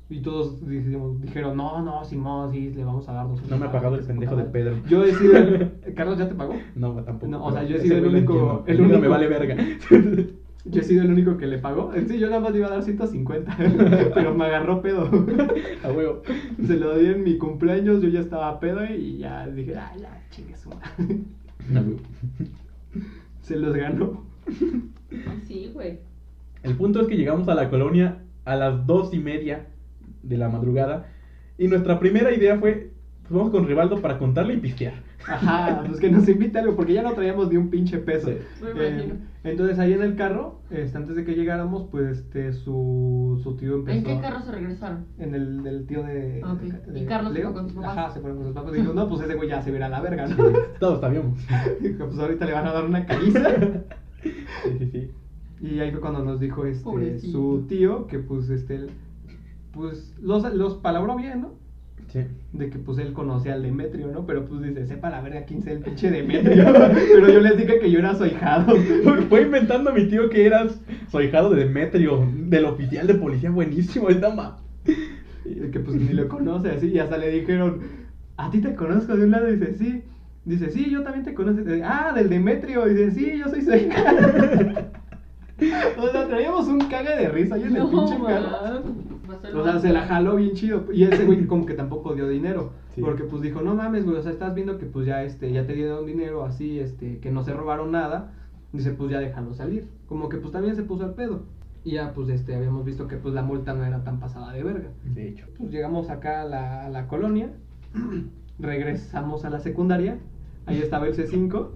[0.08, 3.64] Y todos dijimos- dijeron, no, no, Simón, sí, le vamos a dar 200 No me
[3.64, 4.52] ha varos, pagado el pendejo de madre".
[4.52, 4.76] Pedro.
[4.88, 5.72] Yo he sido el...
[5.94, 6.54] ¿Carlos ya te pagó?
[6.74, 7.30] No, tampoco.
[7.30, 9.56] No, o sea, yo he sido el único- el único me vale verga.
[10.64, 11.92] Yo he sido el único que le pagó.
[12.06, 13.56] Sí, yo nada más le iba a dar 150.
[14.14, 15.10] pero me agarró pedo.
[15.84, 16.22] A huevo.
[16.66, 20.22] Se lo di en mi cumpleaños, yo ya estaba pedo y ya dije, ah, ya,
[20.30, 21.20] chingue su madre".
[21.74, 22.00] A huevo.
[23.42, 24.24] Se los ganó.
[25.46, 25.98] Sí, güey.
[26.62, 29.66] El punto es que llegamos a la colonia a las dos y media
[30.22, 31.08] de la madrugada
[31.60, 32.90] y nuestra primera idea fue,
[33.22, 34.94] pues vamos con Rivaldo para contarle y pistear.
[35.26, 38.28] Ajá, pues que nos invite algo, porque ya no traíamos ni un pinche peso.
[38.30, 38.64] Sí.
[38.74, 43.40] Me Eh, entonces ahí en el carro, este, antes de que llegáramos, pues este, su,
[43.42, 43.96] su tío empezó.
[43.98, 45.06] ¿En qué carro se regresaron?
[45.18, 46.40] En el del tío de.
[46.44, 46.60] Ah, ok.
[46.60, 47.52] de ¿Y Carlos se Leo.
[47.52, 47.98] fue con sus papás?
[47.98, 48.72] Ajá, se fueron con sus papás.
[48.72, 50.36] Dijo, no, pues ese güey ya se verá a la verga, ¿no?
[50.78, 51.38] Todos sabíamos.
[51.80, 53.40] Dijo, pues ahorita le van a dar una caliza.
[54.22, 54.32] Sí,
[54.78, 55.10] sí, sí.
[55.62, 57.32] Y ahí fue cuando nos dijo este, Pobrecito.
[57.32, 58.86] su tío que pues este
[59.72, 61.52] pues los, los palabró bien, ¿no?
[62.12, 62.26] Sí.
[62.52, 64.26] De que pues él conocía al Demetrio, ¿no?
[64.26, 66.64] Pero pues dice, sepa la verga quién sea el pinche Demetrio.
[67.14, 68.76] Pero yo les dije que yo era su ahijado.
[69.28, 73.50] Fue inventando a mi tío que eras Soy hijado de Demetrio, del oficial de policía
[73.50, 74.58] buenísimo, el dama.
[75.44, 77.80] Y que pues ni lo conoce así, y hasta le dijeron,
[78.36, 80.02] a ti te conozco de un lado, y dice, sí.
[80.44, 81.62] Dice, sí, yo también te conozco.
[81.62, 82.86] Dice, ah, del Demetrio.
[82.86, 84.90] Dice, sí, yo soy su hija.
[85.98, 88.82] o sea, traíamos un caga de risa ahí en el pinche carro.
[89.54, 90.84] O sea, se la jaló bien chido.
[90.92, 92.72] Y ese güey como que tampoco dio dinero.
[92.94, 93.00] Sí.
[93.00, 95.66] Porque pues dijo, no mames, güey, o sea, estás viendo que pues ya este, ya
[95.66, 98.32] te dieron dinero así, este, que no se robaron nada.
[98.72, 99.88] Dice, pues ya déjalo salir.
[100.06, 101.42] Como que pues también se puso al pedo.
[101.82, 104.62] Y ya pues este, habíamos visto que pues la multa no era tan pasada de
[104.62, 104.90] verga.
[105.04, 105.46] De hecho.
[105.56, 107.50] Pues llegamos acá a la, a la colonia,
[108.58, 110.18] regresamos a la secundaria,
[110.66, 111.68] ahí estaba el C5,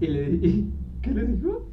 [0.00, 0.70] y le y,
[1.02, 1.66] ¿qué le dijo?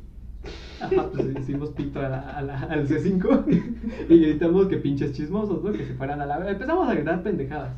[0.81, 3.45] Ajá, pues hicimos pito a la- a la- al C5
[4.09, 5.71] y gritamos que pinches chismosos, ¿no?
[5.71, 6.49] Que se fueran a la...
[6.49, 7.71] Empezamos a gritar pendejadas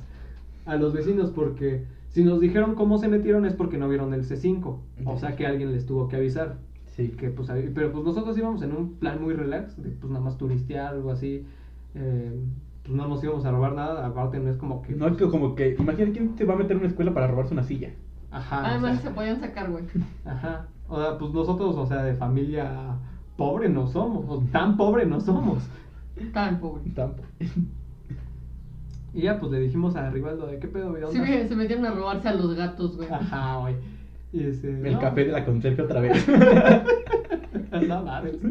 [0.65, 4.23] a los vecinos porque si nos dijeron cómo se metieron es porque no vieron el
[4.27, 6.57] C5, o sea que alguien les tuvo que avisar.
[6.95, 7.09] Sí.
[7.09, 10.23] Que, pues, ahí- pero pues nosotros íbamos en un plan muy relax, de pues nada
[10.23, 11.45] más turistear, algo así.
[11.93, 12.31] eh,
[12.83, 14.93] pues no nos íbamos a robar nada, aparte no es como que...
[14.93, 17.27] No es que como que, imagínate quién se va a meter en una escuela para
[17.27, 17.89] robarse una silla.
[18.31, 18.61] Ajá.
[18.61, 19.83] o Además sea, se podían sacar, güey.
[20.23, 20.67] Ajá.
[20.87, 22.97] O sea, pues nosotros, o sea, de familia
[23.37, 25.63] pobre no somos, o tan pobre no somos.
[26.33, 26.89] Tan pobre.
[26.91, 27.23] Tampo.
[29.13, 31.01] Y ya, pues le dijimos a Rivaldo, ¿de qué pedo, güey?
[31.09, 33.09] Sí, ¿Dónde güey, se metieron a robarse a los gatos, güey.
[33.09, 33.75] Ajá, güey.
[34.33, 36.27] Y ese, El no, café de la conserje otra vez.
[37.87, 38.43] no mames.
[38.43, 38.49] Le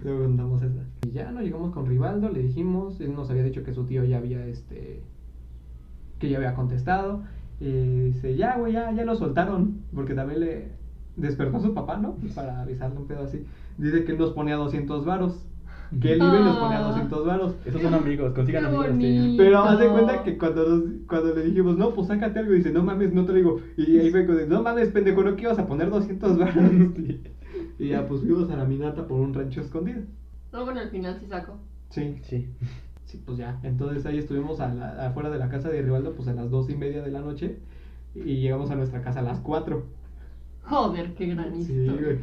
[0.00, 0.84] preguntamos esa.
[1.04, 4.04] Y ya nos llegamos con Rivaldo, le dijimos, él nos había dicho que su tío
[4.04, 5.02] ya había, este,
[6.20, 7.22] que ya había contestado.
[7.58, 7.70] Y
[8.10, 9.82] dice, ya, güey, ya, ya lo soltaron.
[9.92, 10.68] Porque también le
[11.16, 12.16] despertó a su papá, ¿no?
[12.34, 13.44] Para avisarle un pedo así.
[13.78, 15.44] Dice que él nos ponía 200 varos.
[16.00, 16.88] Que él iba y nos ponía Ah.
[16.88, 17.54] 200 varos.
[17.64, 18.86] Esos son amigos, consigan Qué amigos.
[18.98, 19.34] sí.
[19.38, 22.72] Pero haz de cuenta que cuando, nos- cuando le dijimos, no, pues sácate algo, dice,
[22.72, 23.60] no mames, no traigo.
[23.76, 26.56] Y ahí fue como, no mames, pendejo, no que ibas a poner 200 baros.
[26.98, 27.20] y,
[27.78, 30.00] y ya, pues fuimos a la minata por un rancho escondido.
[30.52, 31.56] No, bueno, al final sí sacó.
[31.90, 32.48] Sí, Sí.
[33.04, 33.60] sí, pues ya.
[33.62, 36.68] Entonces ahí estuvimos a la- afuera de la casa de Rivaldo, pues a las dos
[36.68, 37.58] y media de la noche.
[38.16, 39.84] Y llegamos a nuestra casa a las 4.
[40.68, 42.02] Joder, qué gran Sí, historia.
[42.02, 42.18] güey.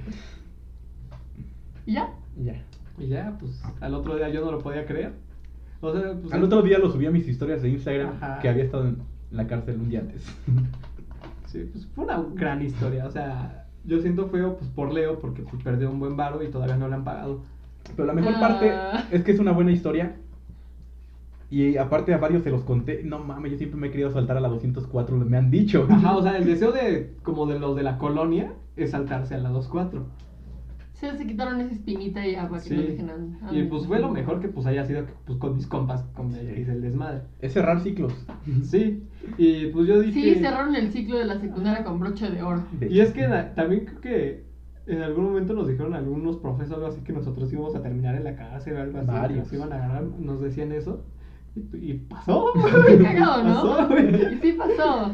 [1.86, 2.10] ¿Y ya?
[2.38, 2.62] Ya.
[2.98, 5.14] Y ya, pues al otro día yo no lo podía creer.
[5.82, 6.34] O sea, pues.
[6.34, 8.40] Al otro día lo subí a mis historias de Instagram Ajá.
[8.40, 8.98] que había estado en
[9.32, 10.26] la cárcel un día antes.
[11.48, 13.06] Sí, pues fue una gran historia.
[13.06, 16.48] O sea, yo siento feo pues por Leo porque pues, perdió un buen varo y
[16.50, 17.44] todavía no le han pagado.
[17.96, 18.40] Pero la mejor Ah.
[18.40, 18.72] parte
[19.16, 20.16] es que es una buena historia.
[21.54, 23.04] Y aparte a varios se los conté.
[23.04, 25.86] No mames, yo siempre me he querido saltar a la 204, me han dicho.
[25.90, 29.38] Ajá, o sea, el deseo de como de los de la colonia es saltarse a
[29.38, 30.02] la 2-4.
[30.94, 32.76] Se, se quitaron esa espinita y ya para que Sí.
[32.76, 35.38] no dejen a- a- Y pues fue lo mejor que pues haya sido que, pues
[35.38, 37.22] con mis compas con hice el desmadre.
[37.40, 38.14] Es cerrar ciclos.
[38.64, 39.04] Sí,
[39.38, 40.20] y pues yo dije...
[40.22, 42.64] Sí, cerraron el ciclo de la secundaria con broche de oro.
[42.80, 44.44] De Y es que también creo que
[44.88, 48.16] en algún momento nos dijeron algunos profes o algo así que nosotros íbamos a terminar
[48.16, 49.08] en la cárcel o algo así.
[49.08, 49.40] Varios.
[49.46, 51.06] Nos iban a agarrar, nos decían eso.
[51.56, 52.52] Y, pasó.
[53.04, 53.78] Cagado, ¿no?
[53.78, 53.98] Pasó.
[54.00, 55.12] Y sí pasó.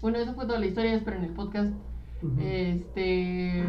[0.00, 1.72] Bueno, eso fue toda la historia, espero en el podcast.
[2.40, 3.64] Este.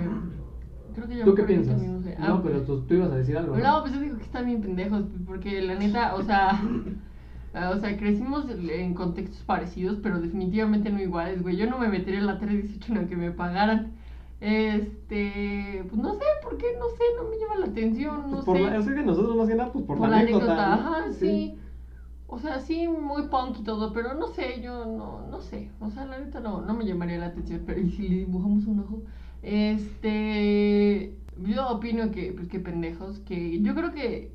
[0.93, 1.73] Creo que ya ¿Tú qué piensas?
[1.75, 2.15] también, no sé.
[2.17, 3.57] No, Ah, pero tú, tú ibas a decir algo.
[3.57, 6.61] No, pues yo digo que están bien pendejos, porque la neta, o sea,
[7.73, 11.57] o sea, crecimos en contextos parecidos, pero definitivamente no iguales, güey.
[11.57, 13.91] Yo no me metería en la 318 en la que me pagaran.
[14.39, 16.67] Este, pues no sé, ¿por qué?
[16.79, 18.63] No sé, no me llama la atención, no Pues por sé.
[18.63, 20.55] la, es que nosotros más que nada, pues por, Por la anécdota.
[20.55, 20.73] ¿no?
[20.73, 21.57] ajá, sí.
[22.27, 25.69] O sea, sí, muy punk y todo, pero no sé, yo no, no sé.
[25.79, 28.65] O sea, la neta no, no me llamaría la atención, pero ¿y si le dibujamos
[28.65, 29.03] un ojo?
[29.43, 34.31] Este, yo opino que, pues qué pendejos, que yo creo que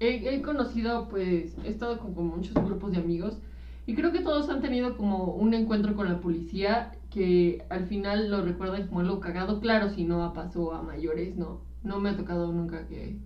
[0.00, 3.38] he, he conocido, pues, he estado con, con muchos grupos de amigos
[3.86, 8.30] y creo que todos han tenido como un encuentro con la policía que al final
[8.30, 9.60] lo recuerdan como algo cagado.
[9.60, 11.60] Claro, si no pasó a mayores, no.
[11.82, 13.18] No me ha tocado nunca que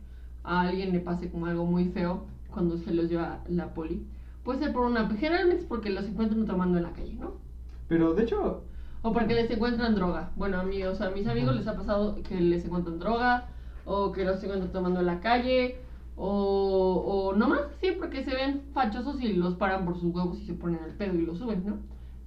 [0.43, 2.27] a alguien le pase como algo muy feo
[2.57, 4.03] cuando se los lleva la poli.
[4.43, 7.35] Puede ser por una, generalmente es porque los encuentran tomando en la calle, ¿no?
[7.87, 8.63] Pero de hecho,
[9.03, 10.31] O porque les encuentran droga.
[10.37, 13.49] Bueno, a mí, o sea, a mis amigos les ha pasado que les encuentran droga,
[13.85, 15.77] o que los encuentran tomando en la calle,
[16.17, 20.39] o, o no más, sí, porque se ven fachosos y los paran por sus huevos
[20.39, 21.77] y se ponen al pedo y lo suben, ¿no?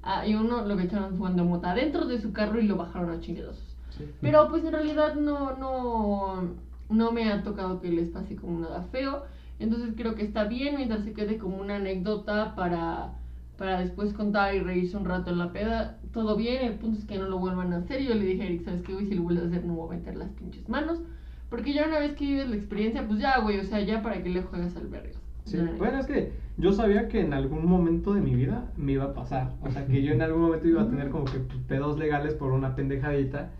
[0.03, 3.09] Ah, y uno lo que echaron jugando mota dentro de su carro y lo bajaron
[3.09, 3.75] a chingadosos.
[4.21, 6.43] Pero pues en realidad no, no,
[6.89, 9.23] no me ha tocado que les pase como nada feo.
[9.59, 13.13] Entonces creo que está bien mientras se quede como una anécdota para,
[13.57, 15.99] para después contar y reírse un rato en la peda.
[16.13, 18.01] Todo bien, el punto es que no lo vuelvan a hacer.
[18.01, 19.05] Yo le dije a Eric, ¿sabes qué, güey?
[19.05, 21.01] Si lo vuelves a hacer no voy a meter las pinches manos.
[21.49, 24.23] Porque ya una vez que vives la experiencia, pues ya, güey, o sea, ya para
[24.23, 25.19] que le juegas al verga.
[25.45, 29.05] Sí, bueno, es que yo sabía que en algún momento de mi vida me iba
[29.05, 29.55] a pasar.
[29.61, 32.51] O sea, que yo en algún momento iba a tener como que pedos legales por
[32.51, 33.51] una pendejadita.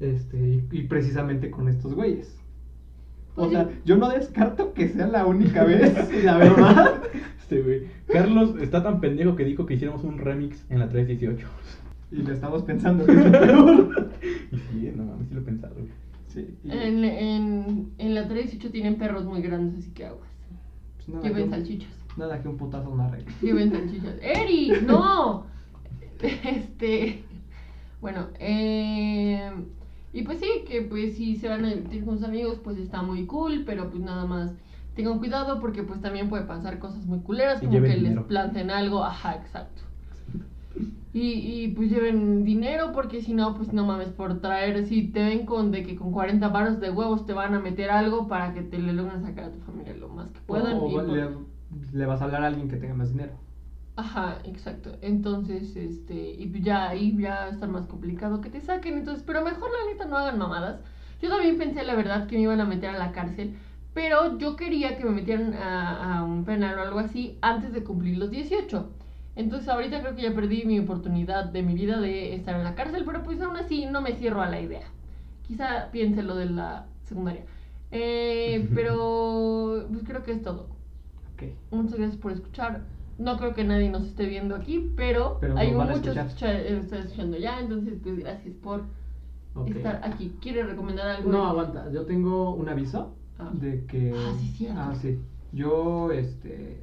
[0.00, 2.43] Este, y, y precisamente con estos güeyes.
[3.36, 5.92] O sea, yo no descarto que sea la única vez,
[6.24, 7.02] la verdad.
[7.38, 7.82] Este, güey.
[8.06, 11.46] Carlos está tan pendejo que dijo que hiciéramos un remix en la 318.
[12.12, 14.10] Y lo estamos pensando que es lo peor.
[14.52, 15.88] Y sí, no mames, sí lo he pensado, güey.
[16.28, 16.48] Sí.
[16.64, 20.28] y- En, en, en la 318 tienen perros muy grandes, así que aguas.
[20.96, 21.90] pues nada, Lleven que un- salchichas.
[22.16, 23.26] Nada que un putazo no arregle.
[23.42, 24.14] Lleven salchichas.
[24.22, 24.72] ¡Eri!
[24.86, 25.46] ¡No!
[26.22, 27.24] Este.
[28.00, 29.50] Bueno, eh,
[30.14, 33.02] y pues sí, que pues si se van a divertir con sus amigos, pues está
[33.02, 34.52] muy cool, pero pues nada más
[34.94, 38.70] tengan cuidado porque pues también puede pasar cosas muy culeras, Y como que les planten
[38.70, 39.82] algo, ajá, exacto.
[41.12, 45.22] Y, y pues lleven dinero porque si no, pues no mames, por traer, si te
[45.22, 48.54] ven con de que con 40 baros de huevos te van a meter algo para
[48.54, 50.76] que te le logren sacar a tu familia lo más que puedan.
[50.76, 51.28] O y pues- le,
[51.92, 53.32] le vas a hablar a alguien que tenga más dinero.
[53.96, 54.96] Ajá, exacto.
[55.02, 58.98] Entonces, este, y ya ahí ya estar más complicado que te saquen.
[58.98, 60.80] Entonces, pero mejor la neta no hagan mamadas.
[61.22, 63.56] Yo también pensé, la verdad, que me iban a meter a la cárcel.
[63.94, 67.84] Pero yo quería que me metieran a, a un penal o algo así antes de
[67.84, 68.90] cumplir los 18.
[69.36, 72.74] Entonces, ahorita creo que ya perdí mi oportunidad de mi vida de estar en la
[72.74, 73.04] cárcel.
[73.06, 74.88] Pero pues aún así no me cierro a la idea.
[75.46, 77.44] Quizá piense lo de la secundaria.
[77.92, 80.68] Eh, pero pues creo que es todo.
[81.34, 81.44] Ok.
[81.70, 82.82] Muchas gracias por escuchar.
[83.18, 87.00] No creo que nadie nos esté viendo aquí, pero, Pero hay muchos escucha- eh, están
[87.00, 88.82] escuchando ya, entonces pues gracias por
[89.66, 90.34] estar aquí.
[90.42, 91.30] ¿Quiere recomendar algo?
[91.30, 91.90] No, aguanta.
[91.92, 93.50] Yo tengo un aviso Ah.
[93.52, 94.12] de que.
[94.16, 94.80] Ah, sí, cierto.
[94.80, 95.18] Ah, sí.
[95.52, 96.80] Yo, este.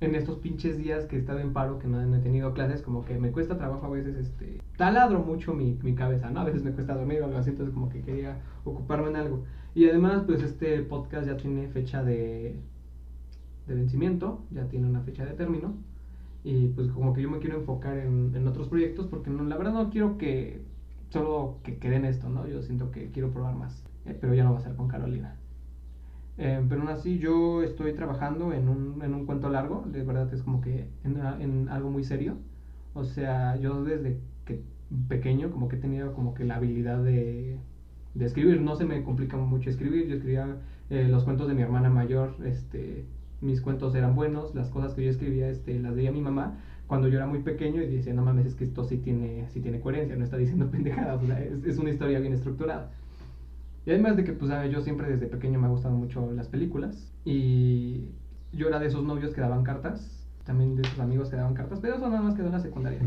[0.00, 2.82] En estos pinches días que he estado en paro, que no, no he tenido clases,
[2.82, 4.60] como que me cuesta trabajo a veces, este.
[4.76, 6.40] Taladro mucho mi, mi cabeza, ¿no?
[6.40, 9.44] A veces me cuesta dormir o algo así, entonces como que quería ocuparme en algo.
[9.74, 12.60] Y además, pues este podcast ya tiene fecha de.
[13.66, 15.74] De vencimiento, ya tiene una fecha de término.
[16.42, 19.56] Y pues como que yo me quiero enfocar en, en otros proyectos porque no, la
[19.56, 20.60] verdad no quiero que
[21.14, 22.46] solo que quede en esto, ¿no?
[22.48, 25.36] Yo siento que quiero probar más, eh, pero ya no va a ser con Carolina.
[26.36, 30.32] Eh, pero aún así yo estoy trabajando en un, en un cuento largo, de verdad
[30.34, 32.36] es como que en, algo muy serio.
[32.94, 34.60] O sea, yo desde que
[35.08, 37.58] pequeño como que he tenido como que la habilidad de,
[38.14, 40.56] de escribir, no se me complica mucho escribir, yo escribía
[40.90, 43.04] eh, los cuentos de mi hermana mayor, este,
[43.40, 47.08] mis cuentos eran buenos, las cosas que yo escribía este, las veía mi mamá cuando
[47.08, 49.80] yo era muy pequeño y decía, no mames, es que esto sí tiene, sí tiene
[49.80, 52.90] coherencia, no está diciendo pendejadas, o sea, es, es una historia bien estructurada.
[53.86, 56.30] Y además de que, pues, a ver, yo siempre desde pequeño me han gustado mucho
[56.32, 57.12] las películas.
[57.26, 58.06] Y
[58.52, 61.80] yo era de esos novios que daban cartas, también de esos amigos que daban cartas,
[61.80, 63.00] pero eso nada más quedó en la secundaria.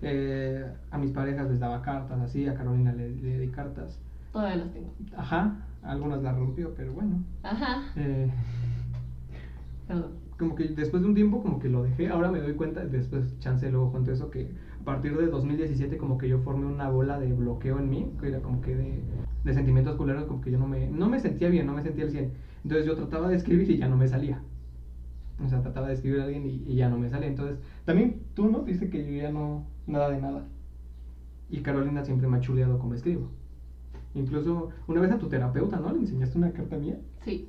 [0.00, 3.98] Eh, a mis parejas les daba cartas, así, a Carolina le, le di cartas.
[4.32, 4.92] Todavía las tengo.
[5.16, 7.22] Ajá, algunas las rompió, pero bueno.
[7.42, 8.30] Ajá, Eh.
[10.38, 13.38] Como que después de un tiempo como que lo dejé, ahora me doy cuenta, después
[13.38, 14.50] chance luego cuento eso, que
[14.80, 18.28] a partir de 2017 como que yo formé una bola de bloqueo en mí, que
[18.28, 19.02] era como que de,
[19.44, 22.04] de sentimientos culeros, como que yo no me, no me sentía bien, no me sentía
[22.04, 22.32] al 100.
[22.64, 24.42] Entonces yo trataba de escribir y ya no me salía.
[25.44, 27.28] O sea, trataba de escribir a alguien y, y ya no me salía.
[27.28, 28.62] Entonces, también tú, ¿no?
[28.64, 30.46] Dice que yo ya no, nada de nada.
[31.50, 33.28] Y Carolina siempre me ha chuleado como escribo.
[34.14, 35.92] Incluso una vez a tu terapeuta, ¿no?
[35.92, 37.48] Le enseñaste una carta mía Sí,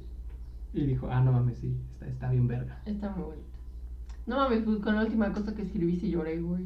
[0.73, 2.81] y dijo, ah, no mames, sí, está, está bien verga.
[2.85, 3.47] está muy bonita.
[4.25, 6.65] No mames, pues con la última cosa que escribí sí lloré, güey.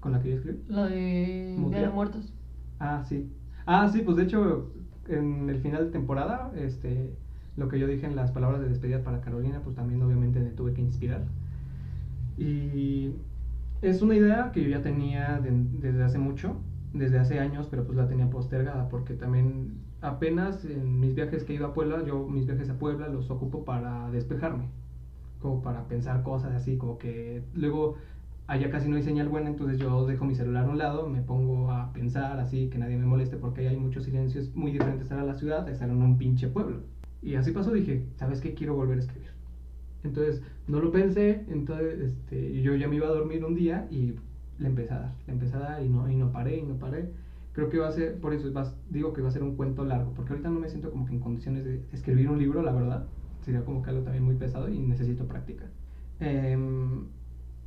[0.00, 0.58] ¿Con la que yo escribí?
[0.68, 2.32] La de Día de Muertos.
[2.78, 3.28] Ah, sí.
[3.64, 4.70] Ah, sí, pues de hecho,
[5.08, 7.10] en el final de temporada, este,
[7.56, 10.50] lo que yo dije en las palabras de despedida para Carolina, pues también obviamente me
[10.50, 11.22] tuve que inspirar.
[12.36, 13.12] Y
[13.82, 15.50] es una idea que yo ya tenía de-
[15.80, 16.56] desde hace mucho,
[16.92, 21.52] desde hace años, pero pues la tenía postergada, porque también apenas en mis viajes que
[21.52, 24.68] he ido a Puebla, yo mis viajes a Puebla los ocupo para despejarme,
[25.40, 27.96] como para pensar cosas así, como que luego
[28.46, 31.22] allá casi no hay señal buena, entonces yo dejo mi celular a un lado, me
[31.22, 35.18] pongo a pensar así, que nadie me moleste, porque hay muchos silencios muy diferentes estar
[35.18, 36.78] a la ciudad estar en un pinche pueblo.
[37.22, 38.54] Y así pasó, dije, ¿sabes qué?
[38.54, 39.30] Quiero volver a escribir.
[40.04, 44.14] Entonces, no lo pensé, entonces este, yo ya me iba a dormir un día y
[44.58, 46.76] le empecé a dar, le empecé a dar y no, y no paré, y no
[46.76, 47.10] paré.
[47.56, 49.84] Creo que va a ser, por eso va- digo que va a ser un cuento
[49.84, 52.72] largo, porque ahorita no me siento como que en condiciones de escribir un libro, la
[52.72, 53.10] verdad.
[53.40, 55.72] Sería como que algo también muy pesado y necesito práctica.
[56.20, 57.12] Em,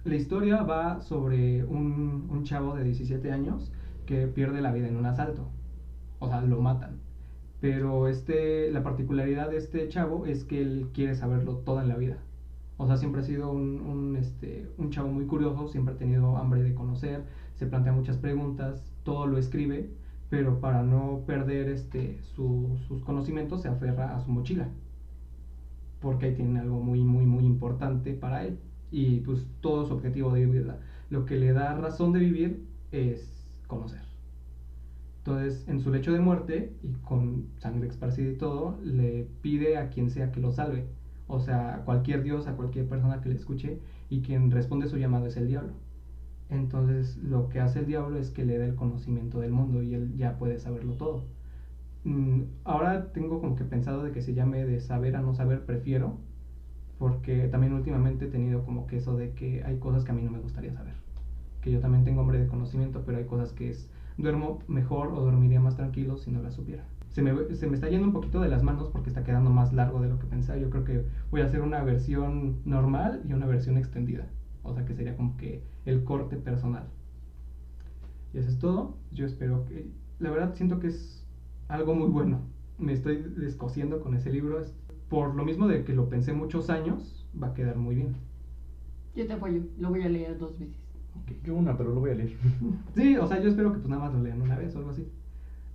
[0.03, 3.73] la historia va sobre un, un chavo de 17 años
[4.05, 5.55] que pierde la vida en un asalto.
[6.19, 7.03] O sea, lo matan.
[7.59, 11.97] Pero este, la particularidad de este chavo es que él quiere saberlo todo en la
[11.97, 12.25] vida.
[12.77, 16.37] O sea, siempre ha sido un, un, este, un chavo muy curioso, siempre ha tenido
[16.37, 17.25] hambre de conocer,
[17.55, 19.90] se plantea muchas preguntas, todo lo escribe,
[20.30, 24.76] pero para no perder este, su- sus conocimientos se aferra a su mochila.
[25.99, 28.60] Porque ahí tiene algo muy, muy, muy importante para él.
[28.91, 30.80] Y pues todo su objetivo de vida.
[31.10, 34.02] Lo que le da razón de vivir es conocer.
[35.19, 39.90] Entonces, en su lecho de muerte y con sangre esparcida y todo, le pide a
[39.90, 40.90] quien sea que lo salve.
[41.27, 44.98] O sea, a cualquier dios, a cualquier persona que le escuche, y quien responde su
[44.98, 45.80] llamado es el diablo.
[46.49, 49.93] Entonces, lo que hace el diablo es que le da el conocimiento del mundo y
[49.93, 51.26] él ya puede saberlo todo.
[52.03, 55.65] Mm, ahora tengo como que pensado de que se llame de saber a no saber,
[55.65, 56.17] prefiero,
[56.97, 60.23] porque también últimamente he tenido como que eso de que hay cosas que a mí
[60.23, 60.93] no me gustaría saber.
[61.61, 65.21] Que yo también tengo hambre de conocimiento, pero hay cosas que es, duermo mejor o
[65.21, 66.84] dormiría más tranquilo si no las supiera.
[67.09, 69.73] Se me, se me está yendo un poquito de las manos porque está quedando más
[69.73, 70.59] largo de lo que pensaba.
[70.59, 74.27] Yo creo que voy a hacer una versión normal y una versión extendida.
[74.69, 76.83] O sea que sería como que el corte personal.
[78.33, 78.95] Y eso es todo.
[79.11, 79.87] Yo espero que...
[80.19, 81.25] La verdad siento que es
[81.67, 82.39] algo muy bueno.
[82.77, 84.59] Me estoy descosiendo con ese libro.
[84.59, 84.73] Es-
[85.09, 88.15] Por lo mismo de que lo pensé muchos años, va a quedar muy bien.
[89.15, 90.75] Yo te apoyo, lo voy a leer dos veces.
[91.43, 92.37] Yo una, pero lo voy a leer.
[92.95, 94.91] Sí, o sea, yo espero que pues nada más lo lean una vez o algo
[94.91, 95.07] así.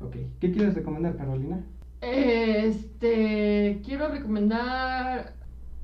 [0.00, 0.16] Ok.
[0.40, 1.64] ¿Qué quieres recomendar, Carolina?
[2.00, 5.34] Este, quiero recomendar,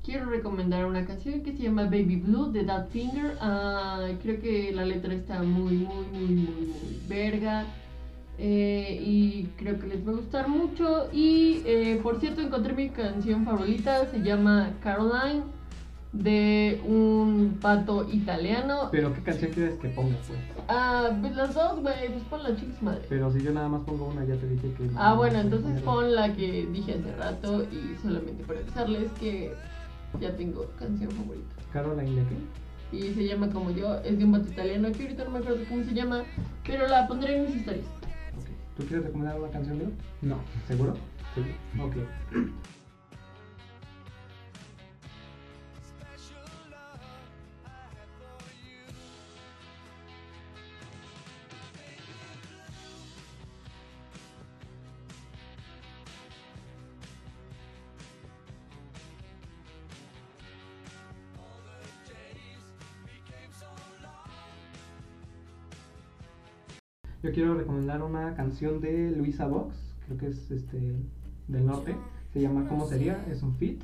[0.03, 3.37] quiero recomendar una canción que se llama Baby Blue de That Finger.
[3.39, 7.65] Ah, creo que la letra está muy, muy, muy, muy, muy verga.
[8.37, 11.09] Eh, y creo que les va a gustar mucho.
[11.13, 15.43] Y eh, por cierto, encontré mi canción favorita, se llama Caroline,
[16.11, 18.89] de un pato italiano.
[18.91, 20.39] Pero ¿qué canción quieres que ponga, pues?
[20.67, 23.05] Ah, pues las dos, güey, pues pon la chicas madre.
[23.07, 24.89] Pero si yo nada más pongo una, ya te dije que...
[24.97, 29.53] Ah, bueno, no, entonces pon la que dije hace rato y solamente para avisarles que
[30.19, 31.55] ya tengo canción favorita.
[31.71, 32.97] Caroline, ¿de qué?
[32.97, 35.63] Y se llama como yo, es de un vato italiano que ahorita no me acuerdo
[35.69, 36.23] cómo se llama,
[36.65, 37.85] pero la pondré en mis historias.
[38.37, 38.49] Ok.
[38.77, 39.91] ¿Tú quieres recomendar una canción, Leo?
[40.21, 40.39] No.
[40.67, 40.95] ¿Seguro?
[41.35, 41.41] Sí.
[41.79, 41.95] Ok.
[67.23, 69.75] Yo quiero recomendar una canción de Luisa Vox,
[70.05, 70.95] creo que es este
[71.47, 71.95] del norte,
[72.33, 73.23] se llama ¿Cómo sería?
[73.29, 73.81] Es un fit.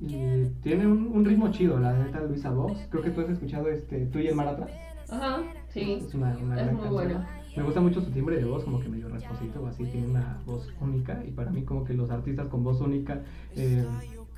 [0.00, 2.78] Y tiene un, un ritmo chido, la neta Luisa Vox.
[2.90, 4.70] Creo que tú has escuchado este Tú y el mar atrás.
[5.08, 6.02] Ajá, sí.
[6.06, 6.92] Es una, una Es gran muy canción.
[6.92, 7.28] buena.
[7.56, 10.38] Me gusta mucho su timbre de voz, como que medio rasposito o así, tiene una
[10.44, 11.22] voz única.
[11.26, 13.22] Y para mí, como que los artistas con voz única
[13.54, 13.86] eh,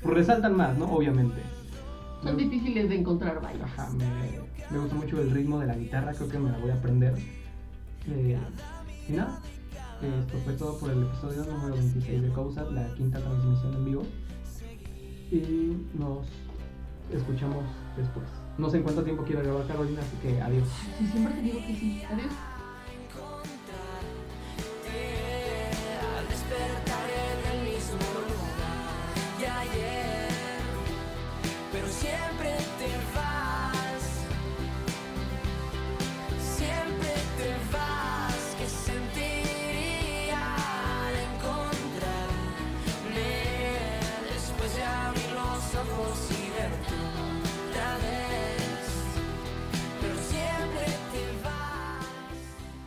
[0.05, 0.93] resaltan más, ¿no?
[0.93, 1.41] Obviamente.
[2.23, 3.65] Son difíciles de encontrar, vaya.
[3.65, 4.05] Ajá, me,
[4.71, 7.15] me gusta mucho el ritmo de la guitarra, creo que me la voy a aprender.
[8.11, 8.39] Eh,
[9.09, 9.41] y nada,
[10.03, 13.85] eh, esto fue todo por el episodio número 26 de Causa, la quinta transmisión en
[13.85, 14.07] vivo.
[15.31, 16.27] Y nos
[17.13, 17.65] escuchamos
[17.97, 18.27] después.
[18.57, 20.69] No sé en cuánto tiempo quiero grabar Carolina, así que adiós.
[20.99, 22.03] Sí, siempre te digo que sí.
[22.11, 22.33] Adiós.